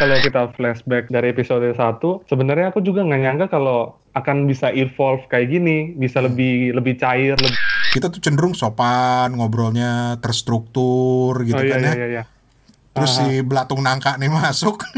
kalau 0.00 0.16
kita 0.16 0.48
flashback 0.56 1.12
dari 1.12 1.36
episode 1.36 1.76
1, 1.76 1.76
sebenarnya 2.24 2.72
aku 2.72 2.80
juga 2.80 3.04
nggak 3.04 3.20
nyangka 3.20 3.46
kalau 3.52 4.00
akan 4.16 4.48
bisa 4.48 4.72
evolve 4.72 5.28
kayak 5.28 5.52
gini, 5.52 5.92
bisa 5.92 6.24
Hmm. 6.24 6.32
lebih 6.32 6.72
lebih 6.72 6.96
cair, 6.96 7.36
lebih 7.36 7.60
Kita 7.90 8.06
tuh 8.08 8.22
cenderung 8.22 8.56
sopan, 8.56 9.34
ngobrolnya 9.36 10.16
terstruktur 10.22 11.42
gitu 11.44 11.58
oh 11.58 11.66
iya 11.66 11.74
kan 11.74 11.80
iya 11.82 11.90
ya. 11.90 11.94
iya. 11.94 12.06
iya. 12.06 12.24
Terus 12.90 13.10
si 13.18 13.26
belatung 13.44 13.82
nangka 13.84 14.16
nih 14.16 14.30
masuk. 14.30 14.82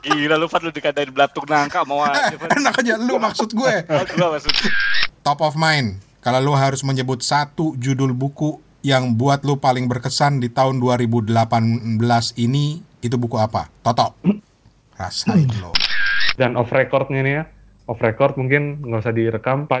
Gila 0.00 0.40
lu 0.40 0.48
Fat 0.48 0.64
lu 0.64 0.72
dikatain 0.72 1.12
belatung 1.12 1.44
nangka 1.46 1.84
mau 1.84 2.00
aja 2.02 2.32
Fat. 2.34 2.56
Enak 2.56 2.74
aja 2.80 2.94
lu 2.96 3.20
maksud 3.20 3.52
gue. 3.52 3.74
Maksud. 3.86 4.54
Top 5.20 5.44
of 5.44 5.54
mind. 5.54 6.00
Kalau 6.24 6.40
lu 6.40 6.52
harus 6.56 6.80
menyebut 6.82 7.20
satu 7.20 7.76
judul 7.76 8.10
buku 8.16 8.58
yang 8.80 9.16
buat 9.16 9.44
lu 9.44 9.60
paling 9.60 9.86
berkesan 9.88 10.40
di 10.40 10.48
tahun 10.48 10.80
2018 10.80 11.28
ini, 12.40 12.80
itu 13.04 13.16
buku 13.20 13.36
apa? 13.36 13.68
Toto. 13.84 14.16
Rasain 14.96 15.48
lo. 15.60 15.72
Dan 16.36 16.56
off 16.56 16.72
recordnya 16.72 17.20
nih 17.20 17.34
ya, 17.40 17.44
off 17.88 18.00
record 18.00 18.36
mungkin 18.40 18.80
nggak 18.80 19.00
usah 19.04 19.14
direkam, 19.16 19.68
Pak. 19.68 19.80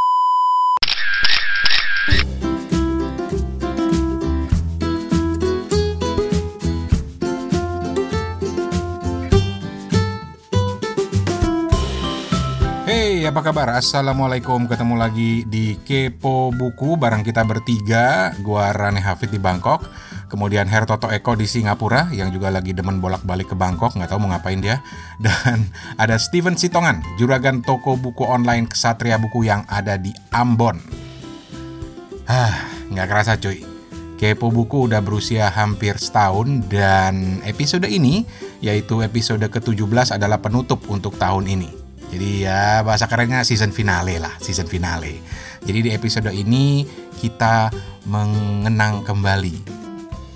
Apa 13.30 13.46
kabar? 13.46 13.78
Assalamualaikum. 13.78 14.66
Ketemu 14.66 14.98
lagi 14.98 15.46
di 15.46 15.78
Kepo 15.86 16.50
Buku 16.50 16.98
bareng 16.98 17.22
kita 17.22 17.46
bertiga. 17.46 18.34
Gua 18.42 18.74
Rane 18.74 18.98
Hafid 18.98 19.30
di 19.30 19.38
Bangkok. 19.38 19.86
Kemudian 20.26 20.66
Her 20.66 20.82
Toto 20.82 21.06
Eko 21.06 21.38
di 21.38 21.46
Singapura 21.46 22.10
yang 22.10 22.34
juga 22.34 22.50
lagi 22.50 22.74
demen 22.74 22.98
bolak-balik 22.98 23.54
ke 23.54 23.56
Bangkok, 23.58 23.94
nggak 23.94 24.10
tahu 24.10 24.26
mau 24.26 24.34
ngapain 24.34 24.58
dia. 24.58 24.82
Dan 25.22 25.62
ada 25.94 26.18
Steven 26.18 26.58
Sitongan, 26.58 27.06
juragan 27.22 27.62
toko 27.62 27.94
buku 27.94 28.26
online 28.26 28.66
Kesatria 28.66 29.14
Buku 29.14 29.46
yang 29.46 29.62
ada 29.70 29.94
di 29.94 30.10
Ambon. 30.34 30.82
Ah, 32.26 32.66
nggak 32.90 33.06
kerasa 33.06 33.38
cuy. 33.38 33.62
Kepo 34.18 34.50
Buku 34.50 34.90
udah 34.90 34.98
berusia 34.98 35.46
hampir 35.54 36.02
setahun 36.02 36.66
dan 36.66 37.38
episode 37.46 37.86
ini, 37.86 38.26
yaitu 38.58 39.06
episode 39.06 39.46
ke-17 39.46 40.18
adalah 40.18 40.42
penutup 40.42 40.82
untuk 40.90 41.14
tahun 41.14 41.46
ini. 41.46 41.79
Jadi 42.10 42.44
ya 42.44 42.82
bahasa 42.82 43.06
kerennya 43.06 43.46
season 43.46 43.70
finale 43.70 44.18
lah, 44.18 44.34
season 44.42 44.66
finale. 44.66 45.22
Jadi 45.62 45.78
di 45.86 45.90
episode 45.94 46.30
ini 46.34 46.82
kita 47.22 47.70
mengenang 48.08 49.06
kembali 49.06 49.80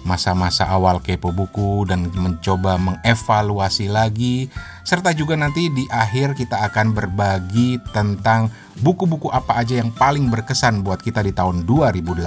masa-masa 0.05 0.69
awal 0.69 1.01
kepo 1.01 1.33
buku 1.33 1.89
dan 1.89 2.13
mencoba 2.13 2.77
mengevaluasi 2.77 3.89
lagi 3.89 4.53
serta 4.85 5.17
juga 5.17 5.33
nanti 5.33 5.73
di 5.73 5.89
akhir 5.89 6.37
kita 6.37 6.61
akan 6.71 6.93
berbagi 6.93 7.81
tentang 7.97 8.53
buku-buku 8.85 9.33
apa 9.33 9.65
aja 9.65 9.81
yang 9.81 9.89
paling 9.97 10.29
berkesan 10.29 10.85
buat 10.85 11.01
kita 11.01 11.25
di 11.25 11.33
tahun 11.33 11.65
2018 11.65 12.21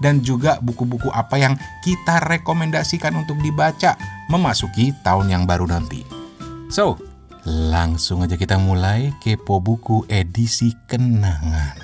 dan 0.00 0.24
juga 0.24 0.56
buku-buku 0.64 1.12
apa 1.12 1.36
yang 1.36 1.54
kita 1.84 2.24
rekomendasikan 2.24 3.12
untuk 3.20 3.36
dibaca 3.44 3.94
memasuki 4.32 4.96
tahun 5.04 5.28
yang 5.28 5.44
baru 5.44 5.68
nanti. 5.68 6.08
So, 6.72 6.96
langsung 7.48 8.20
aja 8.20 8.36
kita 8.36 8.60
mulai 8.60 9.16
kepo 9.24 9.64
buku 9.64 10.04
edisi 10.12 10.76
kenangan. 10.84 11.80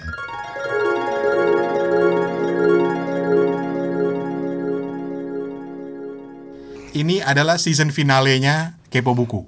Ini 6.95 7.27
adalah 7.27 7.59
season 7.59 7.91
finalenya 7.91 8.79
Kepo 8.87 9.19
Buku. 9.19 9.43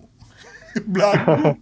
Belagu. 0.92 1.54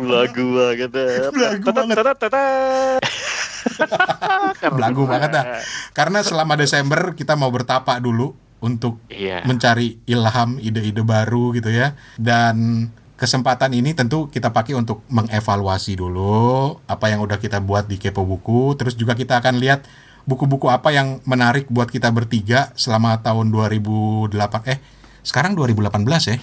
Lagu 0.00 0.44
banget. 0.56 0.88
Belagu 1.28 1.68
banget. 1.68 1.96
Belagu 4.78 5.02
banget 5.04 5.30
dah. 5.36 5.44
Karena 5.92 6.24
selama 6.24 6.56
Desember 6.56 7.12
kita 7.12 7.36
mau 7.36 7.52
bertapa 7.52 8.00
dulu 8.00 8.32
untuk 8.64 9.04
Iya. 9.12 9.44
mencari 9.44 10.00
ilham, 10.08 10.56
ide-ide 10.56 11.04
baru 11.04 11.52
gitu 11.52 11.68
ya. 11.68 11.92
Dan 12.16 12.88
kesempatan 13.22 13.70
ini 13.70 13.94
tentu 13.94 14.26
kita 14.26 14.50
pakai 14.50 14.74
untuk 14.74 15.06
mengevaluasi 15.06 15.94
dulu 15.94 16.74
apa 16.90 17.06
yang 17.06 17.22
udah 17.22 17.38
kita 17.38 17.62
buat 17.62 17.86
di 17.86 17.94
Kepo 17.94 18.26
Buku. 18.26 18.74
Terus 18.74 18.98
juga 18.98 19.14
kita 19.14 19.38
akan 19.38 19.62
lihat 19.62 19.86
buku-buku 20.26 20.66
apa 20.66 20.90
yang 20.90 21.22
menarik 21.22 21.70
buat 21.70 21.86
kita 21.86 22.10
bertiga 22.10 22.74
selama 22.74 23.22
tahun 23.22 23.54
2008 23.54 24.34
eh 24.74 24.82
sekarang 25.22 25.54
2018 25.54 26.02
ya. 26.34 26.36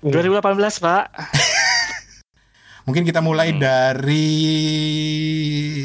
2018 0.00 0.80
Pak. 0.80 1.04
Mungkin 2.88 3.04
kita 3.04 3.20
mulai 3.20 3.52
dari 3.52 4.32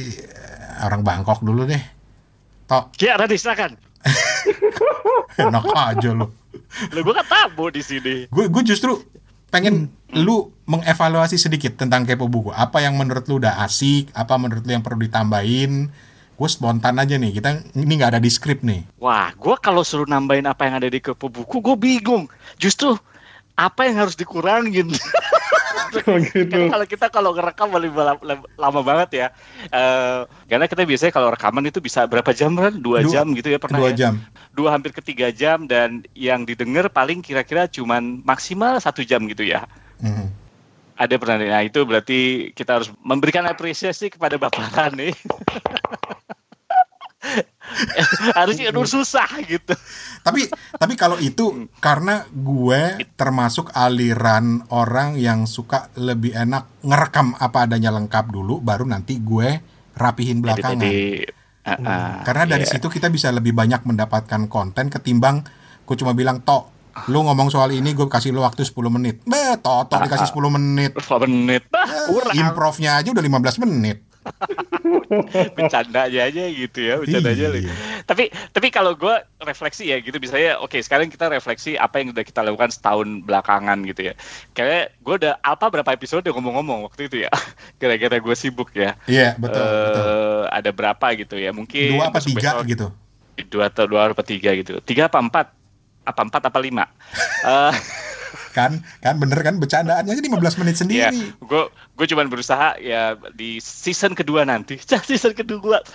eh, 0.07 0.87
orang 0.87 1.03
Bangkok 1.03 1.43
dulu 1.43 1.67
deh. 1.67 1.83
Tok, 2.63 2.95
Ya 3.03 3.19
Radi 3.19 3.35
silakan. 3.35 3.75
enak 5.43 5.67
aja 5.67 6.15
lo. 6.15 6.31
Lu 6.95 7.03
gua 7.03 7.19
kan 7.19 7.27
tamu 7.27 7.67
di 7.75 7.83
sini. 7.83 8.31
Gue 8.31 8.47
gue 8.47 8.63
justru 8.63 9.03
pengen 9.53 9.93
lu 10.17 10.49
mengevaluasi 10.65 11.37
sedikit 11.37 11.77
tentang 11.77 12.09
kepo 12.09 12.25
buku. 12.25 12.49
Apa 12.49 12.81
yang 12.81 12.97
menurut 12.97 13.29
lu 13.29 13.37
udah 13.37 13.61
asik, 13.61 14.09
apa 14.17 14.33
menurut 14.41 14.65
lu 14.65 14.73
yang 14.73 14.81
perlu 14.81 15.05
ditambahin. 15.05 15.93
Gue 16.33 16.49
spontan 16.49 16.97
aja 16.97 17.13
nih, 17.13 17.37
kita 17.37 17.61
ini 17.77 17.93
nggak 17.93 18.17
ada 18.17 18.21
di 18.23 18.33
skrip 18.33 18.65
nih. 18.65 18.81
Wah, 18.97 19.29
gua 19.37 19.53
kalau 19.61 19.85
suruh 19.85 20.09
nambahin 20.09 20.49
apa 20.49 20.65
yang 20.65 20.81
ada 20.81 20.89
di 20.89 20.97
kepo 20.97 21.29
buku, 21.29 21.61
gue 21.61 21.77
bingung. 21.77 22.25
Justru 22.57 22.97
apa 23.53 23.85
yang 23.85 24.01
harus 24.01 24.17
dikurangin? 24.17 24.89
Gitu. 26.33 26.57
Kalau 26.73 26.85
kita 26.89 27.05
kalau 27.13 27.31
ngerekam 27.37 27.69
lebih 27.69 27.93
lama, 28.57 28.81
banget 28.81 29.09
ya. 29.13 29.27
Eh, 29.69 30.19
karena 30.49 30.65
kita 30.65 30.83
biasanya 30.83 31.13
kalau 31.13 31.29
rekaman 31.29 31.69
itu 31.69 31.79
bisa 31.79 32.05
berapa 32.09 32.33
jam 32.33 32.57
kan? 32.57 32.73
Dua, 32.81 33.05
Dua- 33.05 33.13
jam 33.13 33.29
gitu 33.37 33.53
ya 33.53 33.61
pernah 33.61 33.79
Dua 33.79 33.89
ya? 33.93 33.95
jam. 34.07 34.13
Dua 34.53 34.73
hampir 34.73 34.89
ke 34.93 35.01
tiga 35.05 35.29
jam 35.29 35.69
dan 35.69 36.01
yang 36.17 36.43
didengar 36.45 36.89
paling 36.89 37.21
kira-kira 37.21 37.69
cuman 37.69 38.25
maksimal 38.25 38.77
satu 38.81 39.05
jam 39.05 39.25
gitu 39.29 39.45
ya. 39.45 39.65
Mhm. 40.01 40.27
Ada 40.93 41.17
pernah 41.17 41.37
nah 41.41 41.63
itu 41.65 41.81
berarti 41.85 42.19
kita 42.53 42.81
harus 42.81 42.89
memberikan 43.01 43.45
apresiasi 43.49 44.13
kepada 44.13 44.37
Bapak 44.37 44.69
Rane. 44.73 45.13
Harusnya 48.37 48.71
aduh 48.71 48.87
susah 48.87 49.27
gitu. 49.45 49.73
Tapi 50.23 50.47
tapi 50.77 50.93
kalau 50.95 51.17
itu 51.19 51.69
karena 51.83 52.25
gue 52.31 53.01
termasuk 53.17 53.73
aliran 53.75 54.65
orang 54.71 55.19
yang 55.19 55.45
suka 55.49 55.91
lebih 55.99 56.33
enak 56.33 56.85
ngerekam 56.85 57.35
apa 57.37 57.67
adanya 57.67 57.91
lengkap 57.93 58.31
dulu, 58.31 58.59
baru 58.63 58.87
nanti 58.87 59.19
gue 59.19 59.59
rapihin 59.93 60.41
belakangan. 60.41 60.81
Jadi, 60.81 61.27
uh, 61.65 61.71
uh, 61.73 62.13
Karena 62.25 62.43
dari 62.49 62.65
iya. 62.65 62.73
situ 62.77 62.87
kita 62.89 63.07
bisa 63.13 63.29
lebih 63.29 63.53
banyak 63.53 63.85
mendapatkan 63.85 64.49
konten 64.49 64.89
ketimbang 64.89 65.45
gue 65.83 65.95
cuma 65.99 66.15
bilang 66.15 66.39
tok 66.47 66.71
lu 67.09 67.25
ngomong 67.25 67.49
soal 67.49 67.73
ini 67.73 67.97
gue 67.97 68.05
kasih 68.05 68.29
lu 68.29 68.45
waktu 68.45 68.61
10 68.61 68.77
menit. 68.93 69.25
Beh, 69.25 69.57
tok 69.59 69.89
dikasih 69.89 70.29
10 70.29 70.55
menit. 70.55 70.91
10 70.93 71.25
menit 71.25 71.65
bah, 71.73 71.89
kurang 72.05 72.37
Improvnya 72.37 73.01
aja 73.01 73.09
udah 73.09 73.23
15 73.23 73.65
menit. 73.65 74.02
bercanda 75.55 76.07
aja 76.07 76.27
gitu 76.29 76.79
ya 76.79 76.95
bercanda 76.97 77.29
aja 77.29 77.45
Iya. 77.53 77.73
tapi 78.03 78.23
tapi 78.49 78.67
kalau 78.67 78.93
gue 78.93 79.13
refleksi 79.39 79.87
ya 79.87 79.99
gitu 79.99 80.15
misalnya 80.17 80.57
oke 80.57 80.75
sekarang 80.79 81.07
kita 81.07 81.27
refleksi 81.27 81.75
apa 81.75 81.99
yang 81.99 82.11
udah 82.11 82.21
kita 82.21 82.41
lakukan 82.41 82.69
setahun 82.69 83.23
belakangan 83.23 83.83
gitu 83.83 84.09
ya. 84.09 84.13
Kayak 84.51 84.95
gue 84.99 85.15
udah 85.17 85.33
apa 85.39 85.65
berapa 85.69 85.89
episode 85.89 86.23
ngomong-ngomong 86.25 86.87
waktu 86.87 87.07
itu 87.07 87.23
ya? 87.23 87.31
Gara-gara 87.79 88.17
gue 88.17 88.35
sibuk 88.35 88.71
ya. 88.73 88.95
Iya, 89.05 89.35
betul, 89.37 89.61
Eh, 89.61 89.83
betul. 89.85 90.39
ada 90.49 90.69
berapa 90.71 91.05
gitu 91.15 91.35
ya 91.37 91.51
mungkin 91.51 91.95
Dua 91.95 92.09
apa 92.09 92.19
tiga 92.19 92.39
besok 92.55 92.65
gitu. 92.67 92.87
dua 93.49 93.63
atau 93.67 93.85
dua 93.85 94.07
apa 94.07 94.23
tiga 94.23 94.51
gitu. 94.53 94.79
Tiga 94.79 95.07
apa 95.07 95.19
empat? 95.19 95.47
Apa 96.03 96.21
empat 96.23 96.41
apa 96.43 96.59
lima? 96.59 96.83
Eh, 97.43 97.73
Kan? 98.53 98.85
Kan 99.01 99.17
bener 99.17 99.41
kan? 99.41 99.57
Bercandaannya 99.57 100.13
aja 100.13 100.21
15 100.21 100.61
menit 100.61 100.75
ya 100.77 100.81
sendiri. 100.85 101.17
gue 101.41 101.63
gue 101.73 102.05
cuman 102.13 102.29
berusaha 102.29 102.77
ya 102.77 103.17
di 103.33 103.57
season 103.57 104.13
kedua 104.13 104.45
nanti. 104.45 104.77
Season 105.09 105.33
kedua. 105.33 105.81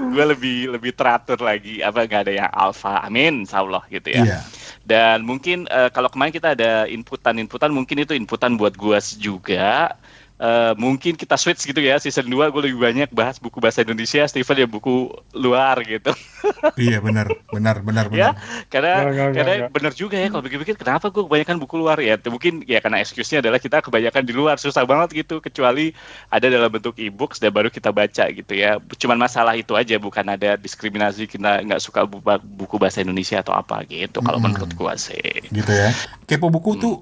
Gue 0.00 0.24
lebih 0.26 0.74
lebih 0.74 0.92
teratur 0.98 1.38
lagi. 1.38 1.78
Apa 1.78 2.08
nggak 2.08 2.22
ada 2.26 2.32
yang 2.34 2.50
alfa 2.50 3.06
amin 3.06 3.46
insya 3.46 3.62
Allah 3.62 3.86
gitu 3.86 4.10
ya. 4.10 4.22
Iya. 4.26 4.40
dan 4.80 5.22
mungkin 5.22 5.70
eh, 5.70 5.86
kalau 5.94 6.10
kemarin 6.10 6.34
kita 6.34 6.58
ada 6.58 6.88
inputan 6.90 7.38
inputan 7.38 7.70
mungkin 7.70 8.02
itu 8.02 8.16
inputan 8.16 8.58
buat 8.58 8.74
gue 8.74 8.98
juga 9.22 9.94
uh, 10.40 10.72
mungkin 10.74 11.14
kita 11.14 11.36
switch 11.36 11.62
gitu 11.62 11.78
ya 11.78 12.00
season 12.00 12.26
2 12.26 12.50
gue 12.50 12.62
lebih 12.66 12.80
banyak 12.80 13.08
bahas 13.12 13.36
buku 13.36 13.60
bahasa 13.60 13.84
Indonesia, 13.84 14.24
Steven 14.24 14.56
ya 14.56 14.66
buku 14.66 15.12
luar 15.36 15.76
gitu. 15.84 16.10
iya 16.80 16.98
benar, 16.98 17.28
benar, 17.52 17.84
benar, 17.84 18.06
ya, 18.10 18.32
benar. 18.32 18.66
karena 18.72 18.94
Nggak, 18.96 19.12
nggak, 19.12 19.30
karena 19.36 19.52
nggak. 19.60 19.70
benar 19.70 19.92
juga 19.92 20.16
ya 20.16 20.28
kalau 20.32 20.42
pikir-pikir 20.42 20.76
kenapa 20.76 21.12
gue 21.12 21.22
kebanyakan 21.22 21.56
buku 21.60 21.74
luar 21.76 21.98
ya 22.00 22.16
mungkin 22.26 22.64
ya 22.64 22.80
karena 22.80 22.98
excuse-nya 22.98 23.44
adalah 23.44 23.60
kita 23.60 23.84
kebanyakan 23.84 24.22
di 24.24 24.32
luar 24.32 24.56
susah 24.56 24.82
banget 24.88 25.24
gitu 25.26 25.38
kecuali 25.38 25.92
ada 26.32 26.46
dalam 26.48 26.72
bentuk 26.72 26.96
e-books 26.96 27.38
dan 27.38 27.52
baru 27.52 27.68
kita 27.68 27.92
baca 27.92 28.24
gitu 28.32 28.52
ya. 28.56 28.80
Cuman 28.96 29.20
masalah 29.20 29.52
itu 29.54 29.76
aja 29.76 30.00
bukan 30.00 30.24
ada 30.24 30.56
diskriminasi 30.56 31.28
kita 31.28 31.60
nggak 31.66 31.80
suka 31.82 32.08
bu- 32.08 32.22
buku 32.56 32.80
bahasa 32.80 33.04
Indonesia 33.04 33.38
atau 33.44 33.52
apa 33.52 33.84
gitu 33.86 34.24
kalau 34.24 34.40
Mm-mm. 34.40 34.56
menurut 34.56 34.70
gua 34.74 34.96
sih. 34.96 35.20
Gitu 35.50 35.70
ya. 35.70 35.92
Kepo 36.24 36.48
buku 36.48 36.78
Hmm. 36.78 36.80
tuh 36.80 36.94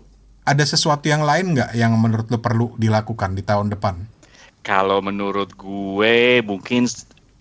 ada 0.49 0.65
sesuatu 0.65 1.07
yang 1.07 1.23
lain 1.23 1.53
nggak 1.53 1.77
yang 1.77 1.93
menurut 1.95 2.27
lo 2.29 2.39
perlu 2.41 2.73
dilakukan 2.75 3.37
di 3.37 3.43
tahun 3.43 3.69
depan? 3.69 3.95
Kalau 4.61 5.01
menurut 5.01 5.53
gue 5.55 6.41
mungkin 6.41 6.85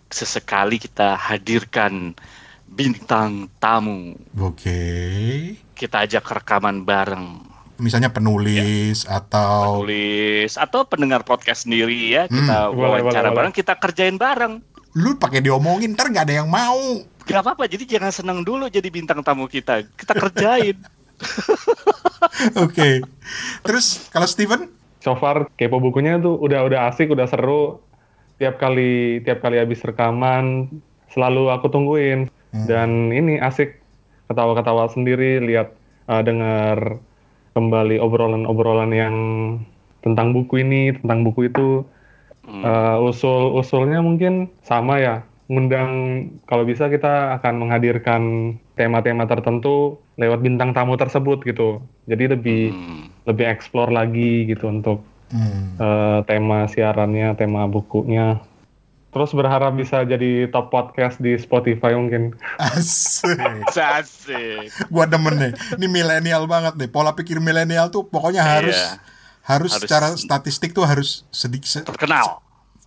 sesekali 0.07 0.77
kita 0.77 1.15
hadirkan 1.15 2.15
bintang 2.67 3.47
tamu. 3.57 4.15
Oke. 4.37 4.79
Kita 5.73 6.03
ajak 6.03 6.23
rekaman 6.23 6.83
bareng. 6.83 7.43
Misalnya 7.77 8.09
penulis 8.09 9.05
atau 9.05 9.85
Tulis 9.85 10.57
atau 10.57 10.81
pendengar 10.83 11.21
podcast 11.21 11.69
sendiri 11.69 12.09
ya 12.09 12.25
kita 12.25 12.73
Hmm, 12.73 12.73
wawancara 12.73 13.29
boleh, 13.29 13.37
bareng, 13.37 13.53
kita 13.53 13.77
kerjain 13.77 14.17
bareng. 14.17 14.57
lu 14.97 15.13
pakai 15.13 15.45
diomongin 15.45 15.93
ntar 15.93 16.09
nggak 16.09 16.25
ada 16.25 16.35
yang 16.41 16.49
mau. 16.49 17.05
Gak 17.27 17.43
apa-apa, 17.43 17.69
jadi 17.69 17.85
jangan 17.85 18.09
senang 18.09 18.39
dulu 18.41 18.65
jadi 18.65 18.87
bintang 18.89 19.21
tamu 19.21 19.45
kita. 19.45 19.85
Kita 19.93 20.15
kerjain. 20.15 20.73
Oke. 22.65 23.01
Terus 23.65 24.09
kalau 24.13 24.27
Steven? 24.29 24.69
So 25.01 25.15
far 25.17 25.49
kepo 25.55 25.81
bukunya 25.81 26.17
tuh 26.19 26.37
udah 26.37 26.65
udah 26.67 26.79
asik, 26.93 27.13
udah 27.13 27.25
seru. 27.29 27.81
Tiap 28.37 28.61
kali 28.61 29.25
tiap 29.25 29.41
kali 29.41 29.57
habis 29.57 29.81
rekaman 29.81 30.69
selalu 31.09 31.49
aku 31.49 31.73
tungguin 31.73 32.29
dan 32.69 33.09
ini 33.09 33.41
asik 33.41 33.81
ketawa-ketawa 34.29 34.91
sendiri 34.91 35.41
lihat 35.41 35.73
uh, 36.05 36.21
dengar 36.23 36.99
kembali 37.57 37.97
obrolan-obrolan 37.97 38.91
yang 38.93 39.15
tentang 40.05 40.31
buku 40.31 40.61
ini, 40.61 40.93
tentang 40.95 41.25
buku 41.25 41.49
itu. 41.49 41.83
Hmm. 42.47 42.63
Uh, 42.63 43.09
usul 43.11 43.57
usulnya 43.59 43.99
mungkin 43.99 44.47
sama 44.63 45.01
ya. 45.01 45.15
Ngundang 45.47 45.91
kalau 46.47 46.67
bisa 46.67 46.91
kita 46.91 47.39
akan 47.39 47.65
menghadirkan 47.65 48.21
tema-tema 48.77 49.25
tertentu 49.25 49.97
lewat 50.15 50.39
bintang 50.39 50.71
tamu 50.71 50.93
tersebut 50.93 51.41
gitu. 51.41 51.81
Jadi 52.05 52.29
lebih 52.29 52.61
Hmm. 52.69 53.03
lebih 53.25 53.45
explore 53.45 53.89
lagi 53.89 54.45
gitu 54.45 54.69
untuk 54.69 55.01
Hmm. 55.27 55.75
eh, 55.75 56.19
tema 56.23 56.63
siarannya, 56.65 57.35
tema 57.35 57.65
bukunya. 57.65 58.39
Terus 59.07 59.33
berharap 59.33 59.73
bisa 59.73 60.03
jadi 60.03 60.45
top 60.47 60.69
podcast 60.69 61.17
di 61.17 61.35
Spotify 61.35 61.91
mungkin. 61.91 62.37
Asik. 62.57 63.35
Asik. 63.73 64.69
Gua 64.87 65.03
demen 65.03 65.35
nih. 65.35 65.51
Ini 65.73 65.87
milenial 65.87 66.45
banget 66.45 66.77
nih. 66.77 66.87
Pola 66.87 67.11
pikir 67.11 67.39
milenial 67.39 67.89
tuh 67.89 68.05
pokoknya 68.05 68.39
harus 68.39 68.77
Iya. 68.77 69.01
harus, 69.43 69.71
Harus- 69.71 69.81
secara 69.81 70.07
statistik 70.13 70.71
tuh 70.71 70.83
harus 70.83 71.25
sedikit. 71.27 71.83
Terkenal. 71.83 72.43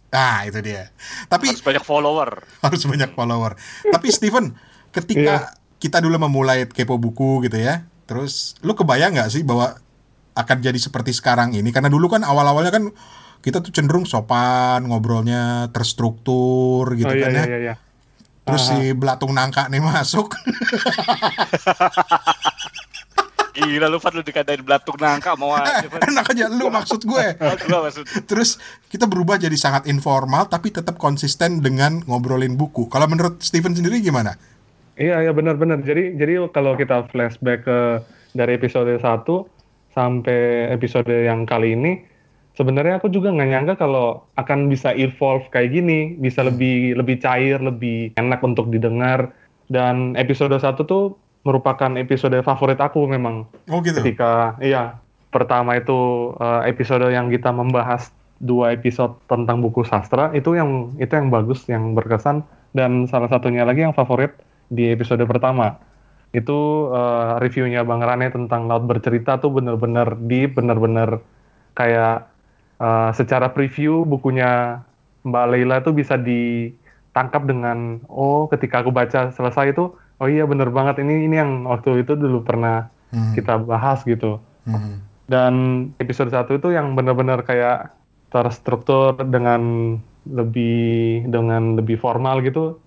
Ah, 0.08 0.42
itu 0.42 0.58
dia. 0.60 0.90
Tapi 1.26 1.50
Harus 1.50 1.62
banyak 1.62 1.82
follower. 1.82 2.30
harus 2.60 2.82
banyak 2.82 3.10
follower. 3.12 3.52
Tapi 3.86 4.06
Steven, 4.08 4.54
ketika 4.90 5.54
kita 5.80 5.98
dulu 6.04 6.20
memulai 6.20 6.68
kepo 6.68 7.00
buku 7.00 7.48
gitu 7.48 7.56
ya, 7.56 7.88
terus 8.04 8.54
lu 8.60 8.76
kebayang 8.76 9.16
nggak 9.16 9.32
sih 9.32 9.42
bahwa 9.42 9.80
akan 10.36 10.56
jadi 10.60 10.76
seperti 10.76 11.16
sekarang 11.16 11.56
ini? 11.56 11.72
Karena 11.72 11.88
dulu 11.88 12.12
kan 12.12 12.22
awal-awalnya 12.22 12.70
kan 12.70 12.84
kita 13.40 13.64
tuh 13.64 13.72
cenderung 13.72 14.04
sopan, 14.04 14.84
ngobrolnya 14.84 15.72
terstruktur 15.72 16.92
gitu 16.92 17.08
oh 17.08 17.16
iya 17.16 17.24
kan 17.24 17.32
iya 17.32 17.40
ya. 17.40 17.46
iya. 17.48 17.58
iya. 17.58 17.74
Terus 18.44 18.62
si 18.66 18.78
belatung 18.92 19.32
nangka 19.32 19.68
nih 19.70 19.80
masuk. 19.80 20.34
Gila 23.60 23.92
lu 23.92 23.98
Fat 24.00 24.14
lu 24.16 24.22
dikatain 24.24 24.62
belatung 24.64 24.96
nangka 24.96 25.36
mau 25.36 25.52
aja 25.52 25.84
Fat. 25.86 26.08
Enak 26.08 26.26
aja 26.32 26.44
lu 26.48 26.72
maksud 26.72 27.04
gue. 27.04 27.26
Terus 28.30 28.56
kita 28.88 29.04
berubah 29.04 29.36
jadi 29.36 29.54
sangat 29.54 29.86
informal 29.86 30.48
tapi 30.48 30.72
tetap 30.72 30.96
konsisten 30.96 31.60
dengan 31.60 32.00
ngobrolin 32.08 32.56
buku. 32.56 32.88
Kalau 32.88 33.06
menurut 33.06 33.42
Steven 33.44 33.76
sendiri 33.76 34.00
gimana? 34.00 34.34
Iya 35.00 35.24
iya 35.24 35.32
benar-benar. 35.32 35.80
Jadi 35.80 36.20
jadi 36.20 36.44
kalau 36.52 36.76
kita 36.76 37.08
flashback 37.08 37.64
ke 37.64 37.78
dari 38.36 38.60
episode 38.60 38.92
1 38.92 39.00
sampai 39.96 40.70
episode 40.70 41.08
yang 41.08 41.48
kali 41.48 41.72
ini 41.74 42.04
sebenarnya 42.54 43.00
aku 43.00 43.08
juga 43.08 43.32
nggak 43.32 43.48
nyangka 43.48 43.74
kalau 43.80 44.28
akan 44.36 44.68
bisa 44.68 44.92
evolve 44.92 45.48
kayak 45.48 45.72
gini, 45.72 46.20
bisa 46.20 46.44
lebih 46.44 47.00
lebih 47.00 47.16
cair, 47.16 47.56
lebih 47.64 48.12
enak 48.20 48.44
untuk 48.44 48.68
didengar 48.68 49.32
dan 49.72 50.14
episode 50.20 50.52
1 50.52 50.84
tuh 50.84 51.16
merupakan 51.48 51.96
episode 51.96 52.36
favorit 52.44 52.76
aku 52.76 53.08
memang. 53.08 53.48
Oh 53.72 53.80
gitu. 53.80 54.04
ketika 54.04 54.60
iya 54.60 55.00
pertama 55.32 55.80
itu 55.80 56.30
eh, 56.36 56.68
episode 56.68 57.08
yang 57.08 57.32
kita 57.32 57.48
membahas 57.48 58.12
dua 58.40 58.76
episode 58.76 59.16
tentang 59.28 59.64
buku 59.64 59.84
sastra 59.84 60.32
itu 60.32 60.56
yang 60.56 60.92
itu 60.96 61.12
yang 61.12 61.28
bagus 61.28 61.64
yang 61.68 61.92
berkesan 61.92 62.44
dan 62.72 63.04
salah 63.04 63.28
satunya 63.28 63.68
lagi 63.68 63.84
yang 63.84 63.92
favorit 63.92 64.32
di 64.70 64.88
episode 64.94 65.20
pertama 65.26 65.76
itu 66.30 66.88
eh, 66.94 67.32
reviewnya 67.42 67.82
Bang 67.82 68.00
Rane 68.00 68.30
tentang 68.30 68.70
laut 68.70 68.86
bercerita 68.86 69.42
tuh 69.42 69.50
bener-bener 69.50 70.14
deep 70.30 70.54
bener-bener 70.54 71.18
kayak 71.74 72.30
eh, 72.78 73.10
secara 73.18 73.50
preview 73.50 74.06
bukunya 74.06 74.80
Mbak 75.26 75.46
Leila 75.50 75.76
tuh 75.82 75.92
bisa 75.92 76.16
ditangkap 76.16 77.44
dengan 77.44 77.98
oh 78.06 78.46
ketika 78.46 78.80
aku 78.80 78.94
baca 78.94 79.34
selesai 79.34 79.74
itu 79.74 79.90
oh 79.92 80.28
iya 80.30 80.46
bener 80.46 80.70
banget 80.70 81.02
ini 81.02 81.26
ini 81.26 81.36
yang 81.36 81.66
waktu 81.66 82.06
itu 82.06 82.14
dulu 82.14 82.46
pernah 82.46 82.88
Hmm. 83.10 83.34
kita 83.34 83.58
bahas 83.58 84.06
gitu. 84.06 84.38
Hmm. 84.66 85.02
Dan 85.26 85.54
episode 86.02 86.30
satu 86.30 86.58
itu 86.58 86.74
yang 86.74 86.94
benar-benar 86.94 87.42
kayak 87.46 87.94
terstruktur 88.30 89.18
dengan 89.18 89.94
lebih 90.26 91.26
dengan 91.26 91.78
lebih 91.78 91.98
formal 91.98 92.42
gitu. 92.46 92.78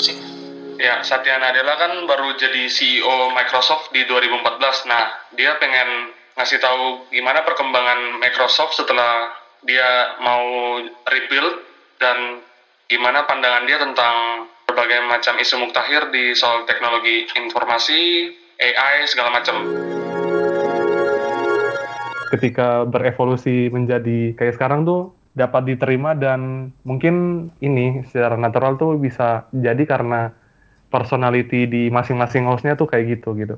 Apa 0.00 0.08
sih? 0.08 0.16
Ya, 0.80 1.04
Satya 1.04 1.36
Nadella 1.36 1.76
kan 1.76 1.92
baru 2.08 2.32
jadi 2.40 2.72
CEO 2.72 3.36
Microsoft 3.36 3.92
di 3.92 4.00
2014. 4.08 4.88
Nah, 4.88 5.12
dia 5.36 5.60
pengen 5.60 6.08
ngasih 6.40 6.56
tahu 6.56 7.04
gimana 7.12 7.44
perkembangan 7.44 8.16
Microsoft 8.16 8.80
setelah 8.80 9.28
dia 9.60 10.16
mau 10.24 10.80
rebuild 11.04 11.60
dan 12.00 12.40
gimana 12.88 13.28
pandangan 13.28 13.68
dia 13.68 13.76
tentang 13.76 14.48
berbagai 14.64 15.04
macam 15.04 15.36
isu 15.36 15.68
muktahir 15.68 16.08
di 16.08 16.32
soal 16.32 16.64
teknologi 16.64 17.28
informasi, 17.36 18.32
AI, 18.56 19.04
segala 19.04 19.36
macam. 19.36 19.68
Ketika 22.32 22.88
berevolusi 22.88 23.68
menjadi 23.68 24.32
kayak 24.32 24.56
sekarang 24.56 24.88
tuh 24.88 25.19
dapat 25.40 25.72
diterima 25.72 26.12
dan 26.12 26.68
mungkin 26.84 27.48
ini 27.64 28.04
secara 28.04 28.36
natural 28.36 28.76
tuh 28.76 29.00
bisa 29.00 29.48
jadi 29.48 29.80
karena 29.88 30.28
personality 30.92 31.64
di 31.64 31.88
masing-masing 31.88 32.44
hostnya 32.44 32.76
tuh 32.76 32.84
kayak 32.84 33.16
gitu 33.16 33.32
gitu. 33.40 33.56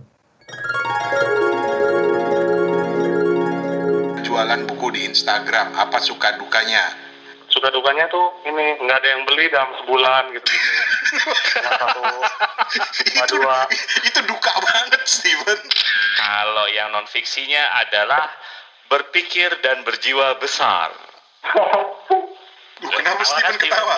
Jualan 4.23 4.63
buku 4.71 4.87
di 4.95 5.11
Instagram, 5.11 5.75
apa 5.75 5.99
suka 5.99 6.39
dukanya? 6.39 6.95
Suka 7.51 7.69
dukanya 7.75 8.09
tuh 8.09 8.33
ini 8.49 8.81
nggak 8.81 8.97
ada 9.03 9.09
yang 9.19 9.23
beli 9.27 9.45
dalam 9.51 9.75
sebulan 9.83 10.23
gitu. 10.39 10.49
Cuma 11.53 11.73
satu, 11.77 12.01
cuma 13.05 13.25
itu, 13.29 13.37
dua. 13.37 13.57
itu 14.09 14.21
duka 14.25 14.53
banget, 14.65 15.05
Steven. 15.05 15.61
Kalau 16.17 16.67
yang 16.73 16.89
non 16.97 17.05
fiksinya 17.05 17.85
adalah 17.85 18.33
berpikir 18.89 19.53
dan 19.61 19.85
berjiwa 19.85 20.41
besar. 20.41 21.12
Kenapa 21.43 23.23
Steven 23.27 23.57
ketawa? 23.59 23.95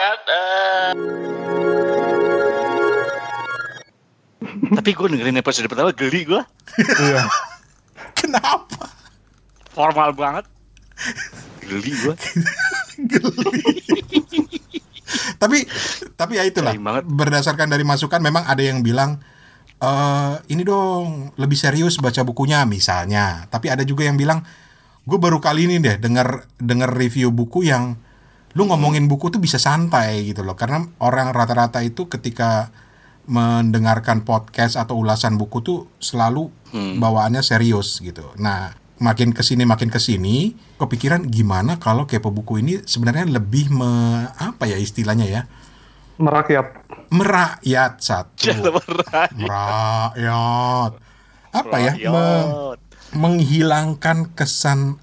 Tapi 4.75 4.91
gue 4.91 5.07
dengerin 5.13 5.39
episode 5.39 5.69
pertama 5.69 5.91
geli 5.93 6.25
gue, 6.25 6.43
Iya. 6.99 7.23
Kenapa? 8.19 8.89
formal 9.75 10.15
banget. 10.15 10.45
Geli 11.61 11.93
gue. 11.93 12.15
tapi 15.37 15.67
tapi 16.15 16.33
ya 16.39 16.45
itulah 16.47 16.73
banget. 16.73 17.05
berdasarkan 17.05 17.69
dari 17.69 17.83
masukan 17.85 18.23
memang 18.23 18.47
ada 18.47 18.63
yang 18.63 18.81
bilang 18.81 19.19
eh 19.77 20.35
ini 20.49 20.63
dong 20.63 21.35
lebih 21.37 21.59
serius 21.59 21.99
baca 21.99 22.23
bukunya 22.23 22.63
misalnya 22.65 23.45
tapi 23.51 23.69
ada 23.69 23.83
juga 23.83 24.07
yang 24.07 24.15
bilang 24.17 24.41
gue 25.05 25.19
baru 25.19 25.39
kali 25.39 25.69
ini 25.69 25.77
deh 25.79 25.97
denger 25.97 26.49
denger 26.57 26.91
review 26.91 27.29
buku 27.29 27.65
yang 27.65 27.97
lu 28.55 28.65
ngomongin 28.65 29.05
buku 29.05 29.29
tuh 29.29 29.39
bisa 29.39 29.59
santai 29.59 30.25
gitu 30.25 30.41
loh 30.41 30.55
karena 30.55 30.81
orang 30.99 31.31
rata-rata 31.31 31.83
itu 31.83 32.07
ketika 32.07 32.71
mendengarkan 33.25 34.21
podcast 34.21 34.77
atau 34.77 35.01
ulasan 35.01 35.35
buku 35.35 35.61
tuh 35.61 35.79
selalu 35.99 36.49
Hmm. 36.71 36.99
bawaannya 36.99 37.39
serius 37.39 38.03
gitu. 38.03 38.35
Nah, 38.35 38.75
makin 38.99 39.31
ke 39.31 39.41
sini 39.41 39.63
makin 39.63 39.87
ke 39.89 39.97
sini, 39.97 40.53
kepikiran 40.75 41.23
gimana 41.25 41.79
kalau 41.79 42.03
kepo 42.03 42.35
buku 42.35 42.59
ini 42.59 42.83
sebenarnya 42.83 43.31
lebih 43.31 43.71
me, 43.71 43.87
apa 44.35 44.67
ya 44.67 44.75
istilahnya 44.75 45.23
ya 45.25 45.43
Merakyat. 46.15 46.67
merakyat 47.11 47.93
satu, 47.99 48.51
merakyat 49.39 50.93
apa 51.55 51.77
ya 51.79 51.93
me-. 52.05 52.75
Menghilangkan 53.14 54.35
kesan 54.37 55.00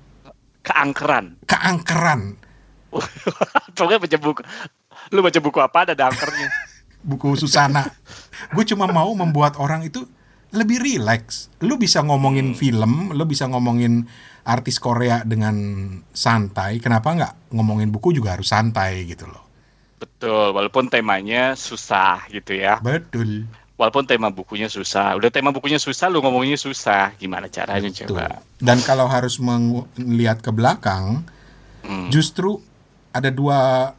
Keangkeran. 0.62 1.42
keangkeran 1.50 2.38
Pokoknya 3.78 4.00
baca 4.04 4.18
buku. 4.20 4.42
Lu 5.16 5.20
baca 5.24 5.40
buku 5.40 5.60
apa 5.64 5.88
ada 5.88 6.12
angkernya? 6.12 6.48
buku 7.10 7.34
Susana. 7.40 7.88
Gue 8.52 8.68
cuma 8.68 8.86
mau 8.92 9.10
membuat 9.16 9.58
orang 9.58 9.88
itu 9.88 10.06
lebih 10.52 10.84
rileks. 10.84 11.48
Lu 11.64 11.80
bisa 11.80 12.04
ngomongin 12.04 12.52
film, 12.54 13.16
lu 13.16 13.24
bisa 13.24 13.48
ngomongin 13.48 14.06
artis 14.44 14.78
Korea 14.78 15.24
dengan 15.24 15.56
santai. 16.12 16.84
Kenapa 16.84 17.16
nggak 17.16 17.56
ngomongin 17.56 17.90
buku 17.90 18.12
juga 18.12 18.36
harus 18.36 18.52
santai 18.52 19.08
gitu 19.08 19.26
loh. 19.32 19.48
Betul, 20.02 20.52
walaupun 20.52 20.90
temanya 20.90 21.54
susah 21.54 22.26
gitu 22.34 22.58
ya. 22.58 22.82
Betul. 22.82 23.46
Walaupun 23.82 24.06
tema 24.06 24.30
bukunya 24.30 24.70
susah. 24.70 25.18
Udah 25.18 25.34
tema 25.34 25.50
bukunya 25.50 25.82
susah, 25.82 26.06
lu 26.14 26.22
ngomonginnya 26.22 26.62
susah. 26.62 27.18
Gimana 27.18 27.50
caranya 27.50 27.90
Tuh. 27.90 28.14
coba? 28.14 28.46
Dan 28.62 28.78
kalau 28.86 29.10
harus 29.10 29.42
melihat 29.42 30.38
ke 30.38 30.54
belakang, 30.54 31.26
Hmm. 31.82 32.14
justru 32.14 32.62
ada 33.10 33.34
dua 33.34 33.90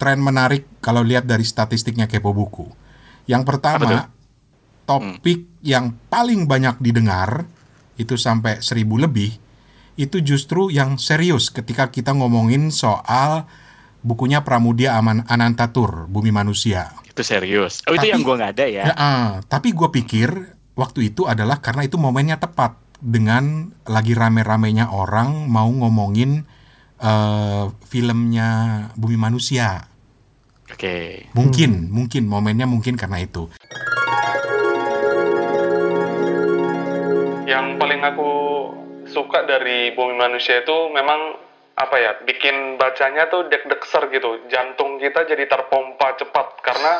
tren 0.00 0.16
menarik 0.16 0.64
kalau 0.80 1.04
lihat 1.04 1.28
dari 1.28 1.44
statistiknya 1.44 2.08
Kepo 2.08 2.32
Buku. 2.32 2.64
Yang 3.28 3.42
pertama, 3.44 4.08
topik 4.88 5.60
yang 5.60 5.92
paling 6.08 6.48
banyak 6.48 6.80
didengar 6.80 7.44
itu 8.00 8.16
sampai 8.16 8.64
seribu 8.64 8.96
lebih 8.96 9.36
itu 9.94 10.24
justru 10.24 10.72
yang 10.72 10.96
serius 10.96 11.52
ketika 11.52 11.92
kita 11.92 12.16
ngomongin 12.16 12.72
soal 12.72 13.44
bukunya 14.02 14.42
Pramudia 14.42 14.98
Aman 14.98 15.22
Anantatur 15.30 16.10
Bumi 16.10 16.34
Manusia. 16.34 16.92
Itu 17.06 17.22
serius. 17.22 17.80
Oh, 17.86 17.94
itu 17.94 18.06
Tapi- 18.06 18.12
yang 18.12 18.22
gua 18.26 18.34
nggak 18.38 18.52
ada 18.58 18.66
ya. 18.66 18.82
Ya, 18.90 18.94
ah, 18.98 19.28
tapi 19.46 19.72
gue 19.72 19.88
pikir 19.88 20.28
waktu 20.74 21.14
itu 21.14 21.30
adalah 21.30 21.62
karena 21.62 21.86
itu 21.86 21.96
momennya 21.96 22.42
tepat 22.42 22.76
dengan 23.02 23.74
lagi 23.86 24.14
rame-ramenya 24.14 24.90
orang 24.94 25.50
mau 25.50 25.66
ngomongin 25.70 26.46
eh, 27.02 27.64
filmnya 27.90 28.48
Bumi 28.94 29.18
Manusia. 29.18 29.90
Oke. 30.70 31.26
Mungkin, 31.34 31.90
mungkin 31.90 32.30
momennya 32.30 32.64
mungkin 32.64 32.94
karena 32.94 33.18
itu. 33.18 33.50
Yang 37.44 37.66
paling 37.76 38.00
aku 38.06 38.30
suka 39.10 39.44
dari 39.44 39.92
Bumi 39.92 40.14
Manusia 40.16 40.62
itu 40.62 40.76
memang 40.94 41.36
apa 41.72 41.96
ya 41.96 42.12
bikin 42.24 42.76
bacanya 42.76 43.28
tuh 43.32 43.48
deg-degser 43.48 44.12
gitu. 44.12 44.46
Jantung 44.52 45.00
kita 45.00 45.24
jadi 45.24 45.44
terpompa 45.48 46.18
cepat 46.20 46.46
karena 46.60 46.92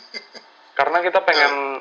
karena 0.78 0.98
kita 1.00 1.20
pengen 1.24 1.80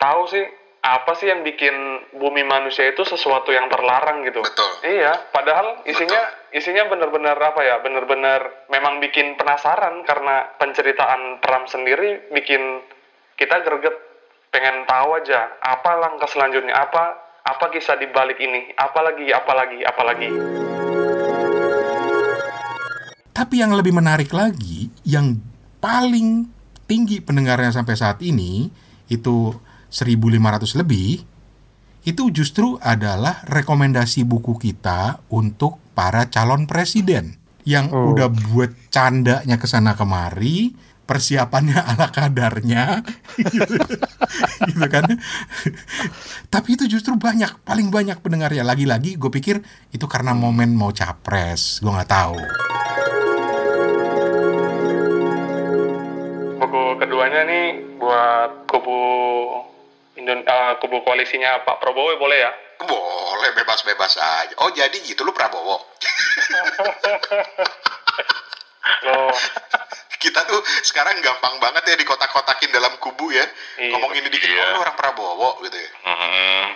tahu 0.00 0.22
sih 0.30 0.44
apa 0.80 1.12
sih 1.12 1.28
yang 1.28 1.44
bikin 1.44 1.76
bumi 2.16 2.40
manusia 2.40 2.88
itu 2.88 3.04
sesuatu 3.04 3.52
yang 3.52 3.68
terlarang 3.68 4.24
gitu. 4.24 4.40
Betul. 4.40 4.70
iya 4.88 5.12
padahal 5.28 5.84
isinya 5.84 6.22
isinya 6.56 6.88
benar-benar 6.88 7.36
apa 7.36 7.60
ya 7.60 7.84
benar-benar 7.84 8.64
memang 8.72 8.96
bikin 9.04 9.36
penasaran 9.36 10.00
karena 10.08 10.48
penceritaan 10.56 11.44
Pram 11.44 11.68
sendiri 11.68 12.32
bikin 12.32 12.80
kita 13.36 13.60
greget 13.60 13.92
pengen 14.48 14.88
tahu 14.88 15.20
aja 15.20 15.52
apa 15.60 16.00
langkah 16.00 16.26
selanjutnya 16.32 16.72
apa 16.72 17.28
apa 17.44 17.66
kisah 17.70 18.00
di 18.00 18.08
balik 18.08 18.40
ini 18.40 18.72
apalagi 18.80 19.28
apalagi 19.36 19.84
apalagi 19.84 20.28
Tapi 23.40 23.64
yang 23.64 23.72
lebih 23.72 23.96
menarik 23.96 24.36
lagi, 24.36 24.92
yang 25.00 25.40
paling 25.80 26.44
tinggi 26.84 27.24
pendengarnya 27.24 27.72
sampai 27.72 27.96
saat 27.96 28.20
ini 28.20 28.68
itu 29.08 29.56
1500 29.88 30.76
lebih 30.76 31.24
itu 32.04 32.22
justru 32.28 32.76
adalah 32.84 33.40
rekomendasi 33.48 34.28
buku 34.28 34.60
kita 34.60 35.24
untuk 35.32 35.80
para 35.96 36.28
calon 36.28 36.68
presiden 36.68 37.40
yang 37.64 37.88
Oh. 37.88 38.12
udah 38.12 38.28
buat 38.28 38.76
candanya 38.92 39.56
ke 39.56 39.64
sana 39.64 39.96
kemari, 39.96 40.76
persiapannya 41.08 41.80
ala 41.96 42.12
kadarnya 42.12 43.00
gitu, 43.40 43.72
gitu 44.68 44.84
kan. 44.84 45.16
Tapi 46.52 46.68
itu 46.76 46.84
justru 46.92 47.16
banyak, 47.16 47.64
paling 47.64 47.88
banyak 47.88 48.20
pendengarnya. 48.20 48.68
Lagi-lagi 48.68 49.16
gue 49.16 49.32
pikir 49.32 49.64
itu 49.96 50.04
karena 50.04 50.36
momen 50.36 50.76
mau 50.76 50.92
capres, 50.92 51.80
gue 51.80 51.88
nggak 51.88 52.12
tahu. 52.12 52.36
Keduanya 57.20 57.44
nih 57.44 58.00
buat 58.00 58.64
kubu 58.64 58.96
Indon 60.16 60.40
eh, 60.40 60.72
kubu 60.80 61.04
koalisinya 61.04 61.60
Pak 61.68 61.76
Prabowo 61.76 62.16
boleh 62.16 62.48
ya 62.48 62.52
Boleh 62.80 63.52
bebas-bebas 63.60 64.16
aja. 64.16 64.56
Oh 64.64 64.72
jadi 64.72 64.96
gitu 65.04 65.20
lu 65.20 65.36
Prabowo. 65.36 65.84
Loh, 69.04 69.28
Kita 70.20 70.44
tuh 70.44 70.60
sekarang 70.84 71.16
gampang 71.24 71.56
banget 71.58 71.80
ya 71.88 71.96
dikotak-kotakin 71.96 72.68
dalam 72.70 72.92
kubu 73.00 73.32
ya. 73.32 73.40
Iya. 73.80 73.88
Ngomong 73.96 74.12
ini 74.20 74.28
dikit, 74.28 74.52
Iya. 74.52 74.60
oh, 74.60 74.68
lu 74.76 74.78
orang 74.84 74.96
Prabowo 75.00 75.64
gitu 75.64 75.80
ya. 75.80 75.90
Hmm, 76.04 76.66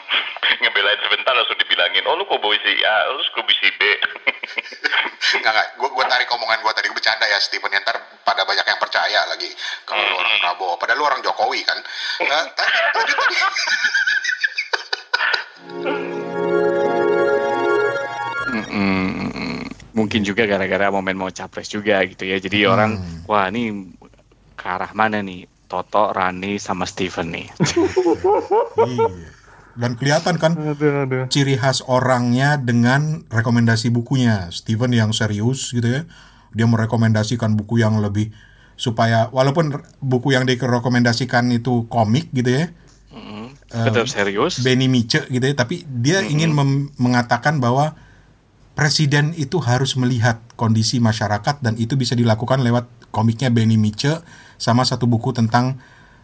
ngebelain 0.65 0.97
sebentar 1.05 1.37
langsung 1.37 1.61
dibilangin, 1.61 2.09
oh 2.09 2.17
lu 2.17 2.25
kubu 2.25 2.57
si 2.57 2.73
A, 2.81 3.13
lu 3.13 3.21
kubu 3.37 3.53
si 3.53 3.69
B. 3.77 3.81
Enggak, 5.35 5.51
enggak. 5.51 5.69
Gue 5.77 5.89
gua 5.93 6.05
tarik 6.09 6.29
omongan 6.31 6.63
gue 6.63 6.73
tadi 6.73 6.87
gue 6.89 6.97
bercanda 6.97 7.27
ya 7.27 7.37
Stephen. 7.41 7.73
Ya, 7.73 7.81
ntar 7.85 7.97
pada 8.25 8.45
banyak 8.49 8.65
yang 8.65 8.81
percaya 8.81 9.21
lagi 9.29 9.51
kalau 9.85 10.01
lu 10.05 10.15
orang 10.21 10.37
Prabowo. 10.41 10.75
Padahal 10.81 10.99
lu 11.01 11.05
orang 11.05 11.21
Jokowi 11.21 11.61
kan. 11.69 11.79
Nah, 12.25 12.49
tadi, 12.57 12.73
tadi, 12.97 13.13
tadi. 13.13 13.37
Mungkin 19.95 20.27
juga 20.27 20.45
gara-gara 20.45 20.91
momen 20.91 21.15
mau 21.15 21.31
capres 21.31 21.71
juga 21.71 22.03
gitu 22.03 22.27
ya. 22.27 22.43
Jadi 22.43 22.67
orang, 22.67 22.99
wah 23.31 23.47
ini 23.47 23.95
ke 24.59 24.67
arah 24.67 24.91
mana 24.91 25.23
nih? 25.23 25.47
Toto, 25.65 26.13
Rani, 26.13 26.61
sama 26.61 26.85
Steven 26.85 27.31
nih. 27.31 27.47
Iya. 28.85 29.09
Dan 29.75 29.99
kelihatan 29.99 30.39
kan 30.39 30.55
aduh 30.55 31.03
aduh 31.03 31.25
ciri 31.27 31.59
khas 31.59 31.83
orangnya 31.91 32.55
dengan 32.55 33.27
rekomendasi 33.27 33.91
bukunya. 33.91 34.47
Steven 34.55 34.95
yang 34.95 35.11
serius 35.11 35.75
gitu 35.75 35.87
ya. 35.87 36.03
Dia 36.55 36.67
merekomendasikan 36.71 37.59
buku 37.59 37.83
yang 37.83 37.99
lebih 37.99 38.31
supaya 38.79 39.31
walaupun 39.35 39.75
buku 39.99 40.35
yang 40.35 40.47
direkomendasikan 40.47 41.51
itu 41.51 41.91
komik 41.91 42.31
gitu 42.31 42.55
ya. 42.55 42.65
Mm. 43.11 43.51
Tetap 43.67 44.07
serius. 44.07 44.63
Benny 44.63 44.87
Mice 44.87 45.27
gitu 45.27 45.43
ya, 45.43 45.55
tapi 45.59 45.83
dia 45.91 46.23
ingin 46.23 46.55
mem- 46.55 46.95
mengatakan 46.95 47.59
bahwa 47.59 47.99
presiden 48.75 49.33
itu 49.35 49.59
harus 49.59 49.95
melihat 49.95 50.43
kondisi 50.55 50.99
masyarakat 50.99 51.63
dan 51.63 51.79
itu 51.79 51.95
bisa 51.95 52.13
dilakukan 52.13 52.61
lewat 52.61 52.87
komiknya 53.09 53.49
Benny 53.49 53.79
Mice 53.79 54.21
sama 54.59 54.83
satu 54.83 55.07
buku 55.07 55.31
tentang 55.31 55.79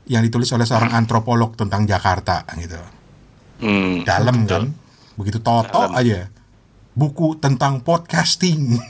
yang 0.04 0.20
ditulis 0.20 0.50
oleh 0.50 0.66
seorang 0.66 0.90
antropolog 0.92 1.54
tentang 1.54 1.86
Jakarta 1.86 2.42
gitu. 2.58 2.78
Hmm, 3.62 4.02
Dalam 4.02 4.42
betul. 4.42 4.50
kan? 4.50 4.64
Begitu 5.14 5.38
toto 5.38 5.86
Dalam. 5.86 5.94
aja. 5.94 6.26
Buku 6.90 7.38
tentang 7.38 7.86
podcasting. 7.86 8.74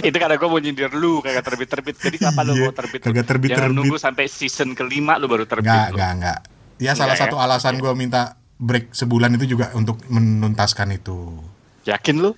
itu 0.00 0.16
karena 0.16 0.34
gue 0.34 0.48
mau 0.48 0.58
nyindir 0.58 0.90
lu 0.92 1.20
kagak 1.20 1.44
terbit-terbit. 1.44 1.94
Jadi 1.96 2.16
kapan 2.18 2.44
lu 2.44 2.54
Iya, 2.54 2.62
mau 2.64 2.74
terbit? 2.74 3.00
kagak 3.00 3.26
terbit-terbit. 3.26 3.58
Jangan 3.60 3.72
nunggu 3.72 3.96
sampai 3.98 4.26
season 4.26 4.74
kelima 4.74 5.14
lu 5.16 5.26
baru 5.26 5.44
terbit. 5.44 5.68
Enggak, 5.68 5.86
lu. 5.90 5.96
enggak, 5.96 6.10
enggak. 6.16 6.38
Ya 6.80 6.92
salah 6.94 7.12
Enggak 7.12 7.18
ya? 7.18 7.22
satu 7.28 7.36
alasan 7.38 7.74
gue 7.76 7.92
minta 7.92 8.39
break 8.60 8.92
sebulan 8.92 9.40
itu 9.40 9.56
juga 9.56 9.72
untuk 9.72 10.04
menuntaskan 10.12 10.92
itu. 10.92 11.40
Yakin 11.88 12.20
lu? 12.20 12.36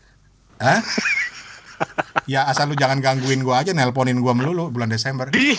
Hah? 0.63 0.79
ya 2.31 2.47
asal 2.47 2.71
lu 2.71 2.79
jangan 2.79 3.03
gangguin 3.03 3.43
gua 3.43 3.67
aja, 3.67 3.75
nelponin 3.75 4.23
gua 4.23 4.39
melulu 4.39 4.71
bulan 4.71 4.87
Desember. 4.87 5.27
Di. 5.35 5.59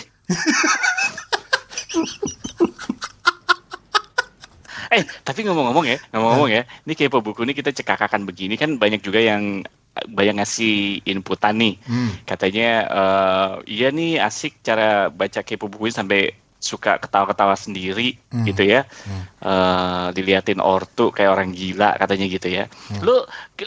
eh, 4.95 5.03
tapi 5.27 5.43
ngomong-ngomong 5.43 5.83
ya, 5.83 5.99
ngomong-ngomong 6.15 6.49
ya, 6.55 6.63
ini 6.87 6.93
kepo 6.95 7.19
buku 7.19 7.43
ini 7.43 7.51
kita 7.51 7.75
cekakakan 7.75 8.23
begini 8.23 8.55
kan 8.55 8.79
banyak 8.79 9.03
juga 9.03 9.19
yang 9.19 9.67
banyak 9.93 10.39
ngasih 10.39 11.03
inputan 11.03 11.59
nih. 11.59 11.75
Hmm. 11.83 12.15
Katanya 12.23 12.69
eh, 12.87 13.51
iya 13.67 13.91
nih 13.91 14.23
asik 14.23 14.63
cara 14.63 15.11
baca 15.11 15.43
kepo 15.43 15.67
buku 15.67 15.91
ini 15.91 15.95
sampai 15.99 16.31
suka 16.63 16.95
ketawa-ketawa 16.97 17.59
sendiri 17.59 18.15
Hmm. 18.31 18.47
gitu 18.47 18.63
ya. 18.63 18.87
Hmm. 19.03 19.23
Eh, 19.43 20.07
diliatin 20.15 20.63
ortu 20.63 21.11
kayak 21.11 21.35
orang 21.35 21.51
gila 21.51 21.99
katanya 21.99 22.25
gitu 22.31 22.47
ya. 22.47 22.65
Hmm. 22.71 23.03
Lu 23.03 23.15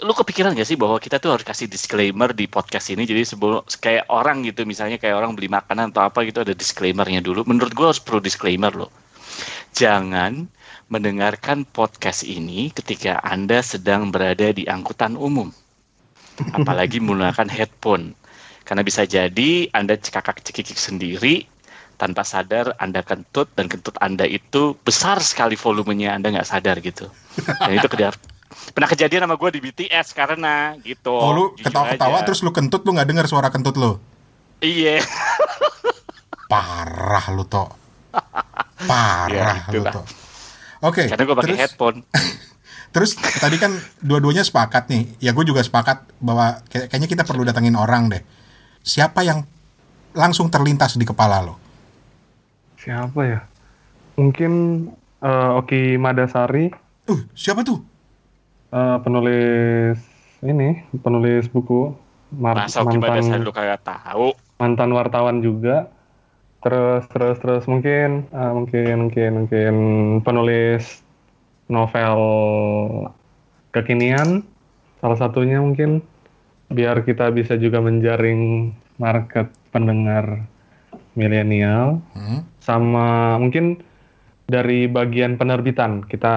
lu 0.02 0.12
kepikiran 0.16 0.56
gak 0.56 0.64
sih 0.64 0.80
bahwa 0.80 0.96
kita 0.96 1.20
tuh 1.20 1.36
harus 1.36 1.44
kasih 1.44 1.68
disclaimer 1.68 2.32
di 2.32 2.48
podcast 2.48 2.88
ini 2.90 3.04
jadi 3.04 3.22
sebelum 3.22 3.62
kayak 3.68 4.08
orang 4.08 4.42
gitu 4.48 4.64
misalnya 4.64 4.96
kayak 4.96 5.20
orang 5.20 5.36
beli 5.36 5.52
makanan 5.52 5.92
atau 5.92 6.08
apa 6.08 6.24
gitu 6.24 6.40
ada 6.42 6.56
disclaimernya 6.56 7.20
dulu. 7.20 7.44
Menurut 7.44 7.76
gua 7.76 7.92
harus 7.92 8.00
perlu 8.00 8.24
disclaimer 8.24 8.72
loh. 8.72 8.90
Jangan 9.76 10.48
mendengarkan 10.88 11.68
podcast 11.68 12.24
ini 12.24 12.72
ketika 12.72 13.20
Anda 13.20 13.60
sedang 13.60 14.08
berada 14.08 14.48
di 14.54 14.64
angkutan 14.64 15.18
umum. 15.18 15.52
Apalagi 16.56 17.00
menggunakan 17.00 17.48
headphone. 17.56 18.16
Karena 18.66 18.82
bisa 18.82 19.06
jadi 19.06 19.70
Anda 19.70 19.94
cekakak 19.94 20.42
cekikik 20.42 20.74
sendiri 20.74 21.46
tanpa 21.96 22.22
sadar 22.22 22.76
Anda 22.76 23.00
kentut 23.00 23.48
dan 23.52 23.66
kentut 23.66 23.96
Anda 23.98 24.24
itu 24.24 24.76
besar 24.78 25.18
sekali 25.18 25.56
volumenya 25.56 26.12
Anda 26.12 26.30
nggak 26.30 26.46
sadar 26.46 26.78
gitu. 26.78 27.08
Dan 27.58 27.72
itu 27.74 27.88
kedar 27.88 28.14
pernah 28.72 28.88
kejadian 28.88 29.24
sama 29.24 29.36
gue 29.36 29.50
di 29.52 29.60
BTS 29.60 30.12
karena 30.12 30.76
gitu. 30.80 31.12
Oh, 31.12 31.32
lu 31.32 31.44
ketawa-ketawa 31.56 32.22
terus 32.22 32.40
lu 32.40 32.52
kentut 32.52 32.84
lu 32.84 32.92
nggak 32.92 33.08
dengar 33.08 33.26
suara 33.26 33.48
kentut 33.48 33.74
lu. 33.74 33.96
Iya. 34.60 35.00
Parah 36.46 37.26
lu 37.32 37.44
toh. 37.44 37.68
Parah 38.86 39.66
Ya, 39.66 39.72
lu 39.72 39.82
toh. 39.84 40.04
Oke. 40.84 41.08
Karena 41.08 41.22
gue 41.24 41.36
pakai 41.36 41.56
headphone. 41.58 42.04
Terus 42.94 43.12
tadi 43.18 43.60
kan 43.60 43.76
dua-duanya 44.00 44.40
sepakat 44.40 44.88
nih. 44.88 45.20
Ya 45.20 45.36
gue 45.36 45.44
juga 45.44 45.60
sepakat 45.60 46.06
bahwa 46.16 46.64
kayak- 46.70 46.88
kayaknya 46.88 47.08
kita 47.10 47.22
perlu 47.28 47.44
datengin 47.44 47.76
orang 47.76 48.08
deh. 48.08 48.22
Siapa 48.80 49.20
yang 49.20 49.44
langsung 50.16 50.48
terlintas 50.48 50.96
di 50.96 51.04
kepala 51.04 51.42
lo? 51.42 51.60
Siapa 52.86 53.20
ya? 53.26 53.40
Mungkin 54.14 54.52
eh, 55.18 55.50
Oki 55.58 55.98
Madasari, 55.98 56.70
Uh, 57.06 57.22
siapa 57.38 57.62
tuh? 57.62 57.78
eh, 58.70 58.98
penulis 59.02 59.94
ini, 60.42 60.82
penulis 60.98 61.46
buku, 61.46 61.94
Mar- 62.34 62.58
Masa 62.58 62.82
Oki 62.82 62.98
Badasari 62.98 63.30
mantan 63.30 63.46
lu 63.46 63.50
kagak 63.50 63.82
tahu. 63.82 64.34
mantan 64.58 64.90
wartawan 64.90 65.38
juga. 65.38 65.90
Terus 66.62 67.06
terus 67.06 67.38
terus 67.38 67.64
mungkin 67.66 68.26
eh, 68.26 68.52
mungkin 68.54 68.94
mungkin 69.06 69.30
mungkin 69.42 69.74
penulis 70.22 71.02
novel 71.66 72.18
kekinian 73.70 74.42
salah 74.98 75.18
satunya 75.18 75.62
mungkin 75.62 76.02
biar 76.66 77.06
kita 77.06 77.30
bisa 77.30 77.54
juga 77.54 77.78
menjaring 77.78 78.74
market 78.98 79.46
pendengar 79.70 80.42
milenial 81.16 82.04
Hmm? 82.14 82.44
sama 82.60 83.36
mungkin 83.40 83.80
dari 84.46 84.86
bagian 84.86 85.34
penerbitan 85.34 86.06
kita 86.06 86.34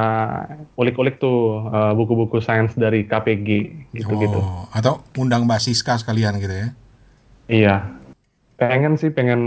ulik-ulik 0.73 1.21
tuh 1.21 1.61
eh, 1.69 1.93
buku-buku 1.93 2.41
sains 2.41 2.73
dari 2.73 3.05
KPG 3.05 3.47
gitu-gitu. 3.93 4.41
Oh, 4.41 4.65
atau 4.73 5.05
undang 5.13 5.45
Mbak 5.45 5.61
Siska 5.61 5.93
sekalian 6.01 6.41
gitu 6.41 6.53
ya? 6.53 6.67
Iya. 7.45 7.75
Pengen 8.59 8.97
sih 8.97 9.13
pengen 9.13 9.41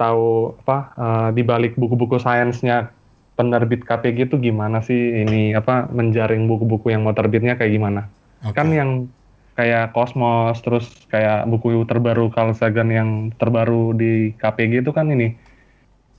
tahu 0.00 0.56
apa 0.64 0.78
eh, 0.96 1.28
di 1.36 1.42
balik 1.44 1.76
buku-buku 1.76 2.16
sainsnya 2.16 2.88
penerbit 3.36 3.84
KPG 3.84 4.32
itu 4.32 4.36
gimana 4.40 4.80
sih 4.80 4.96
ini 4.96 5.52
apa 5.52 5.84
menjaring 5.92 6.48
buku-buku 6.48 6.88
yang 6.88 7.04
mau 7.04 7.12
terbitnya 7.12 7.60
kayak 7.60 7.72
gimana? 7.76 8.08
Oke. 8.48 8.56
Kan 8.56 8.72
yang 8.72 9.12
kayak 9.56 9.90
Cosmos 9.90 10.60
terus 10.60 10.84
kayak 11.06 11.44
buku 11.46 11.82
terbaru 11.82 12.28
Carl 12.28 12.52
Sagan 12.52 12.88
yang 12.88 13.08
terbaru 13.32 13.90
di 13.90 14.12
KPG 14.34 14.80
itu 14.80 14.92
kan 14.92 15.08
ini 15.08 15.32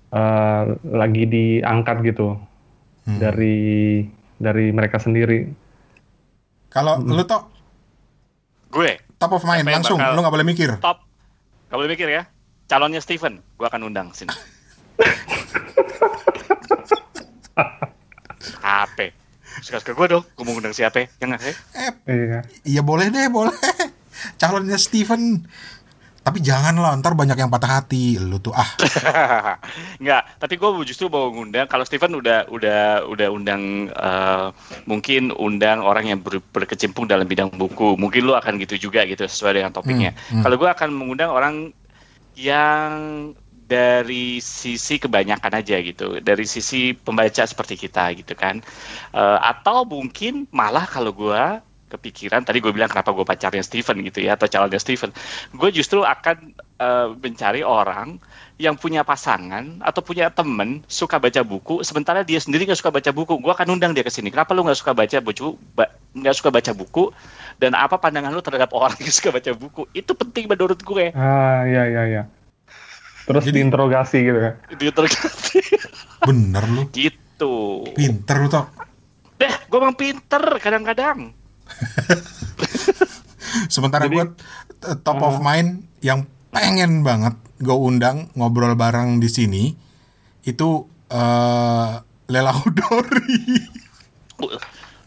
eh, 0.10 0.64
lagi 0.84 1.24
diangkat 1.24 2.02
gitu 2.04 2.36
Hmm. 3.04 3.18
dari 3.18 4.04
dari 4.36 4.68
mereka 4.70 5.00
sendiri. 5.00 5.48
Kalau 6.68 7.00
lu 7.00 7.24
toh 7.24 7.48
Gue 8.68 9.00
top 9.16 9.32
of 9.32 9.44
mind 9.44 9.64
langsung, 9.64 9.96
bakal- 9.96 10.12
lu 10.12 10.20
nggak 10.20 10.34
boleh 10.34 10.44
mikir. 10.46 10.70
top. 10.78 11.08
Gak 11.68 11.78
boleh 11.78 11.88
mikir 11.90 12.08
ya. 12.10 12.28
Calonnya 12.66 13.00
Steven, 13.00 13.40
gue 13.40 13.64
akan 13.64 13.82
undang 13.86 14.12
sini. 14.12 14.28
Apa? 18.62 19.08
Suka-suka 19.60 19.94
gue 19.94 20.08
dong, 20.10 20.24
gue 20.28 20.44
mau 20.44 20.54
undang 20.54 20.72
siapa? 20.72 21.08
Yang 21.18 21.28
nggak 21.28 21.42
sih? 21.42 21.56
Eh, 21.76 21.92
Iya. 22.08 22.40
iya 22.64 22.82
boleh 22.82 23.10
deh, 23.10 23.28
boleh. 23.28 23.54
Calonnya 24.42 24.78
Steven. 24.78 25.46
Tapi 26.22 26.44
jangan 26.44 26.76
lah, 26.76 26.92
ntar 27.00 27.16
banyak 27.16 27.40
yang 27.40 27.48
patah 27.48 27.80
hati. 27.80 28.20
Lu 28.20 28.36
tuh 28.38 28.52
ah, 28.52 28.68
Enggak, 30.02 30.28
tapi 30.36 30.60
gue 30.60 30.68
justru 30.84 31.08
mau 31.08 31.32
ngundang 31.32 31.72
kalau 31.72 31.88
Steven 31.88 32.20
udah 32.20 32.52
udah 32.52 33.08
udah 33.08 33.28
undang 33.32 33.88
eh, 33.88 34.48
mungkin 34.84 35.32
undang 35.32 35.80
orang 35.80 36.12
yang 36.12 36.20
ber- 36.20 36.44
berkecimpung 36.44 37.08
dalam 37.08 37.24
bidang 37.24 37.48
buku. 37.56 37.96
Mungkin 37.96 38.28
lu 38.28 38.36
akan 38.36 38.60
gitu 38.60 38.92
juga 38.92 39.08
gitu 39.08 39.24
sesuai 39.24 39.56
dengan 39.56 39.72
topiknya. 39.72 40.12
Hmm, 40.28 40.40
hmm. 40.40 40.44
Kalau 40.44 40.56
gue 40.60 40.68
akan 40.68 40.90
mengundang 40.92 41.32
orang 41.32 41.56
yang 42.36 42.92
dari 43.68 44.40
sisi 44.40 44.96
kebanyakan 45.04 45.54
aja 45.60 45.76
gitu, 45.84 46.24
dari 46.24 46.46
sisi 46.48 46.96
pembaca 46.96 47.44
seperti 47.52 47.76
kita 47.84 48.04
gitu 48.20 48.34
kan. 48.38 48.56
Eh, 49.14 49.40
atau 49.52 49.84
mungkin 49.88 50.48
malah 50.52 50.86
kalau 50.88 51.12
gue 51.12 51.44
kepikiran 51.88 52.44
tadi 52.44 52.60
gue 52.60 52.72
bilang 52.76 52.92
kenapa 52.92 53.16
gue 53.16 53.24
pacarnya 53.24 53.64
Steven 53.64 54.04
gitu 54.04 54.20
ya 54.20 54.36
atau 54.36 54.52
calonnya 54.52 54.76
Steven 54.76 55.08
gue 55.56 55.70
justru 55.72 56.04
akan 56.04 56.52
eh, 56.84 57.08
mencari 57.16 57.64
orang 57.64 58.20
yang 58.60 58.76
punya 58.76 59.08
pasangan 59.08 59.80
atau 59.80 60.04
punya 60.04 60.28
temen 60.28 60.84
suka 60.92 61.16
baca 61.16 61.40
buku 61.48 61.88
sementara 61.88 62.28
dia 62.28 62.44
sendiri 62.44 62.68
nggak 62.68 62.80
suka 62.84 62.92
baca 62.92 63.12
buku 63.16 63.40
gue 63.40 63.52
akan 63.56 63.80
undang 63.80 63.96
dia 63.96 64.04
ke 64.04 64.12
sini 64.12 64.28
kenapa 64.36 64.52
lu 64.52 64.68
nggak 64.68 64.76
suka 64.84 64.92
baca 64.92 65.18
buku 65.24 65.56
ba- 65.80 65.94
nggak 66.12 66.36
suka 66.36 66.50
baca 66.52 66.72
buku 66.76 67.04
dan 67.56 67.72
apa 67.72 67.96
pandangan 67.96 68.36
lu 68.36 68.44
terhadap 68.44 68.68
orang 68.76 68.98
yang 69.04 69.14
suka 69.16 69.32
baca 69.32 69.52
buku 69.56 69.88
itu 69.96 70.12
penting 70.12 70.52
menurut 70.52 70.80
gue 70.84 71.16
Ah, 71.16 71.64
iya 71.64 71.88
iya 71.88 72.04
iya. 72.04 72.24
Terus 73.28 73.44
Jadi- 73.44 73.60
diinterogasi 73.60 74.18
gitu 74.24 74.40
kan. 74.40 74.54
dia 74.74 74.90
terganti 74.90 75.62
bener 76.28 76.64
lu. 76.66 76.82
gitu 76.90 77.84
Pinter 77.92 78.36
lu 78.40 78.48
toh. 78.48 78.66
deh 79.36 79.54
gue 79.64 79.78
emang 79.78 79.94
pinter 79.94 80.42
kadang-kadang 80.58 81.30
Sementara 83.68 84.06
Jadi- 84.06 84.16
gue 84.16 84.26
top 84.98 85.20
of 85.20 85.36
mind 85.40 85.84
yang 86.00 86.26
pengen 86.50 87.02
banget 87.02 87.34
gue 87.58 87.74
undang 87.74 88.30
ngobrol 88.34 88.74
bareng 88.74 89.18
di 89.18 89.28
sini 89.28 89.64
itu 90.42 90.68
eh 91.08 91.92
Lela 92.28 92.52
Udori. 92.54 93.58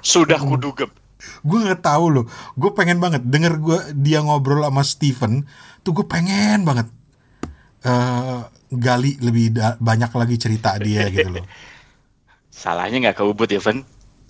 sudah 0.02 0.38
kuduga 0.38 0.86
gue 1.38 1.58
nggak 1.60 1.82
tahu 1.82 2.04
loh. 2.10 2.24
Gue 2.54 2.70
pengen 2.72 2.96
banget 2.96 3.20
denger 3.22 3.56
gue 3.56 3.78
dia 3.94 4.18
ngobrol 4.20 4.62
sama 4.62 4.80
Steven. 4.80 5.44
Tuh 5.80 5.92
gue 5.92 6.04
pengen 6.04 6.62
banget 6.62 6.86
eh 7.82 8.40
gali 8.70 9.18
lebih 9.18 9.50
da- 9.50 9.76
banyak 9.76 10.10
lagi 10.10 10.36
cerita 10.36 10.76
dia 10.78 11.08
gitu 11.08 11.28
loh. 11.30 11.44
salahnya 12.52 12.98
nggak 13.00 13.16
ke 13.16 13.24
Ubud 13.24 13.48
ya 13.48 13.58
Van 13.58 13.80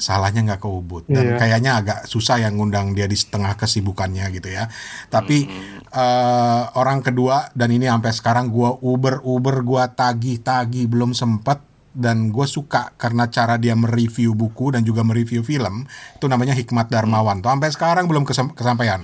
salahnya 0.00 0.40
nggak 0.40 0.60
ke 0.64 0.68
Ubud 0.70 1.04
dan 1.06 1.26
Iya. 1.26 1.36
kayaknya 1.36 1.72
agak 1.76 1.98
susah 2.06 2.40
yang 2.40 2.56
ngundang 2.56 2.96
dia 2.96 3.04
di 3.04 3.12
setengah 3.12 3.52
kesibukannya 3.52 4.32
gitu 4.32 4.48
ya. 4.48 4.64
Tapi 5.08 5.44
eh, 5.92 6.62
orang 6.72 7.04
kedua 7.04 7.52
dan 7.52 7.68
ini 7.68 7.84
sampai 7.84 8.08
sekarang 8.10 8.48
gua 8.48 8.80
uber 8.80 9.20
uber 9.20 9.60
gua 9.60 9.92
tagih 9.92 10.40
tagih 10.40 10.88
belum 10.88 11.12
sempet 11.12 11.60
dan 11.90 12.30
gue 12.30 12.46
suka 12.46 12.94
karena 12.94 13.26
cara 13.26 13.58
dia 13.58 13.74
mereview 13.74 14.30
buku 14.30 14.70
dan 14.72 14.86
juga 14.86 15.02
mereview 15.02 15.42
film 15.42 15.82
itu 16.14 16.26
namanya 16.30 16.54
Hikmat 16.54 16.86
Darmawan. 16.86 17.42
Tuh 17.42 17.50
sampai 17.50 17.68
sekarang 17.68 18.06
belum 18.06 18.22
kesampaian. 18.54 19.02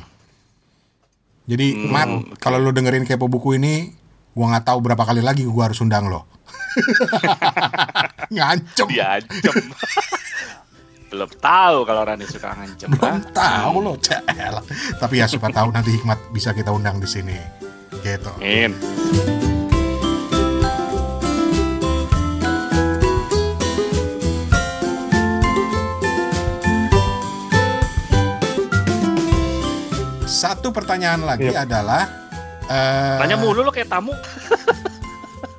Jadi 1.46 1.74
Hmm, 1.74 1.90
Mat, 1.90 2.08
kalau 2.38 2.58
lu 2.58 2.70
dengerin 2.70 3.02
kepo 3.02 3.26
buku 3.26 3.58
ini, 3.58 3.90
gua 4.36 4.52
nggak 4.52 4.66
tahu 4.66 4.78
berapa 4.84 5.00
kali 5.00 5.24
lagi 5.24 5.48
gua 5.48 5.66
harus 5.66 5.80
undang 5.80 6.06
lo. 6.06 6.28
Ngancem. 8.28 8.86
dia 8.86 9.16
ancam 9.16 9.54
belum 11.06 11.30
tahu 11.38 11.78
kalau 11.86 12.02
Rani 12.04 12.26
suka 12.26 12.52
ngancem 12.52 12.90
belum 12.92 13.00
Bang. 13.00 13.32
tahu 13.32 13.76
loh 13.80 13.96
Cel. 13.96 14.20
tapi 14.98 15.14
ya 15.16 15.24
siapa 15.24 15.48
tahu 15.48 15.70
nanti 15.72 15.94
hikmat 15.94 16.18
bisa 16.28 16.50
kita 16.52 16.68
undang 16.68 16.98
di 16.98 17.08
sini 17.08 17.38
gitu 18.02 18.28
Amin. 18.36 18.74
satu 30.26 30.74
pertanyaan 30.74 31.22
lagi 31.24 31.48
Yep. 31.48 31.62
adalah 31.64 32.02
eh, 32.70 33.16
Tanya 33.22 33.36
mulu 33.38 33.62
lo 33.66 33.70
kayak 33.70 33.90
tamu. 33.90 34.14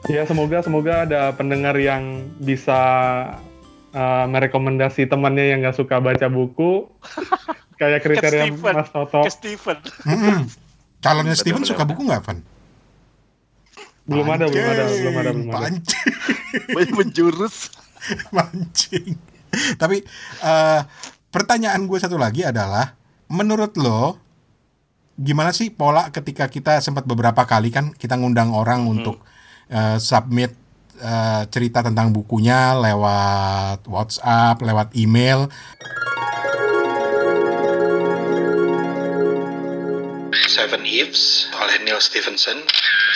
Ya 0.08 0.24
semoga 0.24 0.64
semoga 0.64 1.04
ada 1.04 1.36
pendengar 1.36 1.76
yang 1.76 2.32
bisa 2.40 2.80
uh, 3.92 4.26
merekomendasi 4.32 5.04
temannya 5.04 5.52
yang 5.52 5.60
nggak 5.60 5.76
suka 5.76 6.00
baca 6.00 6.32
buku 6.32 6.88
kayak 7.80 8.08
kriteria 8.08 8.48
Steven. 8.48 8.72
Mas 8.72 8.88
Toto. 8.88 9.28
Ke 9.28 9.32
Steven. 9.36 9.78
mm-mm. 10.08 10.48
calonnya 11.04 11.36
Steven 11.36 11.60
bener, 11.60 11.72
suka 11.76 11.84
buku 11.84 12.08
nggak 12.08 12.24
Van? 12.24 12.40
Belum 14.08 14.28
ada, 14.32 14.48
belum 14.48 14.64
ada, 14.72 14.84
belum 14.88 15.16
ada, 15.20 15.32
belum 15.36 15.48
ada. 15.52 15.60
Pancing. 15.60 16.92
menjurus. 16.96 17.56
Mancing. 18.32 19.20
Tapi 19.76 20.00
eh, 20.40 20.82
pertanyaan 21.28 21.84
gue 21.84 22.00
satu 22.00 22.16
lagi 22.16 22.48
adalah, 22.48 22.96
menurut 23.28 23.76
lo 23.76 24.16
gimana 25.18 25.50
sih 25.50 25.74
pola 25.74 26.14
ketika 26.14 26.46
kita 26.46 26.78
sempat 26.78 27.10
beberapa 27.10 27.42
kali 27.50 27.74
kan 27.74 27.90
kita 27.98 28.14
ngundang 28.14 28.54
orang 28.54 28.86
untuk 28.86 29.26
eh, 29.66 29.98
submit 29.98 30.54
eh, 31.02 31.44
cerita 31.50 31.82
tentang 31.82 32.14
bukunya 32.14 32.78
lewat 32.78 33.90
WhatsApp, 33.90 34.62
lewat 34.62 34.94
email. 34.94 35.50
Seven 40.48 40.86
Eves 40.86 41.50
oleh 41.60 41.82
Neil 41.86 42.02
Stephenson, 42.02 42.62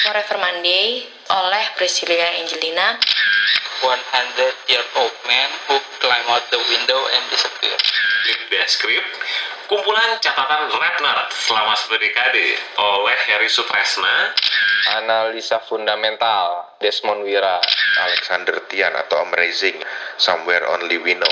Forever 0.05 0.37
Monday 0.41 1.05
oleh 1.29 1.63
Priscilla 1.77 2.27
Angelina 2.37 2.97
100 3.81 4.69
year 4.69 4.85
old 4.97 5.15
man 5.25 5.49
who 5.65 5.77
climb 6.01 6.27
out 6.29 6.45
the 6.53 6.61
window 6.69 7.01
and 7.17 7.23
disappear. 7.33 7.73
Read 8.29 8.41
the 8.53 8.61
Script, 8.69 9.09
kumpulan 9.71 10.19
catatan 10.19 10.67
Red 10.67 10.99
Nerd 10.99 11.31
selama 11.31 11.71
satu 11.79 11.95
dekade 11.95 12.59
oleh 12.75 13.15
Harry 13.31 13.47
Sutresna, 13.47 14.35
Analisa 14.99 15.63
fundamental 15.63 16.75
Desmond 16.83 17.23
Wira 17.23 17.55
Alexander 18.03 18.59
Tian 18.67 18.91
atau 18.91 19.23
Amazing 19.31 19.79
Somewhere 20.19 20.67
Only 20.67 20.99
We 20.99 21.15
Know 21.15 21.31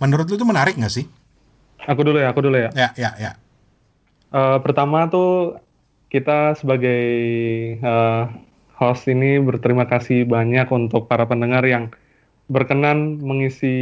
Menurut 0.00 0.32
lu 0.32 0.40
itu 0.40 0.48
menarik 0.48 0.80
nggak 0.80 0.94
sih? 0.96 1.04
Aku 1.84 2.00
dulu 2.00 2.16
ya, 2.16 2.32
aku 2.32 2.40
dulu 2.40 2.56
ya. 2.56 2.72
Ya, 2.72 2.88
ya, 2.96 3.12
ya. 3.20 3.32
Eh, 4.32 4.58
pertama 4.64 5.12
tuh 5.12 5.60
kita 6.08 6.56
sebagai 6.56 7.04
eh, 7.76 8.22
host 8.80 9.04
ini 9.12 9.36
berterima 9.44 9.84
kasih 9.84 10.24
banyak 10.24 10.72
untuk 10.72 11.04
para 11.04 11.28
pendengar 11.28 11.68
yang 11.68 11.92
berkenan 12.52 13.16
mengisi 13.24 13.74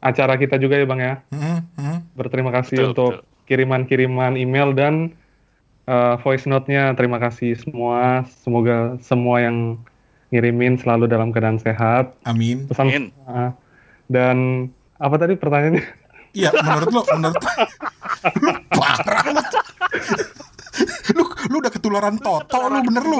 acara 0.00 0.40
kita 0.40 0.56
juga 0.56 0.80
ya 0.80 0.88
Bang 0.88 1.00
ya. 1.04 1.20
Mhm, 1.28 1.56
mhm. 1.76 1.96
Berterima 2.16 2.48
kasih 2.48 2.80
Betul, 2.80 2.90
untuk 2.96 3.12
kiriman-kiriman 3.44 4.40
email 4.40 4.72
dan 4.72 5.12
eh, 5.84 6.14
voice 6.24 6.48
note-nya. 6.48 6.96
Terima 6.96 7.20
kasih 7.20 7.60
semua. 7.60 8.24
Semoga 8.40 8.96
semua 9.04 9.44
yang 9.44 9.76
ngirimin 10.32 10.80
selalu 10.80 11.06
dalam 11.06 11.30
keadaan 11.30 11.60
sehat. 11.60 12.16
Amin. 12.24 12.64
Pesan 12.66 12.88
Amin. 12.90 13.04
Ah, 13.28 13.52
dan 14.08 14.68
apa 14.96 15.14
tadi 15.20 15.36
pertanyaannya? 15.36 15.84
Iya, 16.36 16.52
menurut 16.52 16.88
lu, 16.92 17.02
menurut 17.16 17.40
parah 18.76 19.24
lu. 19.32 19.42
Lu, 21.48 21.58
udah 21.60 21.72
ketularan 21.72 22.16
Toto 22.18 22.58
lu 22.66 22.80
bener 22.82 23.02
lu. 23.02 23.18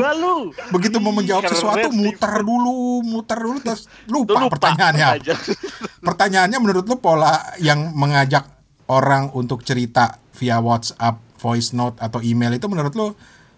Begitu 0.72 0.96
mau 0.98 1.10
menjawab 1.10 1.46
sesuatu 1.46 1.88
muter 1.90 2.42
dulu, 2.42 3.00
muter 3.02 3.38
dulu 3.38 3.58
terus 3.60 3.86
Lu 4.06 4.22
lupa, 4.22 4.46
lupa 4.46 4.58
pertanyaannya. 4.58 5.06
aja. 5.18 5.34
Pertanyaannya 6.06 6.58
menurut 6.58 6.84
lu 6.86 6.96
pola 6.96 7.56
yang 7.58 7.90
mengajak 7.94 8.46
orang 8.86 9.34
untuk 9.34 9.66
cerita 9.66 10.18
via 10.38 10.62
WhatsApp, 10.62 11.18
voice 11.38 11.74
note 11.74 11.98
atau 11.98 12.22
email 12.22 12.54
itu 12.54 12.66
menurut 12.70 12.94
lu 12.94 13.06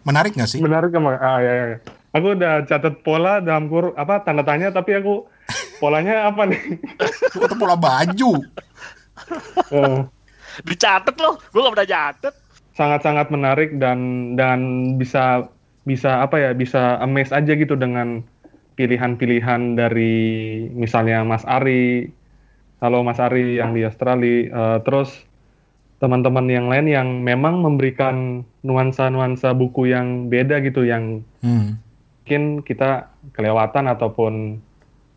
menarik 0.03 0.33
nggak 0.33 0.49
sih? 0.49 0.61
Menarik 0.63 0.89
emang. 0.93 1.19
Ah 1.21 1.39
ya, 1.39 1.53
ya. 1.53 1.67
ya. 1.75 1.79
Aku 2.17 2.33
udah 2.33 2.65
catat 2.65 3.05
pola 3.05 3.45
dalam 3.45 3.69
kur 3.69 3.93
apa 3.93 4.25
tanda 4.25 4.41
tanya 4.41 4.73
tapi 4.73 4.97
aku 4.97 5.29
polanya 5.77 6.33
apa 6.33 6.49
nih? 6.49 6.81
Kata 7.45 7.55
pola 7.55 7.77
baju. 7.77 8.41
Eh, 9.69 10.01
Dicatet 10.65 11.15
loh. 11.21 11.37
Gua 11.53 11.69
gak 11.69 11.75
pernah 11.77 11.89
catet. 11.89 12.35
Sangat-sangat 12.79 13.35
menarik 13.35 13.75
dan 13.83 14.33
dan 14.38 14.95
bisa 14.95 15.51
bisa 15.83 16.23
apa 16.23 16.38
ya 16.38 16.51
bisa 16.55 17.03
amaze 17.03 17.35
aja 17.35 17.59
gitu 17.59 17.75
dengan 17.75 18.23
pilihan-pilihan 18.79 19.75
dari 19.75 20.14
misalnya 20.71 21.27
Mas 21.27 21.43
Ari, 21.43 22.14
halo 22.79 23.03
Mas 23.03 23.19
Ari 23.19 23.59
yang 23.59 23.75
di 23.75 23.83
Australia, 23.83 24.47
eh, 24.47 24.79
terus 24.87 25.27
teman-teman 25.99 26.47
yang 26.47 26.71
lain 26.71 26.87
yang 26.87 27.09
memang 27.27 27.59
memberikan 27.59 28.47
nuansa-nuansa 28.62 29.51
buku 29.59 29.91
yang 29.91 30.31
beda 30.31 30.62
gitu 30.62 30.87
yang 30.87 31.27
Hmm. 31.43 31.83
mungkin 32.23 32.62
kita 32.62 33.11
kelewatan 33.35 33.91
ataupun 33.91 34.62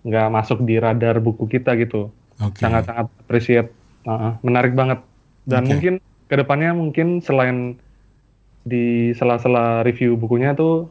nggak 0.02 0.28
masuk 0.34 0.66
di 0.66 0.82
radar 0.82 1.22
buku 1.22 1.46
kita 1.46 1.78
gitu. 1.78 2.10
Sangat-sangat 2.58 3.06
appreciate, 3.22 3.70
Uh, 4.02 4.34
menarik 4.42 4.74
banget. 4.74 4.98
Dan 5.46 5.62
Oke. 5.62 5.78
mungkin 5.78 5.96
ke 6.32 6.40
depannya 6.40 6.72
mungkin 6.72 7.20
selain 7.20 7.76
di 8.64 9.12
sela-sela 9.12 9.84
review 9.84 10.16
bukunya 10.16 10.56
tuh 10.56 10.88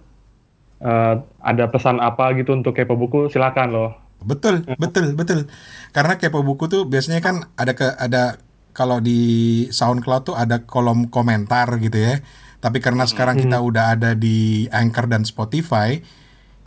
uh, 0.85 1.25
ada 1.41 1.65
pesan 1.73 1.97
apa 1.97 2.37
gitu 2.37 2.53
untuk 2.53 2.77
kepo 2.77 2.93
buku 3.01 3.33
silakan 3.33 3.73
loh. 3.73 3.91
Betul, 4.21 4.69
betul, 4.77 5.17
betul. 5.17 5.49
Karena 5.97 6.21
kepo 6.21 6.45
buku 6.45 6.69
tuh 6.69 6.85
biasanya 6.85 7.25
kan 7.25 7.49
ada 7.57 7.73
ke 7.73 7.89
ada 7.97 8.37
kalau 8.77 9.01
di 9.01 9.65
SoundCloud 9.73 10.29
tuh 10.29 10.37
ada 10.37 10.61
kolom 10.69 11.09
komentar 11.09 11.73
gitu 11.81 11.97
ya. 11.97 12.21
Tapi 12.61 12.77
karena 12.85 13.09
sekarang 13.09 13.41
kita 13.41 13.65
udah 13.65 13.97
ada 13.97 14.13
di 14.13 14.69
Anchor 14.69 15.09
dan 15.09 15.25
Spotify, 15.25 15.97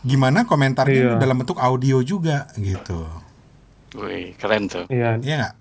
gimana 0.02 0.42
komentarnya 0.42 1.14
Iya. 1.14 1.22
dalam 1.22 1.38
bentuk 1.38 1.62
audio 1.62 2.02
juga 2.02 2.50
gitu. 2.58 3.06
Wih, 3.94 4.34
keren 4.34 4.66
tuh. 4.66 4.90
Iya, 4.90 5.22
Iya 5.22 5.54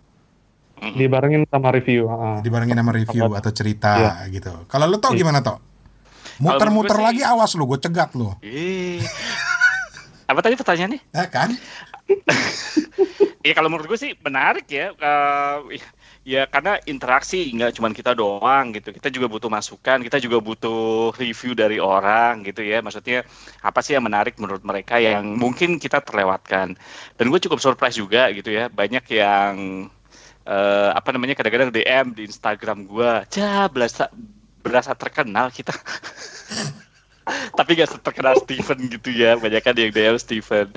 dibarengin 0.91 1.47
sama 1.47 1.71
review. 1.71 2.11
uh. 2.11 2.43
Dibarengin 2.43 2.75
sama 2.75 2.91
review 2.91 3.31
atau 3.31 3.51
cerita 3.55 4.25
gitu. 4.27 4.67
Kalau 4.67 4.85
lu 4.91 4.99
tau 4.99 5.15
Iya. 5.15 5.23
gimana 5.23 5.39
toh? 5.39 5.57
Muter-muter 6.41 6.97
Kalau 6.97 7.07
lagi 7.07 7.21
awas 7.21 7.53
lu, 7.53 7.63
gue 7.69 7.79
cegat 7.79 8.11
lu. 8.17 8.33
Ih. 8.41 8.99
Apa 10.29 10.39
tadi 10.41 10.57
pertanyaannya? 10.57 10.99
Ya 11.13 11.25
kan? 11.29 11.53
Iya 13.43 13.59
kalau 13.59 13.67
menurut 13.67 13.91
gue 13.91 13.99
sih 13.99 14.15
menarik 14.23 14.63
ya. 14.71 14.95
Eh, 14.95 15.83
ya 16.23 16.47
karena 16.47 16.79
interaksi 16.87 17.51
nggak 17.51 17.75
cuma 17.75 17.91
kita 17.91 18.15
doang 18.15 18.71
gitu. 18.71 18.95
Kita 18.95 19.11
juga 19.11 19.27
butuh 19.27 19.51
masukan, 19.51 19.99
kita 19.99 20.15
juga 20.23 20.39
butuh 20.39 21.11
review 21.19 21.51
dari 21.51 21.75
orang 21.75 22.47
gitu 22.47 22.63
ya. 22.63 22.79
Maksudnya 22.79 23.27
apa 23.59 23.83
sih 23.83 23.99
yang 23.99 24.07
menarik 24.07 24.39
menurut 24.39 24.63
mereka 24.63 24.95
yang 24.95 25.35
mungkin 25.35 25.75
kita 25.75 25.99
terlewatkan. 25.99 26.79
Dan 27.19 27.25
gue 27.27 27.39
cukup 27.43 27.59
surprise 27.59 27.99
juga 27.99 28.31
gitu 28.31 28.47
ya. 28.47 28.71
Banyak 28.71 29.03
yang 29.11 29.53
eh, 30.43 30.89
apa 30.91 31.09
namanya 31.15 31.35
kadang-kadang 31.35 31.71
DM 31.71 32.05
di 32.15 32.21
Instagram 32.27 32.87
gue, 32.87 33.11
cah 33.31 33.67
berasa 33.71 34.11
berasa 34.63 34.91
terkenal 34.95 35.51
kita. 35.51 35.75
Tapi 37.55 37.79
gak 37.79 38.03
terkenal 38.03 38.35
Steven 38.35 38.79
gitu 38.91 39.09
ya, 39.15 39.39
banyak 39.39 39.63
kan 39.63 39.75
yang 39.79 39.95
DM 39.95 40.19
Steven. 40.19 40.67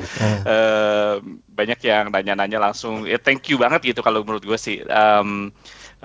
Eh, 0.46 1.14
banyak 1.50 1.79
yang 1.83 2.14
nanya-nanya 2.14 2.70
langsung, 2.70 3.02
ya 3.02 3.18
thank 3.18 3.50
you 3.50 3.59
banget 3.59 3.94
gitu 3.94 4.00
kalau 4.02 4.22
menurut 4.22 4.46
gue 4.46 4.59
sih. 4.59 4.79
Em, 4.87 5.50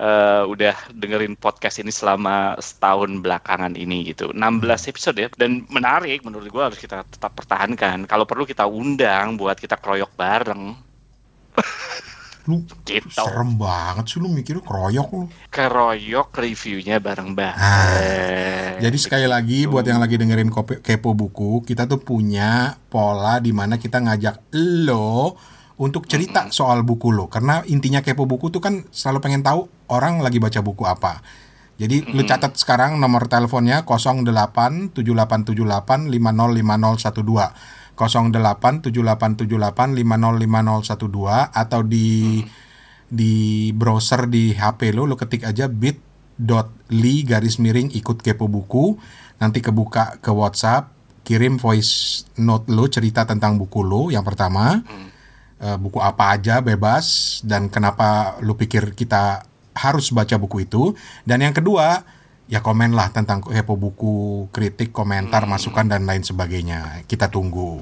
eh, 0.02 0.42
udah 0.42 0.74
dengerin 0.98 1.38
podcast 1.38 1.78
ini 1.78 1.94
selama 1.94 2.58
setahun 2.58 3.22
belakangan 3.22 3.78
ini 3.78 4.10
gitu. 4.10 4.34
16 4.34 4.90
episode 4.90 5.16
ya, 5.22 5.28
dan 5.38 5.62
menarik 5.70 6.26
menurut 6.26 6.50
gue 6.50 6.62
harus 6.62 6.78
kita 6.80 7.06
tetap 7.06 7.38
pertahankan. 7.38 8.10
Kalau 8.10 8.26
perlu 8.26 8.42
kita 8.42 8.66
undang 8.66 9.38
buat 9.38 9.54
kita 9.62 9.78
kroyok 9.78 10.10
bareng. 10.18 10.91
Lu 12.44 12.66
Gitu. 12.82 13.06
serem 13.08 13.54
banget 13.54 14.04
sih 14.10 14.18
lu 14.18 14.26
mikirnya 14.26 14.66
keroyok 14.66 15.08
lu. 15.14 15.24
Keroyok 15.46 16.28
reviewnya 16.34 16.98
bareng-bareng. 16.98 17.54
Ah, 17.54 18.82
Jadi 18.82 18.98
sekali 18.98 19.30
lagi 19.30 19.62
Gitu. 19.62 19.70
buat 19.70 19.86
yang 19.86 20.02
lagi 20.02 20.18
dengerin 20.18 20.50
Kope- 20.50 20.82
kepo 20.82 21.14
buku, 21.14 21.62
kita 21.62 21.86
tuh 21.86 22.02
punya 22.02 22.74
pola 22.90 23.38
di 23.38 23.54
mana 23.54 23.78
kita 23.78 24.02
ngajak 24.02 24.50
lo 24.82 25.38
untuk 25.78 26.10
cerita 26.10 26.50
soal 26.50 26.82
buku 26.82 27.14
lo. 27.14 27.30
Karena 27.30 27.62
intinya 27.64 28.02
kepo 28.02 28.26
buku 28.26 28.50
tuh 28.50 28.58
kan 28.58 28.82
selalu 28.90 29.22
pengen 29.22 29.46
tahu 29.46 29.70
orang 29.86 30.18
lagi 30.18 30.42
baca 30.42 30.58
buku 30.58 30.82
apa. 30.82 31.22
Jadi 31.78 32.10
lu 32.14 32.22
catat 32.22 32.54
sekarang 32.54 32.98
nomor 32.98 33.26
teleponnya 33.26 33.82
08 33.82 34.90
7878 37.96 38.82
505012. 38.82 39.52
08 39.52 39.96
7878 39.96 39.96
505012 40.00 41.60
atau 41.62 41.80
di 41.84 42.40
di 43.12 43.68
browser 43.76 44.24
di 44.24 44.56
HP 44.56 44.96
lo 44.96 45.04
lo 45.04 45.20
ketik 45.20 45.44
aja 45.44 45.68
bit.ly 45.68 47.14
garis 47.28 47.60
miring 47.60 47.92
ikut 47.92 48.24
kepo 48.24 48.48
buku. 48.48 48.96
Nanti 49.36 49.60
kebuka 49.60 50.22
ke 50.22 50.30
WhatsApp 50.32 50.88
kirim 51.22 51.58
voice 51.58 52.24
note 52.38 52.70
lo 52.72 52.90
cerita 52.90 53.22
tentang 53.22 53.58
buku 53.60 53.84
lo 53.84 54.08
yang 54.08 54.24
pertama. 54.24 54.80
Eh, 55.62 55.78
buku 55.78 56.02
apa 56.02 56.34
aja 56.34 56.58
bebas 56.58 57.38
dan 57.46 57.70
kenapa 57.70 58.34
lu 58.42 58.58
pikir 58.58 58.98
kita 58.98 59.46
harus 59.78 60.10
baca 60.10 60.34
buku 60.34 60.66
itu. 60.66 60.90
Dan 61.22 61.44
yang 61.44 61.54
kedua 61.54 62.02
ya 62.52 62.60
komen 62.60 62.92
lah 62.92 63.08
tentang 63.08 63.40
kepo 63.40 63.80
buku 63.80 64.46
kritik 64.52 64.92
komentar 64.92 65.48
masukan 65.48 65.88
dan 65.88 66.04
lain 66.04 66.20
sebagainya 66.20 67.08
kita 67.08 67.32
tunggu 67.32 67.80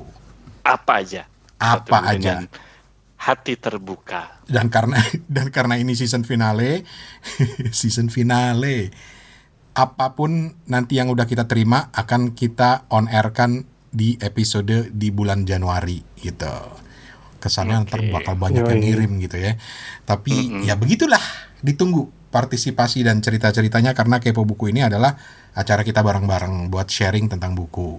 Apa 0.63 1.03
aja? 1.03 1.27
Apa 1.59 1.99
Satu 2.07 2.11
aja. 2.15 2.33
Hati 3.21 3.59
terbuka. 3.59 4.39
dan 4.47 4.71
karena 4.71 4.97
dan 5.35 5.51
karena 5.51 5.75
ini 5.75 5.99
season 5.99 6.23
finale 6.23 6.87
season 7.75 8.09
finale 8.15 8.95
apa 9.75 10.15
pun 10.15 10.55
nanti 10.71 11.03
yang 11.03 11.11
udah 11.11 11.27
kita 11.27 11.51
terima 11.51 11.91
akan 11.91 12.39
kita 12.39 12.87
on 12.95 13.11
air 13.11 13.35
kan 13.35 13.67
di 13.91 14.15
episode 14.23 14.95
di 14.95 15.09
bulan 15.11 15.43
Januari 15.43 15.99
gitu. 16.23 16.55
Kesannya 17.43 17.89
ntar 17.89 18.07
bakal 18.13 18.39
banyak 18.39 18.63
yang 18.67 18.79
Yoi. 18.79 18.87
ngirim 18.87 19.13
gitu 19.23 19.41
ya. 19.41 19.57
Tapi 20.05 20.67
ya 20.69 20.77
begitulah, 20.77 21.23
ditunggu 21.65 22.20
partisipasi 22.31 23.03
dan 23.03 23.19
cerita-ceritanya 23.19 23.93
karena 23.93 24.23
Kepo 24.23 24.47
Buku 24.47 24.71
ini 24.71 24.87
adalah 24.87 25.19
acara 25.55 25.83
kita 25.83 26.01
bareng-bareng 26.01 26.71
buat 26.71 26.87
sharing 26.87 27.27
tentang 27.27 27.59
buku. 27.59 27.99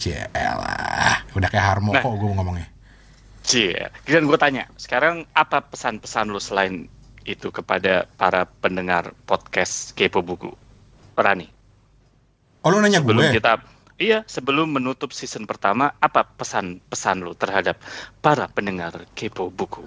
Cielah, 0.00 1.22
udah 1.36 1.48
kayak 1.52 1.66
Harmo 1.68 1.92
Nah. 1.92 2.02
kok 2.02 2.16
gue 2.16 2.32
ngomongnya. 2.32 2.68
Cie, 3.42 3.90
dan 4.06 4.24
gue 4.26 4.38
tanya, 4.38 4.70
sekarang 4.78 5.26
apa 5.34 5.66
pesan-pesan 5.66 6.30
lu 6.30 6.38
selain 6.38 6.86
itu 7.22 7.50
kepada 7.50 8.06
para 8.18 8.46
pendengar 8.46 9.14
podcast 9.26 9.94
Kepo 9.94 10.22
Buku? 10.22 10.50
Rani, 11.18 11.46
Oh 12.62 12.70
lu 12.70 12.78
nanya 12.78 13.02
sebelum 13.02 13.26
gue? 13.28 13.34
kita, 13.34 13.58
iya, 13.98 14.22
sebelum 14.26 14.70
menutup 14.70 15.10
season 15.10 15.44
pertama, 15.44 15.90
apa 15.98 16.22
pesan-pesan 16.24 17.26
lu 17.26 17.34
terhadap 17.34 17.82
para 18.22 18.46
pendengar 18.46 18.94
Kepo 19.18 19.50
Buku? 19.50 19.82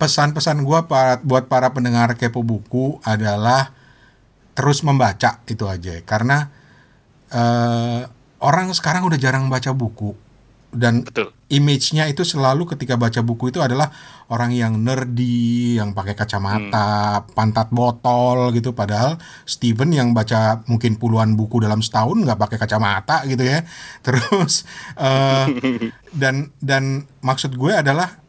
Pesan-pesan 0.00 0.64
gue 0.64 0.80
buat 1.28 1.44
para 1.52 1.68
pendengar 1.76 2.16
kepo 2.16 2.40
buku 2.40 2.96
adalah 3.04 3.76
terus 4.56 4.80
membaca 4.80 5.44
itu 5.44 5.68
aja 5.68 6.00
karena 6.08 6.48
eh, 7.28 8.08
orang 8.40 8.72
sekarang 8.72 9.04
udah 9.04 9.20
jarang 9.20 9.52
baca 9.52 9.76
buku 9.76 10.16
dan 10.70 11.02
Betul. 11.02 11.34
image-nya 11.50 12.06
itu 12.06 12.22
selalu 12.22 12.62
ketika 12.62 12.94
baca 12.94 13.18
buku 13.26 13.50
itu 13.50 13.58
adalah 13.58 13.90
orang 14.30 14.54
yang 14.54 14.78
nerdy, 14.78 15.82
yang 15.82 15.90
pakai 15.90 16.14
kacamata, 16.14 17.26
pantat 17.34 17.74
botol 17.74 18.54
gitu. 18.54 18.70
Padahal 18.70 19.18
Steven 19.42 19.90
yang 19.90 20.14
baca 20.14 20.62
mungkin 20.70 20.94
puluhan 20.94 21.34
buku 21.34 21.58
dalam 21.58 21.82
setahun 21.82 22.22
nggak 22.22 22.38
pakai 22.38 22.58
kacamata 22.62 23.26
gitu 23.26 23.42
ya. 23.42 23.66
Terus 24.06 24.62
eh, 24.94 25.46
dan 26.22 26.54
dan 26.62 27.02
maksud 27.18 27.58
gue 27.58 27.74
adalah 27.74 28.22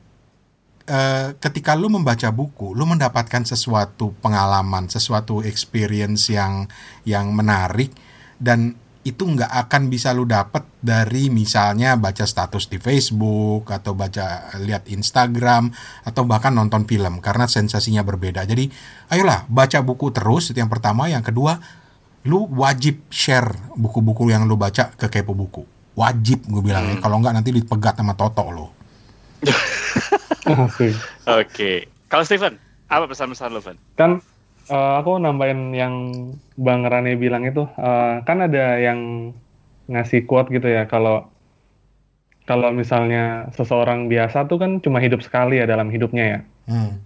eh, 0.92 1.28
ketika 1.40 1.80
lu 1.80 1.88
membaca 1.88 2.28
buku, 2.36 2.76
lu 2.76 2.84
mendapatkan 2.84 3.48
sesuatu 3.48 4.12
pengalaman, 4.20 4.92
sesuatu 4.92 5.40
experience 5.40 6.28
yang 6.28 6.68
yang 7.08 7.32
menarik 7.32 7.96
dan 8.36 8.76
itu 9.02 9.26
nggak 9.26 9.50
akan 9.66 9.90
bisa 9.90 10.14
lu 10.14 10.30
dapet 10.30 10.62
dari 10.78 11.34
misalnya 11.34 11.98
baca 11.98 12.22
status 12.22 12.70
di 12.70 12.78
Facebook 12.78 13.66
atau 13.74 13.98
baca 13.98 14.54
lihat 14.62 14.86
Instagram 14.94 15.74
atau 16.06 16.22
bahkan 16.30 16.54
nonton 16.54 16.86
film 16.86 17.18
karena 17.18 17.50
sensasinya 17.50 18.06
berbeda. 18.06 18.46
Jadi 18.46 18.70
ayolah 19.10 19.50
baca 19.50 19.82
buku 19.82 20.14
terus 20.14 20.54
itu 20.54 20.62
yang 20.62 20.70
pertama, 20.70 21.10
yang 21.10 21.26
kedua 21.26 21.58
lu 22.30 22.46
wajib 22.54 23.10
share 23.10 23.74
buku-buku 23.74 24.30
yang 24.30 24.46
lu 24.46 24.54
baca 24.54 24.94
ke 24.94 25.10
kepo 25.10 25.34
buku. 25.34 25.66
Wajib 25.98 26.46
gue 26.46 26.62
bilang 26.62 26.86
ya. 26.86 27.02
Kalau 27.02 27.18
nggak 27.18 27.42
nanti 27.42 27.50
dipegat 27.50 27.98
sama 27.98 28.14
Toto 28.14 28.46
lo. 28.54 28.68
Oke, 31.42 31.88
kalau 32.12 32.24
Steven, 32.26 32.56
apa 32.92 33.06
pesan-pesan 33.08 33.52
lu, 33.56 33.62
Van? 33.64 33.78
kan 33.96 34.20
eh, 34.68 34.94
aku 35.00 35.22
nambahin 35.22 35.72
yang 35.72 35.94
Bang 36.60 36.84
Rane 36.86 37.16
bilang 37.16 37.48
itu 37.48 37.64
eh, 37.66 38.16
kan 38.26 38.38
ada 38.44 38.80
yang 38.80 39.32
ngasih 39.92 40.24
quote 40.24 40.52
gitu 40.54 40.68
ya 40.72 40.88
kalau 40.88 41.28
kalau 42.48 42.74
misalnya 42.74 43.48
seseorang 43.56 44.10
biasa 44.12 44.50
tuh 44.50 44.58
kan 44.60 44.82
cuma 44.84 45.00
hidup 45.00 45.22
sekali 45.24 45.62
ya 45.62 45.66
dalam 45.70 45.88
hidupnya 45.94 46.26
ya. 46.26 46.40
Hmm. 46.68 47.00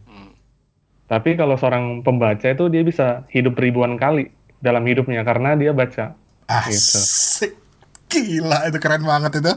Tapi 1.05 1.37
kalau 1.37 1.53
seorang 1.53 2.01
pembaca 2.01 2.49
itu 2.49 2.65
dia 2.71 2.81
bisa 2.81 3.29
hidup 3.29 3.53
ribuan 3.61 3.93
kali 3.99 4.33
dalam 4.57 4.81
hidupnya 4.89 5.21
karena 5.21 5.53
dia 5.53 5.69
baca. 5.69 6.17
Gitu. 6.65 6.97
Asik. 6.97 7.51
Gila 8.09 8.73
itu 8.73 8.77
keren 8.81 9.05
banget 9.05 9.37
itu. 9.37 9.53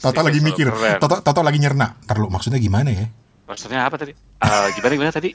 Toto 0.00 0.22
Steven 0.22 0.26
lagi 0.30 0.40
mikir, 0.40 0.66
keren. 0.70 0.98
Toto, 1.02 1.16
Toto 1.20 1.40
lagi 1.42 1.58
nyerna. 1.60 1.98
Ntar 2.06 2.16
lu 2.22 2.30
maksudnya 2.30 2.62
gimana 2.62 2.88
ya? 2.94 3.06
Maksudnya 3.44 3.84
apa 3.84 4.00
tadi? 4.00 4.12
Eh, 4.16 4.68
gimana 4.78 4.92
gimana 4.96 5.12
tadi? 5.12 5.30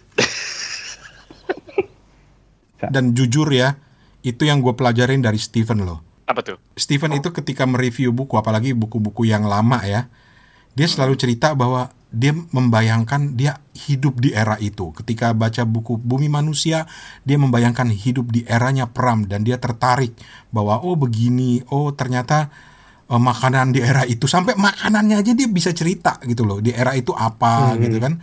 Dan 2.93 3.12
jujur 3.13 3.52
ya, 3.52 3.75
itu 4.23 4.47
yang 4.47 4.63
gue 4.63 4.73
pelajarin 4.73 5.19
dari 5.19 5.38
Steven 5.38 5.84
loh. 5.84 5.99
apa 6.30 6.45
tuh? 6.45 6.62
Steven 6.78 7.17
itu 7.17 7.34
ketika 7.34 7.65
mereview 7.65 8.13
buku, 8.13 8.38
apalagi 8.38 8.78
buku-buku 8.78 9.25
yang 9.25 9.49
lama 9.49 9.82
ya, 9.82 10.06
dia 10.78 10.86
selalu 10.86 11.17
cerita 11.17 11.58
bahwa 11.58 11.89
dia 12.13 12.34
membayangkan 12.34 13.34
dia 13.34 13.58
hidup 13.73 14.21
di 14.21 14.34
era 14.34 14.58
itu. 14.62 14.93
Ketika 14.93 15.34
baca 15.34 15.65
buku 15.65 15.97
Bumi 15.97 16.30
Manusia, 16.30 16.86
dia 17.25 17.38
membayangkan 17.38 17.89
hidup 17.89 18.30
di 18.30 18.45
eranya 18.45 18.89
Pram 18.89 19.25
dan 19.25 19.41
dia 19.41 19.58
tertarik 19.58 20.13
bahwa 20.54 20.82
oh 20.82 20.93
begini, 20.93 21.65
oh 21.73 21.93
ternyata 21.97 22.54
eh, 23.10 23.22
makanan 23.22 23.74
di 23.74 23.82
era 23.82 24.06
itu 24.06 24.30
sampai 24.30 24.54
makanannya 24.56 25.19
aja 25.19 25.34
dia 25.34 25.50
bisa 25.50 25.74
cerita 25.74 26.22
gitu 26.24 26.45
loh. 26.45 26.62
Di 26.62 26.72
era 26.72 26.93
itu 26.93 27.12
apa 27.12 27.74
gitu 27.82 27.98
kan. 27.98 28.22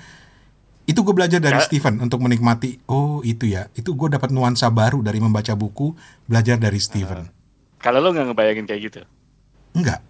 Itu 0.86 1.02
gue 1.02 1.14
belajar 1.18 1.42
dari 1.42 1.58
Ya. 1.58 1.66
Steven 1.66 1.98
untuk 1.98 2.22
menikmati. 2.22 2.78
Oh 2.86 3.18
itu 3.26 3.50
ya, 3.50 3.66
itu 3.74 3.90
gue 3.98 4.06
dapat 4.06 4.30
nuansa 4.30 4.70
baru 4.70 5.02
dari 5.02 5.18
membaca 5.18 5.50
buku, 5.58 5.90
belajar 6.30 6.62
dari 6.62 6.78
Steven. 6.78 7.26
Kalau 7.82 7.98
lo 7.98 8.14
nggak 8.14 8.30
ngebayangin 8.30 8.66
kayak 8.70 8.80
gitu, 8.86 9.00
Enggak. 9.74 10.00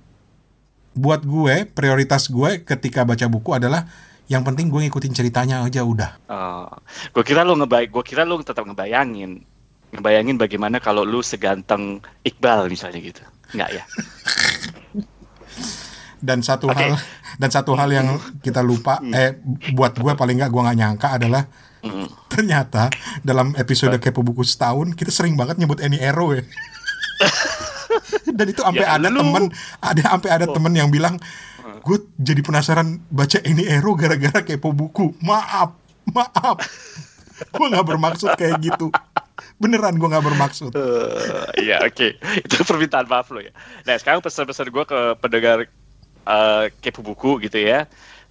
Buat 0.97 1.25
gue, 1.29 1.69
prioritas 1.69 2.29
gue 2.29 2.61
ketika 2.65 3.05
baca 3.05 3.27
buku 3.29 3.53
adalah 3.57 3.85
yang 4.29 4.43
penting 4.43 4.69
gue 4.73 4.85
ngikutin 4.87 5.13
ceritanya 5.13 5.65
aja 5.65 5.81
udah. 5.85 6.11
Oh, 6.29 6.69
gue 7.13 7.25
kira 7.25 7.45
lu 7.45 7.57
ngebay, 7.57 7.89
gue 7.89 8.03
kira 8.05 8.25
lu 8.25 8.41
tetap 8.41 8.65
ngebayangin, 8.65 9.45
ngebayangin 9.93 10.37
bagaimana 10.37 10.81
kalau 10.81 11.05
lu 11.05 11.21
seganteng 11.21 12.01
Iqbal 12.25 12.69
misalnya 12.69 13.01
gitu, 13.01 13.23
nggak 13.55 13.71
ya? 13.71 13.85
Dan 16.17 16.41
satu 16.43 16.73
Oke. 16.73 16.81
hal 16.81 16.97
dan 17.37 17.51
satu 17.53 17.77
hal 17.77 17.93
yang 17.93 18.17
kita 18.41 18.65
lupa 18.65 18.99
eh 19.13 19.37
buat 19.77 19.93
gue 19.95 20.13
paling 20.17 20.41
nggak 20.41 20.51
gue 20.51 20.63
nggak 20.65 20.79
nyangka 20.79 21.09
adalah 21.21 21.45
Mm. 21.87 22.09
ternyata 22.27 22.91
dalam 23.23 23.55
episode 23.55 23.95
kepo 24.03 24.19
buku 24.19 24.43
setahun 24.43 24.91
kita 24.99 25.15
sering 25.15 25.39
banget 25.39 25.55
nyebut 25.55 25.79
Eni 25.79 26.03
Ero 26.03 26.35
ya. 26.35 26.43
dan 28.37 28.47
itu 28.51 28.59
sampai 28.59 28.83
Ya, 28.83 28.99
ada 28.99 29.07
temen 29.07 29.45
ada 29.79 30.03
sampai 30.03 30.31
ada 30.35 30.47
temen 30.51 30.73
yang 30.75 30.91
bilang 30.91 31.15
gue 31.87 31.99
jadi 32.19 32.43
penasaran 32.43 32.99
baca 33.07 33.39
Eni 33.47 33.63
Ero 33.71 33.95
gara-gara 33.95 34.43
kepo 34.43 34.75
buku. 34.75 35.15
Maaf, 35.23 35.79
maaf. 36.11 36.59
gue 37.55 37.67
nggak 37.71 37.87
bermaksud 37.87 38.35
kayak 38.35 38.59
gitu. 38.59 38.91
Beneran 39.61 40.01
gue 40.01 40.09
nggak 40.09 40.25
bermaksud. 40.25 40.73
Iya 41.61 41.85
oke, 41.85 42.17
itu 42.21 42.55
permintaan 42.65 43.09
maaf 43.09 43.29
lo 43.33 43.41
ya. 43.41 43.53
Nah 43.85 43.97
sekarang 44.01 44.25
pesan-pesan 44.25 44.69
gue 44.73 44.85
ke 44.85 45.01
pendengar 45.21 45.69
eh, 46.25 46.65
kepo 46.81 47.01
buku 47.05 47.45
gitu 47.45 47.61
ya, 47.61 47.85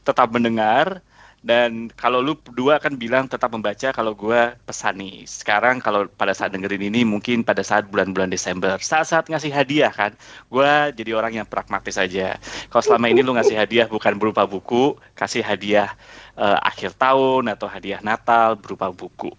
tetap 0.05 0.33
mendengar 0.33 1.01
dan 1.45 1.93
kalau 1.93 2.25
lu 2.25 2.33
berdua 2.33 2.81
kan 2.81 2.97
bilang 2.97 3.29
tetap 3.29 3.53
membaca 3.53 3.93
kalau 3.93 4.17
gue 4.17 4.57
pesan 4.65 4.97
nih 4.97 5.29
sekarang 5.29 5.77
kalau 5.77 6.09
pada 6.09 6.33
saat 6.33 6.49
dengerin 6.49 6.89
ini 6.89 7.05
mungkin 7.05 7.45
pada 7.45 7.61
saat 7.61 7.85
bulan-bulan 7.85 8.33
Desember. 8.33 8.81
Saat-saat 8.81 9.29
ngasih 9.29 9.53
hadiah 9.53 9.93
kan. 9.93 10.17
Gue 10.49 10.65
jadi 10.97 11.13
orang 11.13 11.37
yang 11.37 11.45
pragmatis 11.45 12.01
aja. 12.01 12.41
Kalau 12.73 12.81
selama 12.81 13.13
ini 13.13 13.21
lu 13.21 13.37
ngasih 13.37 13.53
hadiah 13.61 13.85
bukan 13.85 14.17
berupa 14.17 14.49
buku 14.49 14.97
kasih 15.13 15.45
hadiah 15.45 15.93
eh, 16.33 16.59
akhir 16.65 16.97
tahun 16.97 17.53
atau 17.53 17.69
hadiah 17.69 18.01
Natal 18.01 18.57
berupa 18.57 18.89
buku. 18.89 19.29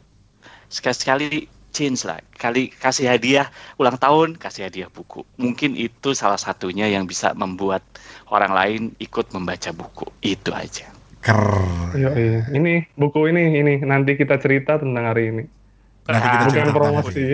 Sekali-sekali 0.70 1.50
change 1.76 2.08
lah 2.08 2.16
kali 2.40 2.72
kasih 2.72 3.12
hadiah 3.12 3.52
ulang 3.76 4.00
tahun 4.00 4.40
kasih 4.40 4.72
hadiah 4.72 4.88
buku 4.88 5.20
mungkin 5.36 5.76
itu 5.76 6.16
salah 6.16 6.40
satunya 6.40 6.88
yang 6.88 7.04
bisa 7.04 7.36
membuat 7.36 7.84
orang 8.32 8.52
lain 8.56 8.82
ikut 8.96 9.28
membaca 9.36 9.68
buku 9.76 10.08
itu 10.24 10.56
aja 10.56 10.96
Ker. 11.26 11.42
Yo, 11.98 12.14
iya. 12.14 12.46
Ini 12.54 12.86
buku 12.94 13.26
ini 13.34 13.58
ini 13.58 13.82
nanti 13.82 14.14
kita 14.14 14.38
cerita 14.38 14.78
tentang 14.78 15.10
hari 15.10 15.34
ini. 15.34 15.44
Nanti 16.06 16.22
kita 16.22 16.38
Bukan 16.38 16.52
cerita 16.54 16.70
promosi. 16.70 17.26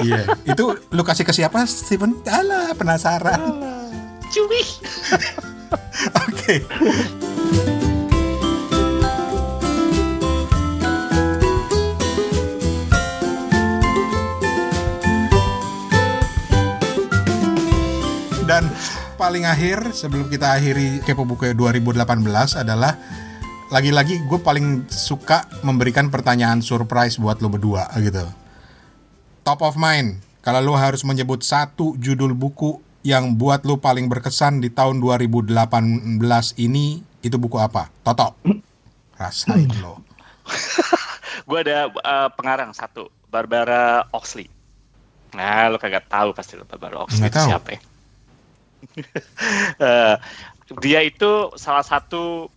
Iya, 0.00 0.22
itu 0.48 0.64
lu 0.88 1.02
kasih 1.04 1.26
ke 1.28 1.36
siapa, 1.36 1.68
Steven? 1.68 2.16
Alah, 2.24 2.72
penasaran. 2.72 3.60
cuy 4.32 4.64
Oke. 6.24 6.64
Dan 18.48 18.64
paling 19.20 19.44
akhir 19.44 19.92
sebelum 19.92 20.32
kita 20.32 20.56
akhiri 20.56 21.04
Kepo 21.04 21.28
Buku 21.28 21.52
2018 21.52 22.00
adalah 22.56 22.96
lagi-lagi 23.68 24.24
gue 24.24 24.40
paling 24.40 24.88
suka 24.88 25.44
memberikan 25.60 26.08
pertanyaan 26.08 26.64
surprise 26.64 27.20
buat 27.20 27.44
lo 27.44 27.52
berdua 27.52 27.92
gitu. 28.00 28.24
Top 29.44 29.60
of 29.60 29.76
mind, 29.76 30.24
kalau 30.40 30.64
lo 30.64 30.80
harus 30.80 31.04
menyebut 31.04 31.44
satu 31.44 31.92
judul 32.00 32.32
buku 32.32 32.80
yang 33.04 33.36
buat 33.36 33.68
lo 33.68 33.76
paling 33.76 34.08
berkesan 34.08 34.64
di 34.64 34.72
tahun 34.72 35.04
2018 35.04 35.52
ini, 36.56 37.04
itu 37.20 37.36
buku 37.36 37.60
apa? 37.60 37.92
Toto. 38.00 38.32
Rasain 39.20 39.68
lo. 39.84 40.00
Gue 41.48 41.68
ada 41.68 41.92
uh, 41.92 42.32
pengarang 42.32 42.72
satu, 42.72 43.12
Barbara 43.28 44.08
Oxley. 44.16 44.48
Nah, 45.36 45.68
lo 45.68 45.76
kagak 45.76 46.08
tahu 46.08 46.32
pasti 46.32 46.56
lo 46.56 46.64
Barbara 46.64 47.04
Oxley 47.04 47.28
Nggak 47.28 47.36
tahu. 47.36 47.48
siapa 47.52 47.70
ya? 47.76 47.80
Eh, 49.78 50.16
dia 50.82 51.00
itu 51.00 51.54
salah 51.56 51.86
satu 51.86 52.50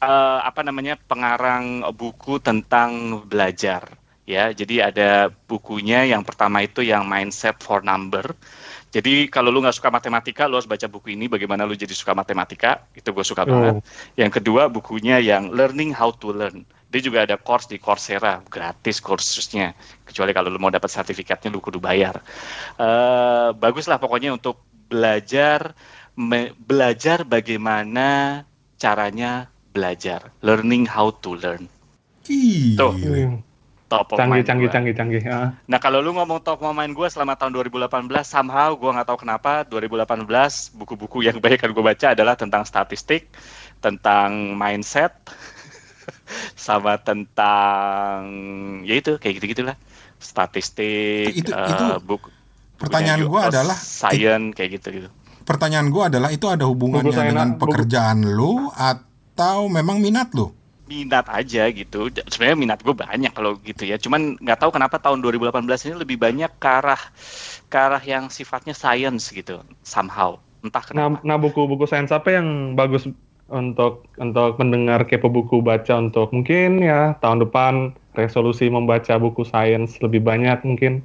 eh, 0.00 0.40
apa 0.42 0.60
namanya 0.60 0.98
pengarang 1.08 1.86
buku 1.94 2.38
tentang 2.42 3.22
belajar 3.24 3.86
ya. 4.26 4.50
Jadi 4.52 4.82
ada 4.82 5.30
bukunya 5.48 6.04
yang 6.04 6.26
pertama 6.26 6.60
itu 6.66 6.82
yang 6.82 7.06
Mindset 7.06 7.62
for 7.62 7.80
Number. 7.86 8.34
Jadi 8.90 9.28
kalau 9.28 9.52
lu 9.52 9.60
nggak 9.60 9.76
suka 9.76 9.92
matematika, 9.92 10.48
lu 10.48 10.56
harus 10.56 10.68
baca 10.68 10.88
buku 10.88 11.12
ini 11.12 11.28
bagaimana 11.28 11.68
lu 11.68 11.76
jadi 11.76 11.92
suka 11.92 12.16
matematika. 12.16 12.80
Itu 12.96 13.12
gue 13.12 13.24
suka 13.24 13.44
Oh. 13.44 13.50
banget. 13.52 13.84
Yang 14.16 14.40
kedua 14.40 14.72
bukunya 14.72 15.20
yang 15.20 15.52
Learning 15.52 15.92
How 15.92 16.16
to 16.16 16.32
Learn. 16.32 16.64
Dia 16.88 17.02
juga 17.02 17.26
ada 17.26 17.36
course 17.36 17.66
di 17.68 17.76
Coursera, 17.82 18.40
gratis 18.48 19.02
kursusnya. 19.02 19.74
Kecuali 20.06 20.30
kalau 20.32 20.48
lu 20.48 20.56
mau 20.56 20.70
dapat 20.72 20.88
sertifikatnya 20.88 21.50
lu 21.52 21.60
kudu 21.60 21.76
bayar. 21.82 22.22
Eh 22.80 23.48
bagus 23.58 23.84
lah 23.90 23.98
pokoknya 24.00 24.32
untuk 24.32 24.64
belajar 24.86 25.74
me- 26.16 26.54
belajar 26.56 27.22
bagaimana 27.22 28.42
caranya 28.76 29.50
belajar. 29.70 30.32
Learning 30.40 30.88
how 30.88 31.12
to 31.12 31.36
learn. 31.36 31.68
Gile. 32.24 32.76
Tuh. 32.76 32.92
Hmm. 32.96 33.44
Top 33.86 34.10
of 34.10 34.18
Canggih, 34.18 34.42
mind 34.42 34.46
canggih, 34.50 34.70
canggih, 34.74 34.94
canggih. 34.98 35.22
Ah. 35.30 35.54
Nah 35.70 35.78
kalau 35.78 36.02
lu 36.02 36.10
ngomong 36.10 36.42
top 36.42 36.58
of 36.58 36.74
mind 36.74 36.90
gue 36.90 37.06
selama 37.06 37.38
tahun 37.38 37.54
2018, 37.54 38.02
somehow 38.26 38.74
gue 38.74 38.90
nggak 38.90 39.06
tahu 39.06 39.22
kenapa 39.22 39.62
2018 39.62 40.26
buku-buku 40.74 41.22
yang 41.22 41.38
banyak 41.42 41.54
kan 41.62 41.70
gue 41.70 41.84
baca 41.86 42.06
adalah 42.10 42.34
tentang 42.34 42.66
statistik, 42.66 43.30
tentang 43.78 44.58
mindset, 44.58 45.14
sama 46.58 46.98
tentang 46.98 48.26
ya 48.82 48.98
itu 48.98 49.22
kayak 49.22 49.38
gitu 49.38 49.54
gitulah 49.54 49.78
statistik, 50.18 51.46
Itu- 51.46 51.54
eh, 51.54 51.70
itu 51.70 51.84
buku. 52.02 52.28
Pertanyaan 52.76 53.20
Yuval 53.20 53.48
adalah, 53.48 53.76
science 53.76 54.52
kayak 54.52 54.70
gitu 54.76 54.88
gitu. 54.94 55.08
Pertanyaan 55.42 55.88
gue 55.88 56.02
adalah 56.02 56.28
itu 56.28 56.46
ada 56.46 56.64
hubungannya 56.64 57.06
Buku 57.06 57.16
dengan 57.16 57.36
nak- 57.46 57.56
buku- 57.56 57.62
pekerjaan 57.68 58.18
lu 58.26 58.68
atau 58.70 59.66
memang 59.68 59.98
minat 59.98 60.30
lu? 60.32 60.52
minat 60.86 61.26
aja 61.26 61.66
gitu. 61.66 62.06
Sebenarnya 62.30 62.54
minat 62.56 62.78
gue 62.78 62.94
banyak 62.94 63.34
kalau 63.34 63.58
gitu 63.58 63.82
ya. 63.82 63.98
Cuman 63.98 64.38
nggak 64.38 64.54
tahu 64.56 64.70
kenapa 64.70 64.96
tahun 64.96 65.18
2018 65.18 65.66
ini 65.84 65.98
lebih 65.98 66.14
banyak 66.16 66.46
ke 66.52 66.68
arah 66.72 67.02
ke 67.66 67.74
arah 67.76 67.98
yang 68.00 68.30
sifatnya 68.30 68.70
science 68.70 69.28
gitu. 69.28 69.58
Somehow. 69.82 70.38
Entah 70.62 70.86
Nah, 70.94 71.10
kenapa. 71.10 71.18
nah 71.22 71.36
buku-buku 71.36 71.84
sains 71.84 72.10
apa 72.10 72.30
yang 72.32 72.46
bagus 72.74 73.02
untuk 73.48 74.06
untuk 74.14 74.54
mendengar 74.56 75.02
kepo 75.04 75.26
buku 75.26 75.58
baca 75.58 75.94
untuk 75.96 76.30
mungkin 76.30 76.78
ya 76.78 77.14
tahun 77.16 77.42
depan 77.42 77.74
resolusi 78.14 78.66
membaca 78.66 79.14
buku 79.16 79.42
sains 79.42 79.98
lebih 79.98 80.22
banyak 80.22 80.62
mungkin. 80.62 81.02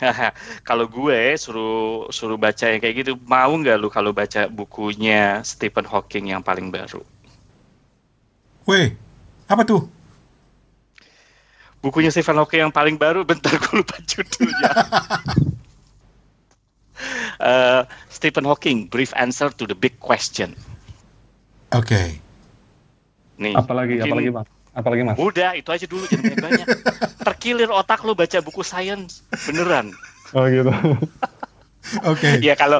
kalau 0.68 0.86
gue 0.88 1.36
suruh 1.36 2.08
suruh 2.08 2.40
baca 2.40 2.66
yang 2.68 2.80
kayak 2.80 3.04
gitu, 3.04 3.12
mau 3.28 3.50
nggak 3.52 3.76
lu 3.76 3.88
kalau 3.88 4.10
baca 4.10 4.48
bukunya 4.48 5.44
Stephen 5.44 5.84
Hawking 5.84 6.32
yang 6.32 6.40
paling 6.40 6.72
baru? 6.72 7.04
Weh, 8.64 8.92
apa 9.46 9.62
tuh? 9.64 9.88
Bukunya 11.80 12.12
Stephen 12.12 12.36
Hawking 12.36 12.68
yang 12.68 12.74
paling 12.74 13.00
baru, 13.00 13.24
bentar 13.28 13.52
gue 13.52 13.74
lupa 13.80 13.96
judulnya. 14.04 14.72
Eh, 17.40 17.82
Stephen 18.12 18.44
Hawking, 18.44 18.84
Brief 18.84 19.16
Answer 19.16 19.48
to 19.56 19.64
the 19.64 19.72
Big 19.72 19.96
Question. 19.96 20.52
Oke. 21.72 22.20
Nih, 23.40 23.56
Apalagi 23.56 23.96
mungkin- 23.96 24.04
apalagi 24.12 24.30
Bang? 24.36 24.46
Apalagi 24.70 25.02
Mas? 25.02 25.18
Udah, 25.18 25.52
itu 25.52 25.66
aja 25.68 25.84
dulu 25.84 26.06
jangan 26.06 26.30
banyak-banyak. 26.30 26.66
Terkilir 27.26 27.70
otak 27.70 28.02
lu 28.02 28.14
baca 28.14 28.38
buku 28.38 28.62
sains, 28.62 29.26
beneran. 29.44 29.90
Oh 30.30 30.46
gitu. 30.46 30.70
Oke. 32.10 32.38
Ya 32.38 32.54
kalau 32.54 32.78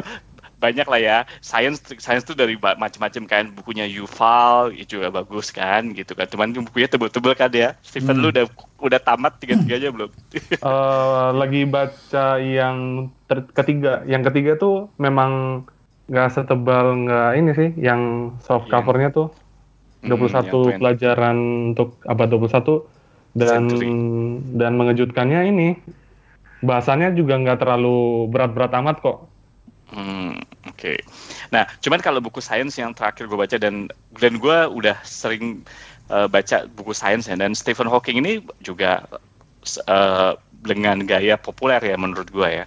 banyak 0.61 0.85
lah 0.85 1.01
ya, 1.01 1.17
sains 1.41 1.81
sains 1.99 2.21
tuh 2.21 2.37
dari 2.37 2.53
macam-macam 2.55 3.23
kan, 3.25 3.45
bukunya 3.51 3.89
Yuval 3.89 4.77
itu 4.77 5.01
juga 5.01 5.09
bagus 5.11 5.51
kan, 5.51 5.91
gitu 5.91 6.13
kan. 6.13 6.29
Cuman 6.29 6.53
bukunya 6.63 6.87
tebel-tebel 6.87 7.33
kan 7.33 7.51
ya. 7.51 7.75
Stephen 7.81 8.21
Hmm. 8.21 8.23
lu 8.23 8.29
udah 8.29 8.45
udah 8.79 9.01
tamat 9.01 9.41
tiga-tiganya 9.41 9.91
belum? 9.91 10.11
Eh, 10.61 11.29
lagi 11.33 11.65
baca 11.65 12.37
yang 12.39 13.09
ter- 13.25 13.51
ketiga. 13.51 14.05
Yang 14.05 14.31
ketiga 14.31 14.53
tuh 14.55 14.93
memang 14.95 15.65
nggak 16.07 16.29
setebal 16.29 17.09
nggak 17.09 17.31
ini 17.35 17.51
sih, 17.57 17.71
yang 17.81 18.01
soft 18.45 18.69
Iya. 18.69 18.79
covernya 18.79 19.11
tuh 19.11 19.33
21 20.05 20.73
yang 20.73 20.81
pelajaran 20.81 21.37
untuk 21.77 22.01
abad 22.09 22.29
21 22.29 23.37
dan 23.37 23.69
Century. 23.69 23.89
dan 24.57 24.73
mengejutkannya 24.75 25.41
ini 25.53 25.69
bahasanya 26.61 27.13
juga 27.13 27.37
nggak 27.41 27.61
terlalu 27.63 28.29
berat-berat 28.33 28.73
amat 28.81 28.97
kok. 29.01 29.19
Hmm, 29.91 30.39
oke. 30.71 31.03
Nah, 31.51 31.67
cuman 31.83 31.99
kalau 31.99 32.23
buku 32.23 32.39
sains 32.39 32.79
yang 32.79 32.95
terakhir 32.95 33.27
gue 33.27 33.39
baca 33.39 33.57
dan 33.59 33.91
dan 34.23 34.39
gue 34.39 34.59
udah 34.71 34.95
sering 35.03 35.67
uh, 36.13 36.31
baca 36.31 36.71
buku 36.79 36.95
sains 36.95 37.27
ya 37.27 37.35
dan 37.35 37.59
Stephen 37.59 37.91
Hawking 37.91 38.23
ini 38.23 38.39
juga 38.63 39.03
uh, 39.91 40.33
dengan 40.63 41.03
gaya 41.05 41.35
populer 41.41 41.83
ya 41.83 41.97
menurut 41.99 42.31
gue 42.31 42.49
ya. 42.63 42.65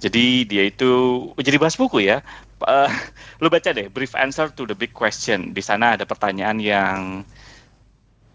Jadi 0.00 0.48
dia 0.48 0.70
itu 0.70 0.90
jadi 1.36 1.60
bahas 1.60 1.76
buku 1.76 2.06
ya. 2.06 2.24
Uh, 2.64 2.90
lu 3.42 3.48
baca 3.48 3.72
deh 3.72 3.88
Brief 3.88 4.12
Answer 4.12 4.52
to 4.52 4.68
the 4.68 4.76
Big 4.76 4.92
Question. 4.92 5.52
Di 5.56 5.62
sana 5.64 5.96
ada 5.96 6.04
pertanyaan 6.04 6.60
yang 6.60 7.24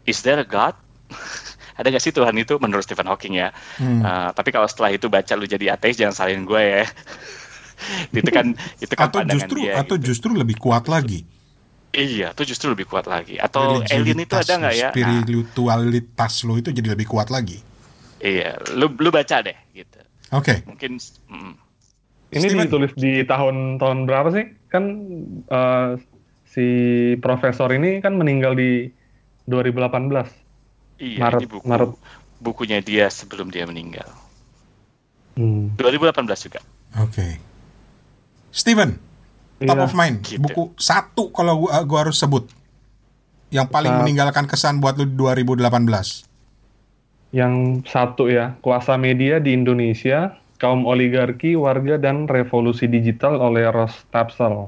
Is 0.06 0.22
there 0.22 0.38
a 0.42 0.46
God? 0.46 0.78
ada 1.80 1.92
gak 1.92 2.04
sih 2.04 2.14
Tuhan 2.14 2.38
itu 2.38 2.56
menurut 2.62 2.86
Stephen 2.86 3.10
Hawking 3.10 3.42
ya? 3.42 3.50
Hmm. 3.82 4.02
Uh, 4.06 4.30
tapi 4.32 4.54
kalau 4.54 4.70
setelah 4.70 4.94
itu 4.94 5.10
baca 5.10 5.34
lu 5.36 5.50
jadi 5.50 5.76
ateis 5.76 5.98
jangan 5.98 6.16
salin 6.16 6.46
gue 6.46 6.62
ya. 6.62 6.86
itu 8.20 8.30
kan 8.32 8.56
itu 8.80 8.94
kan 8.96 9.12
Atau 9.12 9.20
pandangan 9.22 9.36
justru 9.44 9.60
dia. 9.62 9.74
atau 9.84 9.96
gitu. 10.00 10.06
justru 10.14 10.32
lebih 10.38 10.56
kuat 10.62 10.88
lagi. 10.88 11.28
Iya, 11.96 12.36
itu 12.36 12.44
justru 12.52 12.76
lebih 12.76 12.92
kuat 12.92 13.08
lagi. 13.08 13.40
Atau 13.40 13.80
alien 13.88 14.20
itu 14.20 14.36
ada 14.36 14.54
nggak 14.60 14.76
ya? 14.76 14.90
Nah, 14.92 15.24
Spiritualitas 15.24 16.34
lo 16.44 16.60
itu 16.60 16.70
jadi 16.76 16.92
lebih 16.92 17.08
kuat 17.08 17.32
lagi. 17.32 17.60
iya, 18.20 18.58
lu 18.76 18.92
lu 19.00 19.10
baca 19.12 19.44
deh 19.44 19.56
gitu. 19.72 20.00
Oke. 20.36 20.64
Mungkin 20.68 21.00
mm, 21.00 21.54
Ini 22.36 22.46
Steven. 22.46 22.64
ditulis 22.64 22.92
di 22.94 23.24
tahun-tahun 23.24 24.00
berapa 24.04 24.30
sih? 24.30 24.46
Kan 24.68 24.84
eh, 25.46 25.90
si 26.46 26.66
profesor 27.18 27.72
ini 27.72 28.00
kan 28.00 28.14
meninggal 28.14 28.54
di 28.54 28.92
2018. 29.46 30.28
iya 30.98 31.20
Maret- 31.22 31.42
ini 31.42 31.48
buku 31.50 31.66
Maret. 31.66 31.90
bukunya 32.38 32.80
dia 32.80 33.08
sebelum 33.08 33.48
dia 33.48 33.64
meninggal. 33.64 34.08
Hmm. 35.34 35.76
2018 35.76 36.12
juga. 36.42 36.60
Oke. 36.98 37.40
Steven, 38.50 38.96
top 39.58 39.76
Iya. 39.76 39.84
of 39.84 39.92
mind, 39.92 40.24
Gitu. 40.24 40.40
buku 40.40 40.72
satu 40.76 41.28
kalau 41.30 41.60
gua, 41.62 41.84
gua 41.84 42.00
harus 42.02 42.16
sebut 42.16 42.48
yang 43.50 43.68
paling 43.68 43.92
Sat- 43.92 44.00
meninggalkan 44.02 44.46
kesan 44.46 44.80
buat 44.80 44.96
lu 44.96 45.04
di 45.04 45.16
2018. 45.16 46.24
Yang 47.30 47.54
satu 47.86 48.28
ya, 48.28 48.56
kuasa 48.58 48.96
media 48.96 49.38
di 49.38 49.52
Indonesia, 49.52 50.40
kaum 50.66 50.90
oligarki, 50.90 51.54
warga, 51.54 52.02
dan 52.02 52.26
revolusi 52.26 52.90
digital 52.90 53.38
oleh 53.38 53.70
Ros 53.70 53.94
Tapsel. 54.10 54.66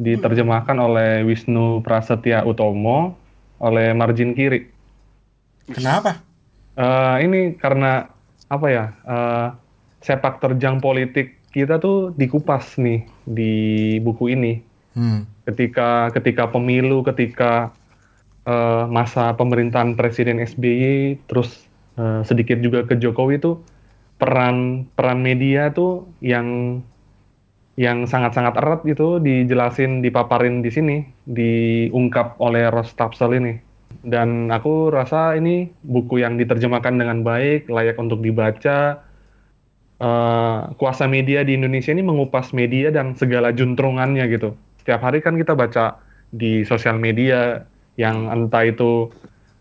Diterjemahkan 0.00 0.80
oleh 0.80 1.20
Wisnu 1.28 1.84
Prasetya 1.84 2.48
Utomo, 2.48 3.12
oleh 3.60 3.92
Margin 3.92 4.32
Kiri. 4.32 4.64
Kenapa? 5.68 6.24
Eh, 6.80 7.16
ini 7.28 7.52
karena 7.60 8.08
apa 8.48 8.66
ya, 8.72 8.84
eh, 9.04 9.48
sepak 10.00 10.40
terjang 10.40 10.80
politik 10.80 11.36
kita 11.52 11.76
tuh 11.76 12.16
dikupas 12.16 12.80
nih 12.80 13.04
di 13.28 13.52
buku 14.00 14.32
ini. 14.32 14.64
Hmm. 14.98 15.30
ketika 15.46 16.10
ketika 16.10 16.50
pemilu, 16.50 17.06
ketika 17.06 17.70
eh, 18.48 18.84
masa 18.90 19.30
pemerintahan 19.36 19.94
Presiden 19.94 20.42
SBY, 20.42 21.22
terus 21.30 21.68
eh, 22.00 22.24
sedikit 22.26 22.58
juga 22.58 22.82
ke 22.82 22.98
Jokowi 22.98 23.38
itu 23.38 23.62
peran 24.18 24.86
peran 24.98 25.22
media 25.22 25.70
tuh 25.70 26.06
yang 26.20 26.80
yang 27.78 28.10
sangat-sangat 28.10 28.58
erat 28.58 28.82
gitu 28.82 29.22
dijelasin, 29.22 30.02
dipaparin 30.02 30.66
di 30.66 30.70
sini, 30.74 31.06
diungkap 31.30 32.34
oleh 32.42 32.66
Ros 32.74 32.90
Tapsel 32.98 33.38
ini. 33.38 33.54
Dan 34.02 34.50
aku 34.50 34.90
rasa 34.90 35.38
ini 35.38 35.70
buku 35.86 36.18
yang 36.18 36.34
diterjemahkan 36.34 36.98
dengan 36.98 37.22
baik, 37.22 37.70
layak 37.70 37.94
untuk 38.02 38.18
dibaca. 38.18 38.98
Eh, 39.98 40.58
kuasa 40.74 41.06
media 41.06 41.46
di 41.46 41.54
Indonesia 41.54 41.94
ini 41.94 42.02
mengupas 42.02 42.50
media 42.50 42.90
dan 42.90 43.14
segala 43.14 43.54
juntrungannya 43.54 44.26
gitu. 44.26 44.58
Setiap 44.82 44.98
hari 45.06 45.22
kan 45.22 45.38
kita 45.38 45.54
baca 45.54 46.02
di 46.34 46.66
sosial 46.66 46.98
media 46.98 47.62
yang 47.94 48.26
entah 48.26 48.66
itu 48.66 49.06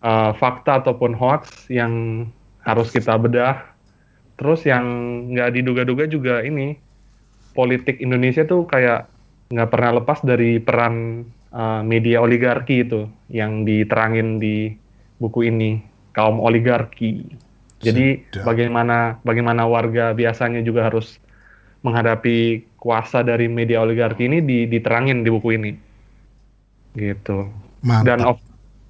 eh, 0.02 0.32
fakta 0.41 0.82
ataupun 0.82 1.13
hoax 1.13 1.70
yang 1.70 2.26
harus 2.65 2.89
kita 2.89 3.13
bedah. 3.22 3.77
Terus 4.38 4.62
yang 4.69 4.86
nggak 5.34 5.50
diduga-duga 5.58 6.06
juga 6.06 6.45
ini 6.45 6.78
politik 7.58 7.97
Indonesia 7.97 8.45
tuh 8.45 8.69
kayak 8.69 9.10
nggak 9.50 9.69
pernah 9.73 9.91
lepas 9.97 10.21
dari 10.21 10.62
peran 10.62 11.26
eh, 11.50 11.82
media 11.82 12.21
oligarki 12.21 12.86
itu 12.86 13.10
yang 13.33 13.65
diterangin 13.65 14.38
di 14.38 14.71
buku 15.17 15.50
ini. 15.50 15.98
kaum 16.17 16.42
oligarki. 16.42 17.29
Jadi 17.77 18.25
Sedap. 18.25 18.50
bagaimana 18.50 19.21
bagaimana 19.21 19.69
warga 19.69 20.17
biasanya 20.17 20.65
juga 20.65 20.90
harus 20.90 21.21
menghadapi 21.85 22.65
kuasa 22.81 23.21
dari 23.21 23.46
media 23.46 23.85
oligarki 23.85 24.25
ini 24.25 24.42
di- 24.42 24.65
diterangin 24.65 25.21
di 25.21 25.29
buku 25.29 25.50
ini. 25.54 25.71
Gitu. 26.98 27.54
Mantap. 27.85 28.02
Dan 28.02 28.19
off 28.25 28.42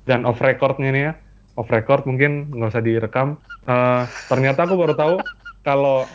dan 0.07 0.23
off 0.23 0.39
recordnya 0.39 0.89
nih 0.95 1.03
ya, 1.11 1.13
off 1.57 1.67
record 1.67 2.05
mungkin 2.05 2.53
nggak 2.53 2.69
usah 2.71 2.83
direkam. 2.85 3.41
Eh, 3.65 4.03
ternyata 4.29 4.63
aku 4.63 4.77
baru 4.77 4.93
tahu 4.93 5.15
kalau 5.65 6.05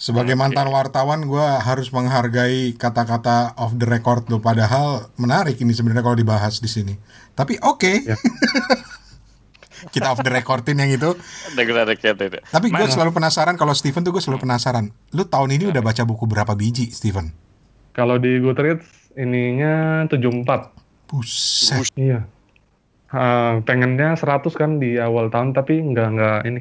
Sebagai 0.00 0.32
mantan 0.32 0.72
wartawan, 0.72 1.28
gue 1.28 1.44
harus 1.60 1.92
menghargai 1.92 2.72
kata-kata 2.72 3.52
off 3.60 3.76
the 3.76 3.84
record 3.84 4.24
lo. 4.32 4.40
Padahal 4.40 5.12
menarik 5.20 5.60
ini 5.60 5.76
sebenarnya 5.76 6.00
kalau 6.00 6.16
dibahas 6.16 6.56
di 6.56 6.72
sini. 6.72 6.96
Tapi 7.36 7.60
oke, 7.60 8.08
Ya. 8.08 8.16
kita 9.94 10.08
off 10.16 10.24
the 10.24 10.32
recordin 10.32 10.80
yang 10.80 10.88
itu. 10.88 11.12
Tapi 12.48 12.66
gue 12.72 12.86
selalu 12.88 13.12
penasaran 13.12 13.60
kalau 13.60 13.76
Steven 13.76 14.00
tuh 14.00 14.16
gue 14.16 14.24
selalu 14.24 14.40
penasaran. 14.48 14.88
Lu 15.12 15.28
tahun 15.28 15.60
ini 15.60 15.68
udah 15.68 15.84
baca 15.84 16.02
buku 16.08 16.24
berapa 16.24 16.56
biji, 16.56 16.88
Steven? 16.88 17.50
kalau 17.92 18.16
di 18.16 18.40
Goodreads 18.40 19.12
ininya 19.18 20.06
74. 20.08 20.72
Buset. 21.10 21.90
Iya. 21.98 22.24
Eh, 23.10 23.54
pengennya 23.66 24.14
100 24.14 24.54
kan 24.54 24.78
di 24.78 24.94
awal 24.94 25.34
tahun 25.34 25.50
tapi 25.50 25.82
nggak 25.82 26.08
nggak 26.14 26.38
ini 26.46 26.60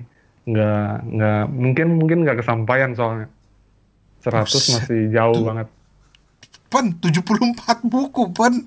nggak 0.50 0.90
nggak 1.06 1.42
mungkin 1.46 1.88
mungkin 1.94 2.18
nggak 2.26 2.42
kesampaian 2.42 2.98
soalnya 2.98 3.30
100 4.26 4.50
Buset. 4.50 4.74
masih 4.74 5.02
jauh 5.14 5.46
banget. 5.46 5.68
Pen, 6.70 6.98
74 6.98 7.86
buku, 7.86 8.34
Pen. 8.34 8.66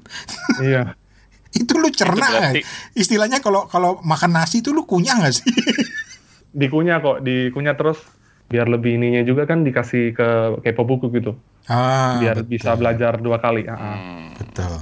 Iya. 0.58 0.94
itu 1.58 1.74
lu 1.74 1.90
cerna 1.90 2.22
Itu 2.22 2.32
berarti- 2.32 2.62
nggak? 2.62 2.96
Istilahnya 2.96 3.38
kalau 3.38 3.66
kalau 3.66 3.98
makan 4.00 4.30
nasi 4.32 4.62
itu 4.62 4.70
lu 4.70 4.86
kunyah 4.86 5.18
nggak 5.18 5.34
sih? 5.34 5.46
Dikunyah 6.62 7.02
kok, 7.02 7.18
dikunyah 7.20 7.74
terus 7.74 7.98
biar 8.46 8.68
lebih 8.68 8.94
ininya 8.94 9.24
juga 9.24 9.42
kan 9.42 9.64
dikasih 9.64 10.12
ke 10.12 10.28
kepo 10.60 10.84
buku 10.84 11.08
gitu. 11.10 11.34
ah, 11.64 12.20
biar 12.20 12.42
betul. 12.42 12.50
bisa 12.52 12.76
belajar 12.76 13.16
dua 13.16 13.38
kali. 13.38 13.64
Ah, 13.64 13.74
ah. 13.74 13.96
Betul. 14.36 14.72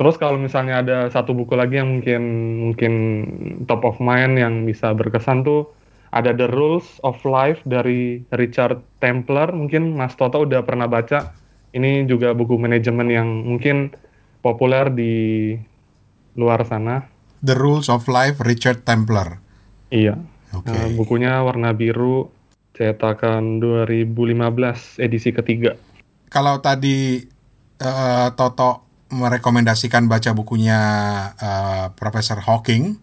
Terus 0.00 0.16
kalau 0.16 0.40
misalnya 0.40 0.80
ada 0.80 1.12
satu 1.12 1.36
buku 1.36 1.52
lagi 1.52 1.76
yang 1.76 2.00
mungkin 2.00 2.22
mungkin 2.72 2.92
top 3.68 3.84
of 3.84 4.00
mind 4.00 4.40
yang 4.40 4.64
bisa 4.64 4.96
berkesan 4.96 5.44
tuh 5.44 5.68
ada 6.08 6.32
The 6.32 6.48
Rules 6.48 7.04
of 7.04 7.20
Life 7.28 7.60
dari 7.68 8.24
Richard 8.32 8.80
Templer. 9.04 9.52
Mungkin 9.52 9.92
Mas 9.92 10.16
Toto 10.16 10.48
udah 10.48 10.64
pernah 10.64 10.88
baca. 10.88 11.36
Ini 11.76 12.08
juga 12.08 12.32
buku 12.32 12.56
manajemen 12.56 13.12
yang 13.12 13.28
mungkin 13.44 13.92
populer 14.40 14.88
di 14.88 15.52
luar 16.32 16.64
sana. 16.64 17.04
The 17.44 17.52
Rules 17.52 17.92
of 17.92 18.08
Life 18.08 18.40
Richard 18.40 18.88
Templer. 18.88 19.36
Iya. 19.92 20.16
Oke. 20.56 20.72
Nah, 20.72 20.88
bukunya 20.96 21.44
warna 21.44 21.76
biru, 21.76 22.32
cetakan 22.72 23.60
2015 23.60 24.96
edisi 24.96 25.28
ketiga. 25.30 25.76
Kalau 26.32 26.56
tadi 26.64 27.20
eh, 27.76 28.28
Toto 28.32 28.89
merekomendasikan 29.10 30.06
baca 30.06 30.30
bukunya 30.32 30.78
eh, 31.36 31.86
Profesor 31.94 32.38
Hawking, 32.40 32.96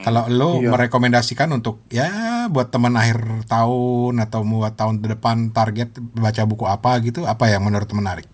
kalau 0.00 0.28
lo 0.30 0.60
Iya. 0.60 0.70
merekomendasikan 0.70 1.50
untuk 1.50 1.82
ya 1.90 2.46
buat 2.46 2.70
teman 2.70 2.94
akhir 2.94 3.44
tahun 3.48 4.22
atau 4.22 4.40
buat 4.44 4.76
tahun 4.76 5.02
depan 5.02 5.50
target 5.50 5.96
baca 6.14 6.42
buku 6.46 6.64
apa 6.64 7.00
gitu, 7.02 7.26
apa 7.26 7.50
yang 7.50 7.64
menurut 7.64 7.90
menarik? 7.90 8.24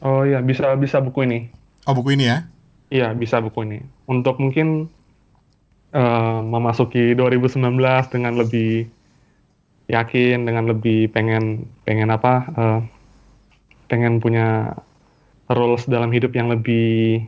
Oh 0.00 0.22
iya, 0.24 0.40
bisa 0.40 0.72
bisa 0.76 1.00
buku 1.00 1.24
ini. 1.24 1.48
Oh 1.88 1.94
buku 1.96 2.14
ini 2.14 2.28
ya? 2.28 2.46
Iya, 2.90 3.14
bisa 3.14 3.40
buku 3.40 3.64
ini. 3.64 3.78
Untuk 4.06 4.38
mungkin 4.38 4.90
eh, 5.92 6.40
memasuki 6.42 7.14
2019 7.16 7.58
dengan 8.12 8.34
lebih 8.36 8.86
yakin, 9.88 10.46
dengan 10.46 10.70
lebih 10.70 11.10
pengen 11.10 11.66
pengen 11.82 12.10
apa? 12.12 12.34
eh, 12.50 12.80
pengen 13.90 14.22
punya 14.22 14.78
rules 15.50 15.84
dalam 15.90 16.14
hidup 16.14 16.32
yang 16.34 16.48
lebih 16.50 17.22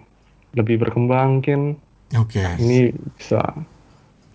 lebih 0.54 0.80
berkembang 0.82 1.40
mungkin. 1.40 1.76
Oke. 2.14 2.44
Ini 2.60 2.92
bisa. 3.18 3.42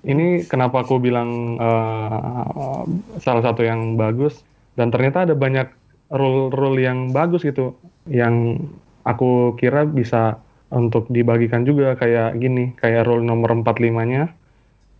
Ini 0.08 0.48
kenapa 0.48 0.84
aku 0.86 1.02
bilang 1.02 1.60
eh, 1.60 2.84
salah 3.22 3.44
satu 3.44 3.62
yang 3.64 4.00
bagus 4.00 4.42
dan 4.78 4.94
ternyata 4.94 5.26
ada 5.28 5.36
banyak 5.36 5.68
rule-rule 6.14 6.80
yang 6.80 7.12
bagus 7.12 7.44
gitu 7.44 7.76
yang 8.08 8.64
aku 9.04 9.60
kira 9.60 9.84
bisa 9.84 10.40
untuk 10.72 11.08
dibagikan 11.12 11.64
juga 11.64 11.96
kayak 11.96 12.40
gini, 12.40 12.76
kayak 12.80 13.08
rule 13.08 13.24
nomor 13.24 13.52
45-nya 13.64 14.32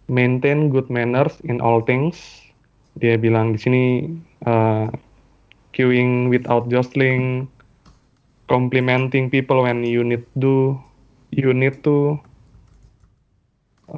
maintain 0.08 0.72
good 0.72 0.88
manners 0.88 1.36
in 1.44 1.60
all 1.60 1.84
things. 1.84 2.16
Dia 2.98 3.20
bilang 3.20 3.54
di 3.54 3.60
sini 3.60 3.84
eh, 4.48 4.88
queuing 5.76 6.32
without 6.32 6.72
jostling, 6.72 7.46
complimenting 8.48 9.30
people 9.30 9.64
when 9.64 9.84
you 9.84 10.04
need 10.04 10.26
do, 10.40 10.80
you 11.32 11.54
need 11.54 11.84
to 11.84 12.20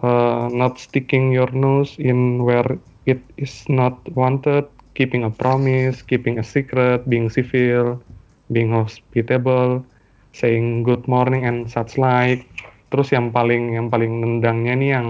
uh, 0.02 0.50
not 0.52 0.78
sticking 0.78 1.32
your 1.32 1.50
nose 1.52 1.95
in 1.97 2.43
where 2.43 2.78
it 3.06 3.22
is 3.38 3.66
not 3.70 3.97
wanted, 4.14 4.66
keeping 4.93 5.24
a 5.24 5.30
promise, 5.30 6.02
keeping 6.02 6.38
a 6.38 6.43
secret, 6.43 7.08
being 7.10 7.30
civil, 7.30 8.02
being 8.52 8.74
hospitable, 8.74 9.86
saying 10.34 10.84
good 10.84 11.08
morning 11.08 11.45
and 11.45 11.70
such 11.70 11.97
like. 11.97 12.45
Terus 12.89 13.14
yang 13.14 13.30
paling 13.30 13.78
yang 13.78 13.89
paling 13.93 14.22
nendangnya 14.22 14.74
nih 14.78 14.91
yang 14.97 15.10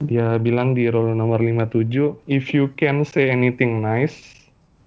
dia 0.00 0.40
bilang 0.40 0.72
di 0.72 0.88
rule 0.88 1.12
nomor 1.12 1.42
57, 1.44 2.16
if 2.24 2.56
you 2.56 2.72
can 2.80 3.04
say 3.04 3.28
anything 3.28 3.84
nice, 3.84 4.32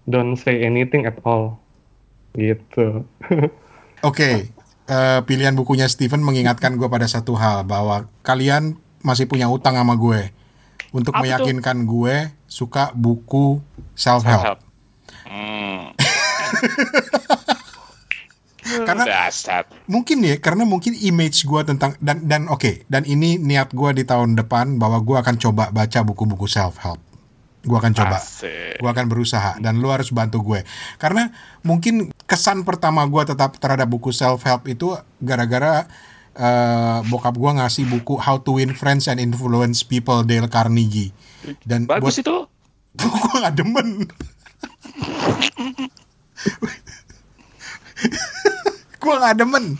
don't 0.09 0.35
say 0.35 0.65
anything 0.65 1.05
at 1.05 1.19
all. 1.21 1.62
Gitu. 2.33 3.05
Oke, 4.09 4.49
eh, 4.89 5.19
pilihan 5.23 5.55
bukunya 5.55 5.87
Steven 5.87 6.19
mengingatkan 6.19 6.75
gue 6.75 6.89
pada 6.89 7.07
satu 7.07 7.37
hal 7.37 7.63
bahwa 7.63 8.09
kalian 8.25 8.75
masih 9.05 9.29
punya 9.29 9.47
utang 9.47 9.77
sama 9.77 9.95
gue 9.95 10.33
untuk 10.91 11.13
Apa 11.13 11.19
tuh? 11.19 11.23
meyakinkan 11.25 11.77
gue 11.87 12.15
suka 12.45 12.91
buku 12.93 13.61
self 13.93 14.25
help. 14.25 14.41
Self-help. 14.43 14.59
Hmm. 15.27 15.81
Karena 18.87 19.03
Dasar. 19.03 19.67
mungkin 19.91 20.23
ya, 20.23 20.39
karena 20.39 20.63
mungkin 20.63 20.95
image 20.95 21.43
gue 21.43 21.61
tentang 21.67 21.99
dan 21.99 22.23
dan 22.23 22.47
oke 22.47 22.87
dan 22.87 23.03
ini 23.03 23.35
niat 23.35 23.75
gue 23.75 23.89
di 23.91 24.07
tahun 24.07 24.39
depan 24.39 24.79
bahwa 24.79 25.03
gue 25.03 25.19
akan 25.19 25.35
coba 25.35 25.67
baca 25.69 25.99
buku-buku 26.01 26.47
self 26.47 26.79
help. 26.79 26.97
Gue 27.63 27.79
akan 27.79 27.95
coba. 27.95 28.19
Asik. 28.19 28.83
Gue 28.83 28.91
akan 28.91 29.07
berusaha 29.07 29.55
dan 29.63 29.79
lu 29.79 29.87
harus 29.87 30.11
bantu 30.11 30.43
gue. 30.43 30.67
Karena 30.99 31.31
mungkin 31.63 32.11
kesan 32.27 32.67
pertama 32.67 33.07
gue 33.07 33.23
tetap 33.23 33.55
terhadap 33.55 33.87
buku 33.87 34.11
self 34.11 34.43
help 34.43 34.67
itu 34.67 34.91
gara-gara 35.23 35.87
eh, 36.35 36.99
bokap 37.07 37.39
gue 37.39 37.51
ngasih 37.63 37.87
buku 37.87 38.19
How 38.19 38.43
to 38.43 38.59
Win 38.59 38.75
Friends 38.75 39.07
and 39.07 39.23
Influence 39.23 39.87
People 39.87 40.27
Dale 40.27 40.51
Carnegie. 40.51 41.15
Dan 41.63 41.87
Bagus 41.87 42.19
buat, 42.19 42.21
itu. 42.27 42.35
gue 42.99 43.35
gak 43.39 43.55
demen. 43.55 44.03
gue 49.03 49.15
gak 49.15 49.39
demen. 49.39 49.79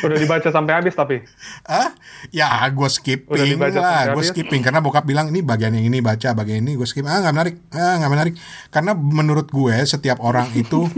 Udah 0.00 0.16
dibaca 0.16 0.48
sampai 0.48 0.72
habis 0.74 0.92
tapi. 0.92 1.22
Hah? 1.64 1.94
Ya 2.28 2.46
gue 2.66 2.78
Udah 2.78 2.90
skipping 2.90 3.46
dibaca 3.48 3.78
lah, 3.78 4.00
gue 4.08 4.18
habis? 4.18 4.30
skipping 4.30 4.60
karena 4.60 4.78
bokap 4.78 5.02
bilang 5.02 5.28
ini 5.28 5.40
bagian 5.40 5.72
yang 5.72 5.86
ini 5.86 5.98
baca, 5.98 6.32
bagian 6.32 6.60
ini 6.60 6.74
gue 6.74 6.84
skip. 6.84 7.02
Ah 7.04 7.20
nggak 7.20 7.32
menarik, 7.32 7.54
ah 7.70 7.94
nggak 7.98 8.12
menarik. 8.12 8.34
Karena 8.68 8.92
menurut 8.92 9.46
gue 9.48 9.74
setiap 9.84 10.18
orang 10.18 10.50
itu 10.52 10.86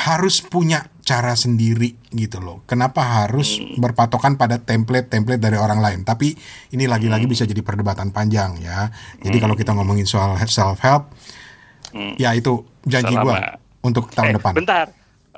harus 0.00 0.40
punya 0.40 0.86
cara 1.02 1.34
sendiri 1.34 1.98
gitu 2.08 2.38
loh. 2.38 2.62
Kenapa 2.64 3.02
harus 3.22 3.58
berpatokan 3.76 4.34
pada 4.34 4.56
template-template 4.56 5.42
dari 5.42 5.58
orang 5.58 5.82
lain? 5.82 6.00
Tapi 6.06 6.32
ini 6.70 6.86
lagi-lagi 6.86 7.26
bisa 7.26 7.44
jadi 7.44 7.60
perdebatan 7.60 8.08
panjang 8.08 8.56
ya. 8.58 8.88
Jadi 9.18 9.36
kalau 9.36 9.52
kita 9.52 9.74
ngomongin 9.74 10.06
soal 10.06 10.38
self 10.46 10.78
help, 10.80 11.10
ya 12.16 12.32
itu 12.32 12.64
janji 12.86 13.12
gue 13.12 13.36
untuk 13.82 14.08
tahun 14.08 14.32
Eh, 14.32 14.34
depan. 14.38 14.52
Bentar, 14.54 14.86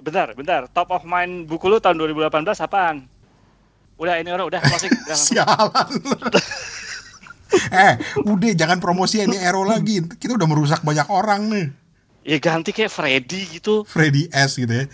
bentar, 0.02 0.28
bentar. 0.34 0.66
Top 0.74 0.90
of 0.90 1.06
mind 1.06 1.46
buku 1.46 1.70
lu 1.70 1.78
tahun 1.78 1.96
2018 1.96 2.44
apaan? 2.58 3.06
Udah 3.96 4.18
ini 4.18 4.34
orang 4.34 4.50
udah 4.50 4.60
closing. 4.60 4.90
Udah. 4.90 5.16
Sialan. 5.16 5.90
eh, 7.86 7.94
udah 8.26 8.52
jangan 8.58 8.82
promosi 8.82 9.22
ini 9.22 9.38
Ero 9.38 9.62
lagi. 9.62 10.02
Kita 10.02 10.34
udah 10.34 10.48
merusak 10.50 10.82
banyak 10.82 11.06
orang 11.06 11.48
nih. 11.48 11.66
Ya 12.22 12.38
ganti 12.38 12.74
kayak 12.74 12.90
Freddy 12.90 13.58
gitu. 13.58 13.86
Freddy 13.86 14.26
S 14.34 14.58
gitu 14.58 14.70
ya. 14.70 14.84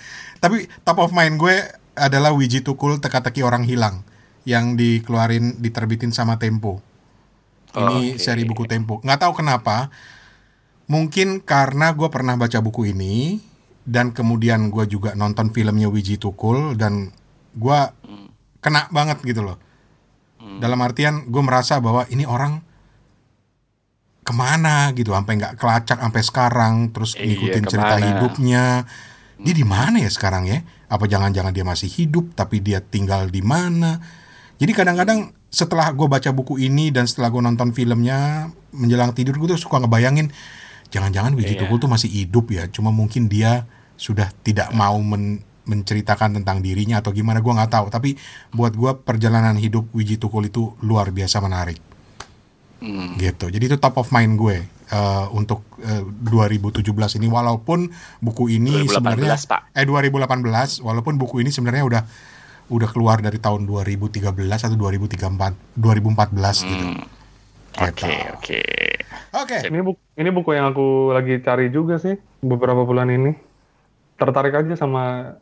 Tapi 0.40 0.68
top 0.84 1.00
of 1.00 1.12
mind 1.16 1.40
gue 1.40 1.56
adalah 1.96 2.32
Wiji 2.32 2.64
Tukul 2.64 3.00
teka-teki 3.00 3.40
orang 3.44 3.64
hilang 3.64 4.04
yang 4.48 4.76
dikeluarin 4.76 5.60
diterbitin 5.60 6.12
sama 6.12 6.40
Tempo. 6.40 6.80
Ini 7.76 8.16
Oke. 8.16 8.20
seri 8.20 8.48
buku 8.48 8.64
Tempo. 8.64 9.00
Nggak 9.04 9.28
tahu 9.28 9.44
kenapa. 9.44 9.92
Mungkin 10.88 11.44
karena 11.44 11.92
gue 11.92 12.08
pernah 12.08 12.32
baca 12.32 12.56
buku 12.64 12.96
ini 12.96 13.44
dan 13.88 14.12
kemudian 14.12 14.68
gue 14.68 14.84
juga 14.84 15.16
nonton 15.16 15.48
filmnya 15.48 15.88
Wiji 15.88 16.20
Tukul 16.20 16.76
dan 16.76 17.08
gue 17.56 17.78
kena 18.60 18.92
banget 18.92 19.24
gitu 19.24 19.40
loh. 19.40 19.56
Dalam 20.38 20.76
artian 20.84 21.24
gue 21.26 21.42
merasa 21.42 21.80
bahwa 21.80 22.04
ini 22.12 22.28
orang 22.28 22.60
ke 24.22 24.32
mana 24.36 24.92
gitu, 24.92 25.16
sampai 25.16 25.40
nggak 25.40 25.56
kelacak 25.56 25.98
sampai 26.04 26.22
sekarang, 26.22 26.74
terus 26.92 27.16
Iya, 27.16 27.32
ngikutin 27.32 27.64
cerita 27.64 27.94
ke 27.96 27.98
mana? 27.98 28.06
hidupnya. 28.12 28.64
Dia 29.40 29.54
di 29.56 29.64
mana 29.64 29.96
ya 30.04 30.10
sekarang 30.12 30.44
ya? 30.44 30.60
Apa 30.92 31.08
jangan-jangan 31.08 31.56
dia 31.56 31.64
masih 31.64 31.88
hidup 31.88 32.36
tapi 32.36 32.60
dia 32.60 32.84
tinggal 32.84 33.32
di 33.32 33.40
mana? 33.40 34.02
Jadi 34.60 34.72
kadang-kadang 34.76 35.32
setelah 35.48 35.88
gue 35.96 36.04
baca 36.04 36.28
buku 36.28 36.60
ini 36.60 36.92
dan 36.92 37.08
setelah 37.08 37.32
gue 37.32 37.40
nonton 37.40 37.72
filmnya 37.72 38.52
menjelang 38.76 39.16
tidur 39.16 39.40
gue 39.40 39.56
tuh 39.56 39.60
suka 39.64 39.80
ngebayangin 39.80 40.28
jangan-jangan 40.92 41.32
Wiji 41.32 41.56
Iya. 41.56 41.64
Tukul 41.64 41.80
tuh 41.80 41.88
masih 41.88 42.10
hidup 42.12 42.52
ya, 42.52 42.68
cuma 42.68 42.92
mungkin 42.92 43.32
dia 43.32 43.64
sudah 43.98 44.30
tidak 44.38 44.70
mau 44.70 44.96
men- 44.96 45.42
menceritakan 45.64 46.32
tentang 46.32 46.58
dirinya 46.58 46.96
atau 46.96 47.10
gimana 47.10 47.38
gue 47.38 47.50
nggak 47.50 47.68
tahu. 47.68 47.86
Tapi 47.88 48.16
buat 48.50 48.72
gue 48.72 48.88
perjalanan 48.96 49.52
hidup 49.54 49.90
Wiji 49.90 50.16
Tukul 50.16 50.46
itu 50.46 50.72
luar 50.80 51.10
biasa 51.10 51.38
menarik 51.38 51.76
Hmm. 52.78 53.18
gitu. 53.18 53.50
Jadi 53.50 53.64
itu 53.66 53.76
top 53.76 53.98
of 53.98 54.08
mind 54.08 54.38
gue 54.38 54.62
eh, 54.64 55.26
untuk 55.30 55.66
eh, 55.78 55.98
2017 56.00 56.78
ini 57.18 57.26
walaupun 57.26 57.90
buku 58.18 58.48
ini 58.50 58.86
2018, 58.86 58.94
sebenarnya 58.94 59.34
Pak. 59.44 59.60
eh 59.74 59.84
2018 59.84 60.80
walaupun 60.80 61.18
buku 61.18 61.42
ini 61.42 61.50
sebenarnya 61.50 61.82
udah 61.84 62.02
udah 62.68 62.88
keluar 62.88 63.18
dari 63.18 63.36
tahun 63.36 63.66
2013 63.66 64.22
atau 64.62 64.76
2034 64.78 65.74
2014 65.74 66.38
gitu. 66.64 66.86
Hmm. 66.86 67.02
Oke, 67.78 67.90
Gitu. 67.90 68.06
oke. 68.32 68.60
Oke. 69.36 69.58
Ini 69.64 69.80
buku 69.80 70.00
ini 70.14 70.30
buku 70.30 70.50
yang 70.52 70.70
aku 70.70 71.10
lagi 71.10 71.38
cari 71.38 71.68
juga 71.68 71.98
sih 71.98 72.14
beberapa 72.40 72.82
bulan 72.82 73.06
ini. 73.08 73.34
Tertarik 74.18 74.54
aja 74.54 74.74
sama 74.74 75.34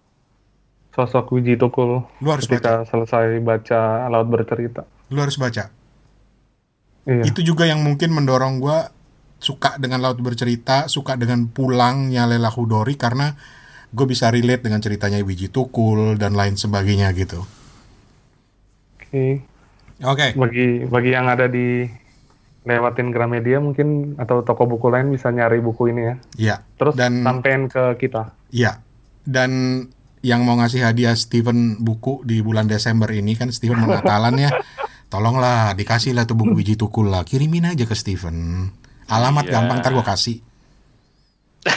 sosok 0.93 1.37
Wiji 1.37 1.61
Tukul 1.61 2.05
Lu 2.05 2.29
harus 2.29 2.49
ketika 2.49 2.85
selesai 2.89 3.41
baca 3.45 4.09
Laut 4.09 4.29
Bercerita. 4.29 4.85
Lu 5.13 5.21
harus 5.21 5.37
baca. 5.37 5.69
Iya. 7.07 7.23
Itu 7.25 7.41
juga 7.45 7.69
yang 7.69 7.85
mungkin 7.85 8.13
mendorong 8.13 8.59
gue 8.59 8.79
suka 9.41 9.77
dengan 9.77 10.01
Laut 10.03 10.19
Bercerita, 10.21 10.89
suka 10.89 11.15
dengan 11.15 11.49
pulangnya 11.53 12.25
Lela 12.25 12.49
Hudori 12.49 12.97
karena 12.97 13.37
gue 13.93 14.07
bisa 14.09 14.33
relate 14.33 14.67
dengan 14.67 14.81
ceritanya 14.83 15.21
Wiji 15.23 15.53
Tukul 15.53 16.21
dan 16.21 16.35
lain 16.35 16.59
sebagainya 16.59 17.13
gitu. 17.15 17.45
Oke. 18.97 19.45
Oke. 20.03 20.27
Bagi 20.37 20.85
bagi 20.89 21.11
yang 21.13 21.31
ada 21.31 21.47
di 21.47 21.87
lewatin 22.67 23.15
Gramedia 23.15 23.63
mungkin 23.63 24.19
atau 24.19 24.43
toko 24.43 24.67
buku 24.67 24.91
lain 24.91 25.09
bisa 25.09 25.31
nyari 25.31 25.63
buku 25.63 25.89
ini 25.89 26.03
ya. 26.03 26.15
Iya. 26.37 26.57
Terus 26.77 26.95
Dan- 26.99 27.23
sampein 27.23 27.71
ke 27.71 27.95
kita. 27.97 28.35
Iya. 28.51 28.83
Dan 29.23 29.83
yang 30.21 30.43
mau 30.43 30.59
ngasih 30.59 30.83
hadiah 30.83 31.15
Steven 31.15 31.79
buku 31.79 32.27
di 32.27 32.43
bulan 32.43 32.67
Desember 32.67 33.07
ini 33.09 33.33
kan 33.33 33.49
Steven 33.49 33.79
mau 33.79 33.89
Natalan 33.89 34.35
ya. 34.37 34.51
Tolonglah 35.13 35.73
dikasih 35.73 36.11
lah 36.13 36.27
tuh 36.27 36.35
buku 36.35 36.53
biji 36.53 36.75
tukul 36.75 37.07
lah. 37.07 37.23
Kirimin 37.23 37.71
aja 37.71 37.87
ke 37.87 37.95
Steven. 37.95 38.67
Alamat 39.07 39.47
Iya. 39.47 39.53
gampang 39.55 39.79
ntar 39.79 39.95
gue 39.95 40.03
kasih. 40.03 40.43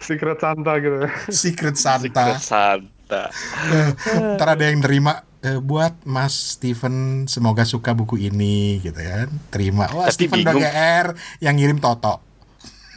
Secret 0.00 0.36
Santa 0.36 0.72
gitu. 0.80 0.96
Secret 1.28 1.76
Santa. 1.76 2.36
Secret 2.36 2.40
Santa. 2.40 3.22
ntar 4.36 4.48
ada 4.50 4.64
yang 4.64 4.80
nerima 4.80 5.24
eh, 5.44 5.60
buat 5.60 5.92
Mas 6.08 6.56
Steven 6.56 7.28
semoga 7.28 7.68
suka 7.68 7.92
buku 7.92 8.16
ini 8.16 8.80
gitu 8.80 8.96
ya. 8.98 9.28
Terima. 9.52 9.86
Wah 9.92 10.08
Tapi 10.08 10.16
Steven 10.16 10.40
bingung. 10.42 10.64
GR 10.64 11.06
yang 11.44 11.54
ngirim 11.60 11.78
Toto. 11.78 12.24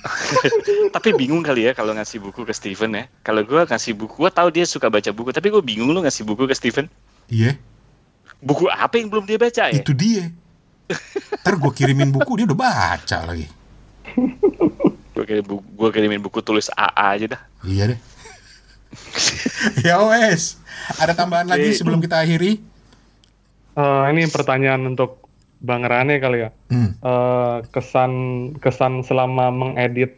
tapi 0.96 1.12
bingung 1.20 1.44
kali 1.44 1.68
ya 1.68 1.76
kalau 1.76 1.92
ngasih 1.92 2.24
buku 2.24 2.48
ke 2.48 2.54
Steven 2.56 2.96
ya. 2.96 3.04
Kalau 3.22 3.44
gue 3.44 3.68
ngasih 3.68 3.94
buku, 3.94 4.24
gue 4.24 4.32
tahu 4.32 4.48
dia 4.56 4.64
suka 4.64 4.88
baca 4.88 5.12
buku, 5.12 5.36
tapi 5.36 5.52
gue 5.52 5.60
bingung 5.60 5.92
lu 5.92 6.00
ngasih 6.00 6.24
buku 6.24 6.48
ke 6.48 6.56
Steven. 6.56 6.88
Iya. 7.28 7.60
Buku 8.40 8.72
apa 8.72 8.96
yang 8.96 9.12
belum 9.12 9.28
dia 9.28 9.36
baca 9.36 9.68
ya? 9.68 9.84
Itu 9.84 9.92
dia. 9.92 10.32
Ntar 11.44 11.60
gue 11.60 11.72
kirimin 11.76 12.16
buku 12.16 12.40
dia 12.40 12.46
udah 12.48 12.60
baca 12.60 13.18
lagi. 13.28 13.48
Gue 15.18 15.26
kirim 15.26 15.46
buku, 15.50 15.66
gua 15.74 15.90
kirimin 15.90 16.22
buku 16.22 16.40
tulis 16.46 16.70
AA 16.78 17.06
aja 17.18 17.26
dah. 17.36 17.42
Iya 17.66 17.84
deh. 17.92 18.00
ya 19.86 19.98
wes. 20.06 20.62
Ada 20.96 21.14
tambahan 21.14 21.48
lagi 21.48 21.76
sebelum 21.76 22.00
kita 22.00 22.24
akhiri? 22.24 22.64
Eh, 23.78 24.04
ini 24.10 24.26
pertanyaan 24.26 24.88
untuk 24.88 25.22
Bang 25.58 25.84
Rane 25.84 26.18
kali 26.18 26.48
ya. 26.48 26.50
Hmm. 26.70 26.96
Eh, 26.96 27.58
kesan 27.70 28.12
kesan 28.58 29.04
selama 29.04 29.50
mengedit 29.50 30.18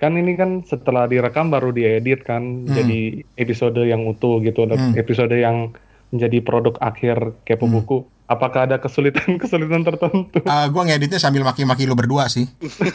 kan 0.00 0.16
ini 0.16 0.32
kan 0.32 0.64
setelah 0.64 1.04
direkam 1.04 1.52
baru 1.52 1.76
diedit 1.76 2.24
kan 2.24 2.64
Hmm. 2.64 2.72
jadi 2.72 3.00
episode 3.36 3.84
yang 3.84 4.08
utuh 4.08 4.40
gitu 4.40 4.64
Hmm. 4.64 4.96
episode 4.96 5.28
yang 5.30 5.76
menjadi 6.08 6.40
produk 6.40 6.72
akhir 6.80 7.36
kepo 7.44 7.68
Hmm. 7.68 7.76
buku 7.76 7.98
apakah 8.24 8.64
ada 8.64 8.80
kesulitan 8.80 9.36
kesulitan 9.42 9.84
tertentu 9.84 10.40
Uh, 10.40 10.66
gue 10.72 10.82
ngeditnya 10.88 11.20
sambil 11.20 11.44
maki-maki 11.44 11.84
lu 11.84 11.92
berdua 11.92 12.32
sih. 12.32 12.48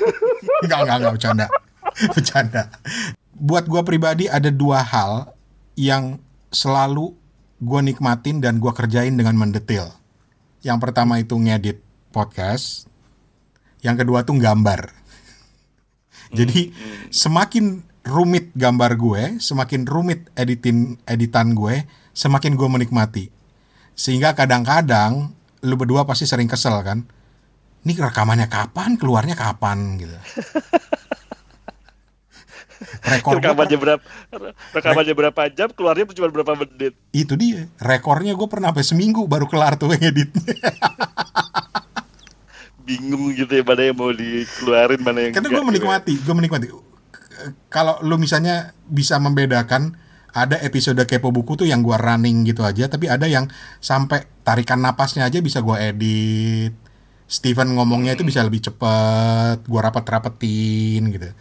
Enggak, 0.66 0.80
enggak, 0.82 0.98
enggak, 0.98 1.14
bercanda. 1.14 1.46
Bercanda. 2.18 2.62
Buat 3.38 3.70
gue 3.70 3.82
pribadi 3.86 4.26
ada 4.26 4.50
dua 4.50 4.82
hal 4.82 5.30
yang 5.78 6.18
selalu 6.54 7.16
gue 7.64 7.82
nikmatin 7.82 8.44
dan 8.44 8.60
gue 8.60 8.72
kerjain 8.76 9.16
dengan 9.16 9.38
mendetail. 9.40 9.96
Yang 10.66 10.78
pertama 10.82 11.22
itu 11.22 11.38
ngedit 11.38 11.80
podcast. 12.12 12.90
Yang 13.80 14.06
kedua 14.06 14.26
tuh 14.26 14.38
gambar. 14.42 14.92
Jadi 16.38 16.74
semakin 17.14 17.86
rumit 18.06 18.54
gambar 18.54 18.98
gue, 18.98 19.24
semakin 19.42 19.86
rumit 19.86 20.30
editin 20.38 20.98
editan 21.06 21.54
gue, 21.58 21.86
semakin 22.14 22.54
gue 22.58 22.70
menikmati. 22.70 23.26
Sehingga 23.96 24.36
kadang-kadang 24.36 25.32
lu 25.66 25.76
berdua 25.80 26.06
pasti 26.06 26.28
sering 26.28 26.50
kesel 26.52 26.76
kan. 26.86 27.08
Ini 27.86 28.02
rekamannya 28.02 28.50
kapan, 28.50 28.98
keluarnya 28.98 29.38
kapan 29.38 30.02
gitu. 30.02 30.18
Rekor 33.06 33.38
gua 33.38 33.52
Rekamannya 33.52 33.78
berapa? 33.78 34.04
Rekamannya 34.74 35.14
berapa 35.14 35.42
jam? 35.54 35.70
Keluarnya 35.74 36.06
cuma 36.14 36.30
berapa 36.32 36.54
menit? 36.60 36.94
itu 37.16 37.34
dia. 37.40 37.72
Rekornya 37.80 38.36
gue 38.36 38.48
pernah 38.52 38.76
sampai 38.76 38.86
seminggu 38.86 39.24
baru 39.26 39.48
kelar 39.48 39.80
tuh 39.80 39.96
ngeditnya. 39.96 40.56
Bingung 42.86 43.34
gitu 43.34 43.50
ya 43.50 43.64
mana 43.66 43.82
yang 43.82 43.98
mau 43.98 44.14
dikeluarin, 44.14 45.02
mana 45.02 45.20
yang 45.26 45.34
Karena 45.34 45.50
gue 45.50 45.64
menikmati, 45.64 46.14
gue 46.22 46.36
menikmati. 46.36 46.68
Kalau 47.72 48.00
lu 48.06 48.16
misalnya 48.22 48.78
bisa 48.86 49.18
membedakan 49.18 49.98
ada 50.36 50.60
episode 50.60 51.00
kepo 51.08 51.32
buku 51.32 51.56
tuh 51.56 51.64
yang 51.64 51.80
gua 51.80 51.96
running 51.96 52.44
gitu 52.44 52.68
aja, 52.68 52.92
tapi 52.92 53.08
ada 53.08 53.24
yang 53.24 53.48
sampai 53.80 54.28
tarikan 54.44 54.84
napasnya 54.84 55.24
aja 55.24 55.40
bisa 55.40 55.64
gua 55.64 55.80
edit. 55.80 56.76
Steven 57.26 57.72
ngomongnya 57.80 58.20
itu 58.20 58.28
bisa 58.28 58.44
lebih 58.44 58.60
cepet, 58.60 59.64
gua 59.64 59.82
rapet-rapetin 59.88 61.08
gitu. 61.08 61.32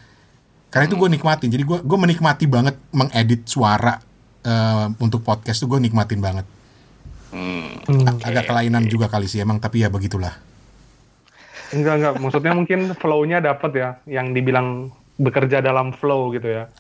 Karena 0.75 0.91
itu 0.91 0.99
gue 0.99 1.07
nikmatin, 1.07 1.55
jadi 1.55 1.63
gue 1.63 1.79
gue 1.87 1.99
menikmati 2.03 2.51
banget 2.51 2.75
mengedit 2.91 3.47
suara 3.47 3.95
eh, 4.43 4.91
untuk 4.99 5.23
podcast 5.23 5.63
tuh 5.63 5.71
gue 5.71 5.79
nikmatin 5.79 6.19
banget. 6.19 6.43
Hmm. 7.31 7.79
Hmm. 7.87 8.19
Agak 8.19 8.51
kelainan 8.51 8.91
juga 8.91 9.07
kali 9.07 9.31
sih 9.31 9.39
emang, 9.39 9.63
tapi 9.63 9.87
ya 9.87 9.91
begitulah. 9.91 10.35
enggak 11.75 11.95
enggak 11.99 12.15
maksudnya 12.23 12.55
mungkin 12.55 12.95
flow-nya 12.95 13.43
dapat 13.43 13.71
ya 13.75 13.99
yang 14.07 14.31
dibilang 14.31 14.95
bekerja 15.19 15.59
dalam 15.59 15.91
flow 15.91 16.31
gitu 16.31 16.47
ya 16.47 16.71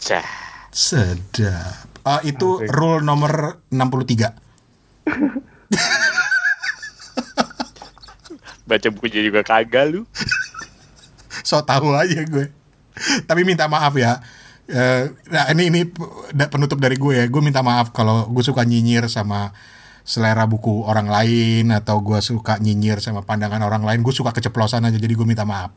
Cah. 0.00 0.24
Sedap. 0.72 1.76
Eh, 2.00 2.32
itu 2.32 2.64
Asik. 2.64 2.72
rule 2.72 3.04
nomor 3.04 3.60
63. 3.68 4.32
Baca 8.70 8.88
bukunya 8.94 9.20
juga 9.20 9.44
kagak 9.44 9.92
lu. 9.92 10.08
so 11.44 11.60
tahu 11.60 11.92
aja 11.92 12.24
gue. 12.24 12.48
Tapi 13.28 13.42
minta 13.42 13.66
maaf 13.66 13.94
ya. 13.96 14.20
Eh, 14.70 15.10
nah 15.34 15.50
ini 15.50 15.66
ini 15.66 15.80
penutup 16.46 16.78
dari 16.78 16.94
gue 16.94 17.14
ya. 17.18 17.24
Gue 17.26 17.42
minta 17.42 17.60
maaf 17.60 17.90
kalau 17.90 18.30
gue 18.30 18.44
suka 18.44 18.62
nyinyir 18.62 19.10
sama 19.10 19.50
selera 20.06 20.46
buku 20.46 20.86
orang 20.86 21.10
lain 21.10 21.74
atau 21.74 22.02
gue 22.02 22.18
suka 22.22 22.58
nyinyir 22.62 23.02
sama 23.02 23.26
pandangan 23.26 23.62
orang 23.66 23.82
lain. 23.82 24.00
Gue 24.06 24.14
suka 24.14 24.30
keceplosan 24.30 24.86
aja 24.86 24.98
jadi 24.98 25.14
gue 25.14 25.26
minta 25.26 25.42
maaf. 25.42 25.74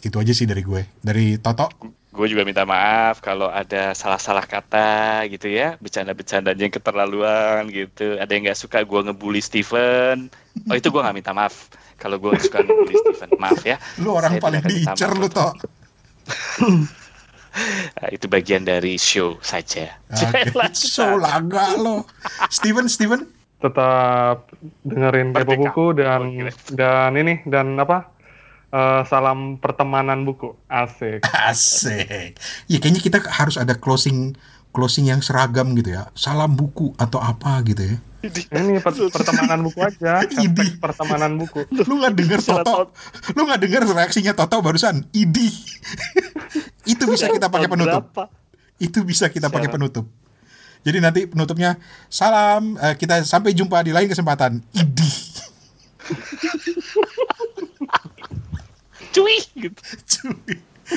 Itu 0.00 0.16
aja 0.16 0.32
sih 0.32 0.48
dari 0.48 0.64
gue. 0.64 0.88
Dari 1.04 1.36
Toto. 1.36 1.68
Gue 2.10 2.26
juga 2.26 2.42
minta 2.42 2.66
maaf 2.66 3.22
kalau 3.22 3.46
ada 3.46 3.94
salah-salah 3.94 4.42
kata 4.42 5.22
gitu 5.30 5.46
ya, 5.46 5.78
bercanda-bercandanya 5.78 6.66
yang 6.66 6.74
keterlaluan 6.74 7.70
gitu. 7.70 8.18
Ada 8.18 8.34
yang 8.34 8.50
nggak 8.50 8.58
suka 8.58 8.82
gue 8.82 9.00
ngebully 9.06 9.38
Steven. 9.38 10.26
Oh 10.66 10.74
itu 10.74 10.90
gue 10.90 11.00
nggak 11.00 11.14
minta 11.14 11.30
maaf. 11.30 11.70
Kalau 12.00 12.18
gue 12.18 12.34
suka 12.42 12.66
ngebully 12.66 12.96
Steven, 12.98 13.30
maaf 13.38 13.62
ya. 13.62 13.78
Lu 14.02 14.10
orang 14.10 14.40
Saya 14.40 14.42
paling 14.42 14.62
maaf 14.66 14.98
lu. 15.14 15.28
Nah, 15.30 15.79
itu 18.16 18.26
bagian 18.30 18.62
dari 18.62 18.96
show 18.96 19.36
saja. 19.42 19.98
Oke. 20.14 20.54
So 20.72 21.18
laga 21.18 21.74
lo. 21.76 22.06
Steven, 22.48 22.86
Steven. 22.88 23.26
tetap 23.60 24.48
dengerin 24.88 25.36
kepo 25.36 25.52
buku 25.52 25.86
dan 26.00 26.48
Oke. 26.48 26.72
dan 26.72 27.12
ini 27.12 27.44
dan 27.44 27.76
apa 27.76 28.08
eh, 28.72 29.04
salam 29.04 29.60
pertemanan 29.60 30.24
buku 30.24 30.56
asik 30.64 31.20
Asik. 31.52 32.40
Ya 32.72 32.80
kayaknya 32.80 33.04
kita 33.04 33.20
harus 33.28 33.60
ada 33.60 33.76
closing 33.76 34.32
closing 34.70 35.10
yang 35.10 35.22
seragam 35.22 35.74
gitu 35.74 35.98
ya. 35.98 36.06
Salam 36.14 36.54
buku 36.54 36.94
atau 36.96 37.18
apa 37.22 37.60
gitu 37.66 37.82
ya. 37.82 37.96
Ini 38.20 38.84
per- 38.84 39.08
pertemanan 39.08 39.64
buku 39.64 39.80
aja. 39.80 40.20
Hashtag 40.28 40.76
pertemanan 40.76 41.40
buku. 41.40 41.64
Lu 41.88 42.04
nggak 42.04 42.14
denger 42.16 42.40
Toto? 42.44 42.92
Lu 43.32 43.48
nggak 43.48 43.60
denger 43.64 43.82
reaksinya 43.88 44.36
Toto 44.36 44.60
barusan? 44.60 45.08
Idi. 45.16 45.48
Itu 46.92 47.08
bisa 47.08 47.32
kita 47.32 47.48
pakai 47.48 47.68
penutup. 47.68 48.12
Itu 48.76 49.04
bisa 49.08 49.32
kita 49.32 49.48
pakai 49.48 49.72
penutup. 49.72 50.04
Jadi 50.80 50.96
nanti 50.96 51.28
penutupnya 51.28 51.76
salam 52.08 52.72
eh, 52.80 52.96
kita 52.96 53.20
sampai 53.24 53.52
jumpa 53.52 53.84
di 53.84 53.92
lain 53.92 54.08
kesempatan. 54.08 54.64
Idi. 54.72 55.12
Cuy 59.14 59.36
gitu. 59.58 59.80
Cuy. 60.08 60.56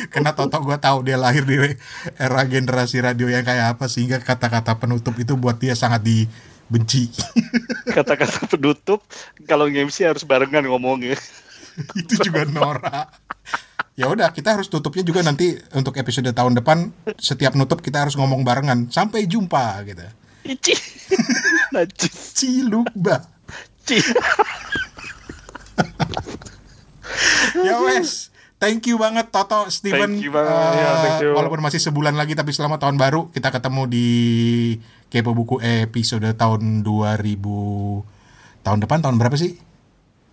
Karena 0.10 0.34
Toto 0.34 0.58
gue 0.62 0.78
tahu 0.78 1.06
dia 1.06 1.18
lahir 1.18 1.46
di 1.46 1.58
era 2.18 2.42
generasi 2.46 3.02
radio 3.02 3.30
yang 3.30 3.46
kayak 3.46 3.78
apa 3.78 3.86
sehingga 3.86 4.22
kata-kata 4.22 4.78
penutup 4.78 5.14
itu 5.18 5.38
buat 5.38 5.58
dia 5.58 5.74
sangat 5.78 6.04
dibenci. 6.04 7.14
Kata-kata 7.96 8.50
penutup 8.50 9.06
kalau 9.46 9.70
nge-MC 9.70 10.08
harus 10.08 10.24
barengan 10.26 10.66
ngomongnya. 10.66 11.18
itu 11.98 12.14
juga 12.22 12.46
Nora. 12.46 13.10
Ya 13.94 14.10
udah, 14.10 14.34
kita 14.34 14.58
harus 14.58 14.74
tutupnya 14.74 15.06
juga 15.06 15.22
nanti 15.22 15.54
untuk 15.78 15.94
episode 16.02 16.30
tahun 16.34 16.58
depan. 16.58 16.90
Setiap 17.18 17.54
nutup 17.54 17.82
kita 17.82 18.02
harus 18.06 18.18
ngomong 18.18 18.42
barengan. 18.42 18.90
Sampai 18.90 19.30
jumpa 19.30 19.86
gitu. 19.86 20.02
Ici. 20.50 20.74
Cilukba. 22.34 23.22
Ci. 23.86 24.02
ya 27.68 27.78
wes. 27.86 28.33
Thank 28.64 28.88
you 28.88 28.96
banget 28.96 29.28
Toto 29.28 29.68
Steven. 29.68 30.16
Thank 30.16 30.24
you 30.24 30.32
banget. 30.32 30.80
Ya, 30.80 30.92
thank 31.04 31.20
you. 31.28 31.36
Walaupun 31.36 31.60
masih 31.60 31.84
sebulan 31.84 32.16
lagi 32.16 32.32
tapi 32.32 32.56
selamat 32.56 32.88
tahun 32.88 32.96
baru 32.96 33.28
kita 33.36 33.52
ketemu 33.52 33.92
di 33.92 34.08
Kepo 35.12 35.36
Buku 35.36 35.60
episode 35.60 36.32
tahun 36.40 36.80
2000 36.80 38.64
tahun 38.64 38.80
depan 38.80 39.04
tahun 39.04 39.20
berapa 39.20 39.36
sih? 39.36 39.60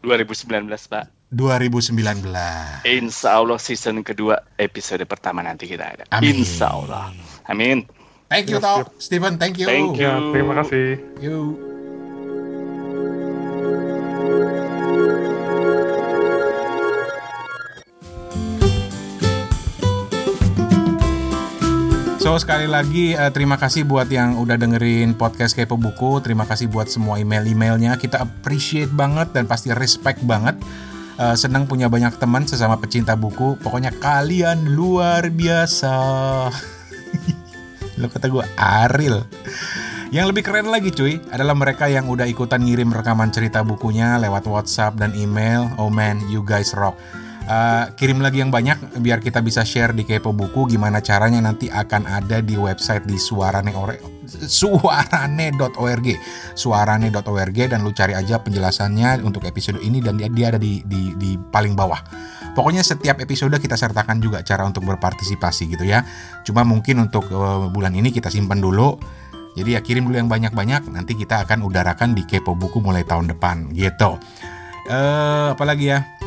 2019 0.06 0.70
Pak. 0.70 1.34
2019. 1.34 2.86
Insya 2.86 3.42
Allah 3.42 3.58
season 3.58 4.06
kedua 4.06 4.38
episode 4.54 5.02
pertama 5.10 5.42
nanti 5.42 5.66
kita 5.66 5.90
ada. 5.98 6.04
Amin. 6.14 6.46
Insya 6.46 6.70
Allah. 6.70 7.10
Amin. 7.50 7.82
Thank 8.30 8.54
you 8.54 8.62
Toh. 8.62 8.86
Steven, 9.02 9.42
thank 9.42 9.58
you. 9.58 9.66
Thank 9.66 9.98
you. 9.98 10.06
Ya, 10.06 10.22
terima 10.30 10.54
kasih. 10.62 11.02
You. 11.18 11.58
So 22.20 22.36
sekali 22.36 22.68
lagi 22.68 23.16
eh, 23.16 23.32
terima 23.32 23.56
kasih 23.56 23.88
buat 23.88 24.04
yang 24.12 24.36
udah 24.36 24.60
dengerin 24.60 25.16
podcast 25.16 25.56
Kepo 25.56 25.80
Buku. 25.80 26.20
Terima 26.20 26.44
kasih 26.44 26.68
buat 26.68 26.84
semua 26.92 27.16
email-emailnya. 27.16 27.96
Kita 27.96 28.20
appreciate 28.20 28.92
banget 28.92 29.32
dan 29.32 29.48
pasti 29.48 29.72
respect 29.72 30.20
banget. 30.28 30.60
Eh, 31.16 31.32
senang 31.40 31.64
punya 31.64 31.88
banyak 31.88 32.20
teman 32.20 32.44
sesama 32.44 32.76
pecinta 32.76 33.16
buku. 33.16 33.56
Pokoknya 33.64 33.88
kalian 33.96 34.68
luar 34.76 35.32
biasa. 35.32 35.96
Lo 38.04 38.12
kata 38.12 38.28
gue 38.28 38.44
Aril. 38.52 39.24
Yang 40.12 40.26
lebih 40.36 40.42
keren 40.44 40.68
lagi 40.68 40.92
cuy 40.92 41.24
adalah 41.32 41.56
mereka 41.56 41.88
yang 41.88 42.04
udah 42.04 42.28
ikutan 42.28 42.60
ngirim 42.60 42.92
rekaman 42.92 43.32
cerita 43.32 43.64
bukunya 43.64 44.20
lewat 44.20 44.44
WhatsApp 44.44 45.00
dan 45.00 45.16
email. 45.16 45.72
Oh 45.80 45.88
man, 45.88 46.20
you 46.28 46.44
guys 46.44 46.76
rock. 46.76 47.00
Uh, 47.50 47.90
kirim 47.98 48.22
lagi 48.22 48.38
yang 48.38 48.54
banyak 48.54 49.02
biar 49.02 49.18
kita 49.18 49.42
bisa 49.42 49.66
share 49.66 49.90
di 49.90 50.06
Kepo 50.06 50.30
Buku 50.30 50.70
gimana 50.70 51.02
caranya 51.02 51.42
nanti 51.42 51.66
akan 51.66 52.06
ada 52.06 52.38
di 52.38 52.54
website 52.54 53.10
di 53.10 53.18
suarane 53.18 53.74
suarane.org 54.46 56.06
suarane.org 56.54 57.58
dan 57.66 57.82
lu 57.82 57.90
cari 57.90 58.14
aja 58.14 58.38
penjelasannya 58.38 59.26
untuk 59.26 59.42
episode 59.50 59.82
ini 59.82 59.98
dan 59.98 60.14
dia, 60.14 60.30
dia 60.30 60.54
ada 60.54 60.62
di, 60.62 60.86
di, 60.86 61.10
di 61.18 61.34
paling 61.34 61.74
bawah. 61.74 61.98
Pokoknya 62.54 62.86
setiap 62.86 63.18
episode 63.18 63.58
kita 63.58 63.74
sertakan 63.74 64.22
juga 64.22 64.46
cara 64.46 64.62
untuk 64.62 64.86
berpartisipasi 64.86 65.74
gitu 65.74 65.82
ya. 65.82 66.06
Cuma 66.46 66.62
mungkin 66.62 67.02
untuk 67.02 67.26
uh, 67.34 67.66
bulan 67.66 67.98
ini 67.98 68.14
kita 68.14 68.30
simpan 68.30 68.62
dulu. 68.62 68.94
Jadi 69.58 69.74
ya 69.74 69.82
kirim 69.82 70.06
dulu 70.06 70.22
yang 70.22 70.30
banyak-banyak 70.30 70.86
nanti 70.94 71.18
kita 71.18 71.42
akan 71.50 71.66
udarakan 71.66 72.14
di 72.14 72.22
Kepo 72.30 72.54
Buku 72.54 72.78
mulai 72.78 73.02
tahun 73.02 73.34
depan 73.34 73.74
gitu. 73.74 74.22
Eh 74.86 75.48
apalagi 75.50 75.90
ya 75.90 76.19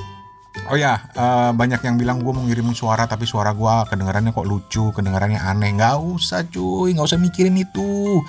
Oh 0.71 0.79
ya, 0.79 0.95
eh, 1.11 1.51
banyak 1.51 1.83
yang 1.83 1.99
bilang 1.99 2.23
gue 2.23 2.31
mau 2.31 2.39
ngirimin 2.47 2.71
suara 2.71 3.03
tapi 3.03 3.27
suara 3.27 3.51
gue 3.51 3.73
kedengarannya 3.91 4.31
kok 4.31 4.47
lucu, 4.47 4.95
kedengarannya 4.95 5.43
aneh. 5.43 5.75
Nggak 5.75 5.99
usah 5.99 6.47
cuy, 6.47 6.95
nggak 6.95 7.03
usah 7.03 7.19
mikirin 7.19 7.59
itu. 7.59 8.23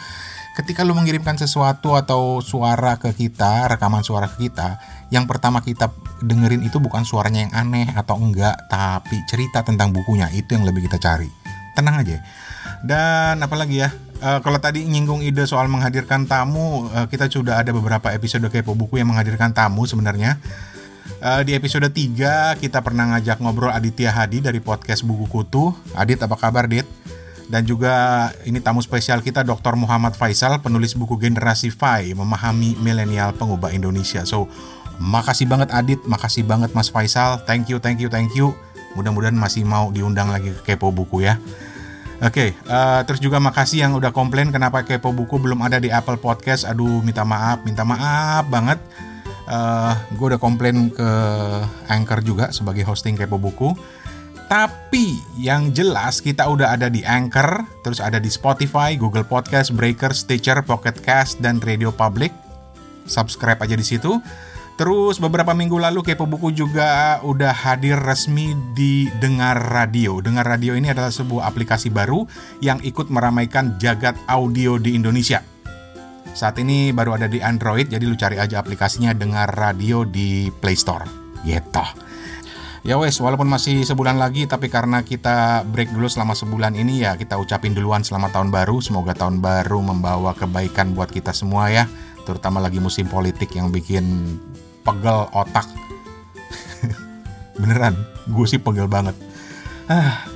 Ketika 0.58 0.86
lu 0.86 0.94
mengirimkan 0.98 1.34
sesuatu 1.34 1.94
atau 1.98 2.38
suara 2.38 2.98
ke 2.98 3.14
kita, 3.14 3.70
rekaman 3.70 4.06
suara 4.06 4.30
ke 4.30 4.46
kita, 4.50 4.78
yang 5.10 5.26
pertama 5.30 5.62
kita 5.62 5.90
dengerin 6.22 6.62
itu 6.62 6.78
bukan 6.78 7.02
suaranya 7.02 7.46
yang 7.46 7.52
aneh 7.54 7.90
atau 7.94 8.18
enggak, 8.18 8.54
tapi 8.70 9.18
cerita 9.30 9.62
tentang 9.62 9.94
bukunya. 9.94 10.30
Itu 10.30 10.58
yang 10.58 10.66
lebih 10.66 10.86
kita 10.90 10.98
cari. 10.98 11.30
Tenang 11.74 12.02
aja. 12.02 12.18
Dan 12.82 13.42
apalagi 13.42 13.82
ya, 13.82 13.90
eh, 14.22 14.38
kalau 14.42 14.58
tadi 14.58 14.86
nyinggung 14.86 15.22
ide 15.22 15.46
soal 15.46 15.70
menghadirkan 15.70 16.26
tamu, 16.26 16.90
eh, 16.90 17.06
kita 17.06 17.30
sudah 17.30 17.62
ada 17.62 17.70
beberapa 17.70 18.10
episode 18.10 18.46
kepo 18.50 18.74
buku 18.74 18.98
yang 18.98 19.10
menghadirkan 19.10 19.54
tamu 19.54 19.86
sebenarnya. 19.86 20.38
Uh, 21.24 21.40
di 21.44 21.56
episode 21.56 21.88
3 21.88 22.60
kita 22.60 22.84
pernah 22.84 23.16
ngajak 23.16 23.40
ngobrol 23.40 23.72
Aditya 23.72 24.12
Hadi 24.12 24.44
dari 24.44 24.60
podcast 24.60 25.04
Buku 25.04 25.28
Kutu. 25.28 25.72
Adit 25.96 26.20
apa 26.20 26.36
kabar 26.36 26.68
Dit? 26.68 26.84
Dan 27.48 27.68
juga 27.68 28.28
ini 28.48 28.56
tamu 28.60 28.80
spesial 28.80 29.20
kita 29.20 29.44
Dr. 29.44 29.76
Muhammad 29.76 30.16
Faisal, 30.16 30.64
penulis 30.64 30.96
buku 30.96 31.20
Generasi 31.20 31.68
Fai, 31.68 32.16
memahami 32.16 32.76
milenial 32.80 33.36
pengubah 33.36 33.68
Indonesia. 33.68 34.24
So, 34.24 34.48
makasih 34.96 35.44
banget 35.44 35.68
Adit, 35.72 36.00
makasih 36.08 36.48
banget 36.48 36.72
Mas 36.72 36.88
Faisal. 36.88 37.44
Thank 37.44 37.68
you, 37.68 37.76
thank 37.76 38.00
you, 38.00 38.08
thank 38.08 38.32
you. 38.32 38.56
Mudah-mudahan 38.96 39.36
masih 39.36 39.66
mau 39.68 39.92
diundang 39.92 40.32
lagi 40.32 40.56
ke 40.56 40.72
Kepo 40.72 40.88
Buku 40.88 41.20
ya. 41.20 41.36
Oke, 42.24 42.56
uh, 42.70 43.04
terus 43.04 43.20
juga 43.20 43.36
makasih 43.42 43.84
yang 43.84 43.92
udah 43.98 44.14
komplain 44.14 44.48
kenapa 44.48 44.80
Kepo 44.86 45.12
Buku 45.12 45.36
belum 45.36 45.60
ada 45.60 45.76
di 45.76 45.92
Apple 45.92 46.16
Podcast. 46.16 46.64
Aduh, 46.64 47.04
minta 47.04 47.26
maaf, 47.26 47.60
minta 47.66 47.84
maaf 47.84 48.48
banget. 48.48 48.80
Uh, 49.44 49.92
gue 50.16 50.26
udah 50.34 50.40
komplain 50.40 50.88
ke 50.88 51.08
Anchor 51.92 52.24
juga 52.24 52.48
sebagai 52.48 52.84
hosting 52.88 53.16
Kepo 53.16 53.36
Buku. 53.36 53.76
Tapi 54.44 55.16
yang 55.40 55.72
jelas 55.72 56.20
kita 56.20 56.44
udah 56.44 56.76
ada 56.76 56.92
di 56.92 57.00
Anchor, 57.00 57.64
terus 57.80 58.00
ada 58.00 58.20
di 58.20 58.28
Spotify, 58.28 58.92
Google 58.92 59.24
Podcast, 59.24 59.72
Breaker, 59.72 60.12
Stitcher, 60.12 60.60
Pocket 60.60 61.00
Cast, 61.00 61.40
dan 61.40 61.64
Radio 61.64 61.88
Public. 61.88 62.32
Subscribe 63.08 63.60
aja 63.60 63.76
di 63.76 63.84
situ. 63.84 64.20
Terus 64.74 65.22
beberapa 65.22 65.54
minggu 65.54 65.78
lalu 65.78 66.02
Kepo 66.02 66.26
Buku 66.26 66.50
juga 66.50 67.22
udah 67.22 67.54
hadir 67.54 67.94
resmi 67.94 68.58
di 68.74 69.06
Dengar 69.22 69.70
Radio. 69.70 70.18
Dengar 70.18 70.50
Radio 70.50 70.74
ini 70.74 70.90
adalah 70.90 71.14
sebuah 71.14 71.46
aplikasi 71.46 71.94
baru 71.94 72.26
yang 72.58 72.82
ikut 72.82 73.06
meramaikan 73.06 73.78
jagat 73.78 74.18
audio 74.26 74.74
di 74.82 74.98
Indonesia. 74.98 75.53
Saat 76.34 76.58
ini 76.58 76.90
baru 76.90 77.14
ada 77.14 77.30
di 77.30 77.38
Android, 77.38 77.86
jadi 77.86 78.02
lu 78.02 78.18
cari 78.18 78.42
aja 78.42 78.58
aplikasinya 78.58 79.14
Dengar 79.14 79.54
Radio 79.54 80.02
di 80.02 80.50
Play 80.50 80.74
Store. 80.74 81.06
Gitu. 81.46 81.86
Ya 82.84 82.98
wes, 82.98 83.22
walaupun 83.22 83.46
masih 83.46 83.86
sebulan 83.86 84.18
lagi, 84.18 84.44
tapi 84.50 84.66
karena 84.66 85.06
kita 85.06 85.62
break 85.62 85.94
dulu 85.94 86.10
selama 86.10 86.34
sebulan 86.34 86.74
ini 86.74 87.06
ya 87.06 87.14
kita 87.14 87.38
ucapin 87.38 87.72
duluan 87.72 88.02
selamat 88.02 88.34
tahun 88.34 88.50
baru. 88.50 88.82
Semoga 88.82 89.14
tahun 89.14 89.38
baru 89.38 89.78
membawa 89.78 90.34
kebaikan 90.34 90.92
buat 90.92 91.08
kita 91.08 91.30
semua 91.30 91.70
ya, 91.70 91.86
terutama 92.26 92.58
lagi 92.58 92.82
musim 92.82 93.06
politik 93.06 93.54
yang 93.54 93.70
bikin 93.70 94.36
pegel 94.82 95.30
otak. 95.32 95.70
Beneran, 97.62 97.94
gue 98.26 98.46
sih 98.50 98.58
pegel 98.58 98.90
banget. 98.90 99.14
Ah, 99.86 100.26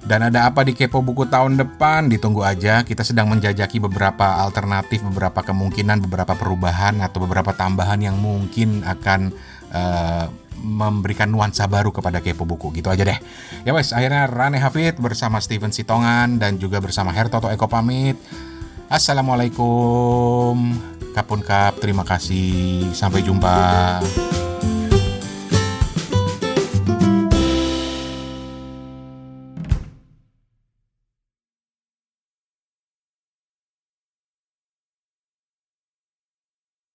dan 0.00 0.32
ada 0.32 0.48
apa 0.48 0.64
di 0.64 0.72
Kepo 0.72 1.04
Buku 1.04 1.28
tahun 1.28 1.60
depan? 1.60 2.08
Ditunggu 2.08 2.40
aja. 2.40 2.80
Kita 2.80 3.04
sedang 3.04 3.28
menjajaki 3.28 3.76
beberapa 3.84 4.40
alternatif, 4.40 5.04
beberapa 5.04 5.44
kemungkinan, 5.44 6.00
beberapa 6.08 6.32
perubahan 6.32 7.04
atau 7.04 7.20
beberapa 7.20 7.52
tambahan 7.52 8.00
yang 8.00 8.16
mungkin 8.16 8.80
akan 8.80 9.28
uh, 9.70 10.24
memberikan 10.60 11.28
nuansa 11.28 11.68
baru 11.68 11.92
kepada 11.92 12.24
Kepo 12.24 12.48
Buku. 12.48 12.72
Gitu 12.72 12.88
aja 12.88 13.04
deh. 13.04 13.18
Ya 13.68 13.76
wes, 13.76 13.92
akhirnya 13.92 14.24
Rane 14.24 14.56
Hafid 14.56 14.96
bersama 14.96 15.36
Steven 15.36 15.72
Sitongan 15.72 16.40
dan 16.40 16.56
juga 16.56 16.80
bersama 16.80 17.12
Hertoto 17.12 17.52
Eko 17.52 17.68
pamit. 17.68 18.16
Assalamualaikum. 18.88 20.56
Kapun 21.12 21.44
Kap, 21.44 21.76
terima 21.76 22.08
kasih. 22.08 22.88
Sampai 22.96 23.20
jumpa. 23.20 24.00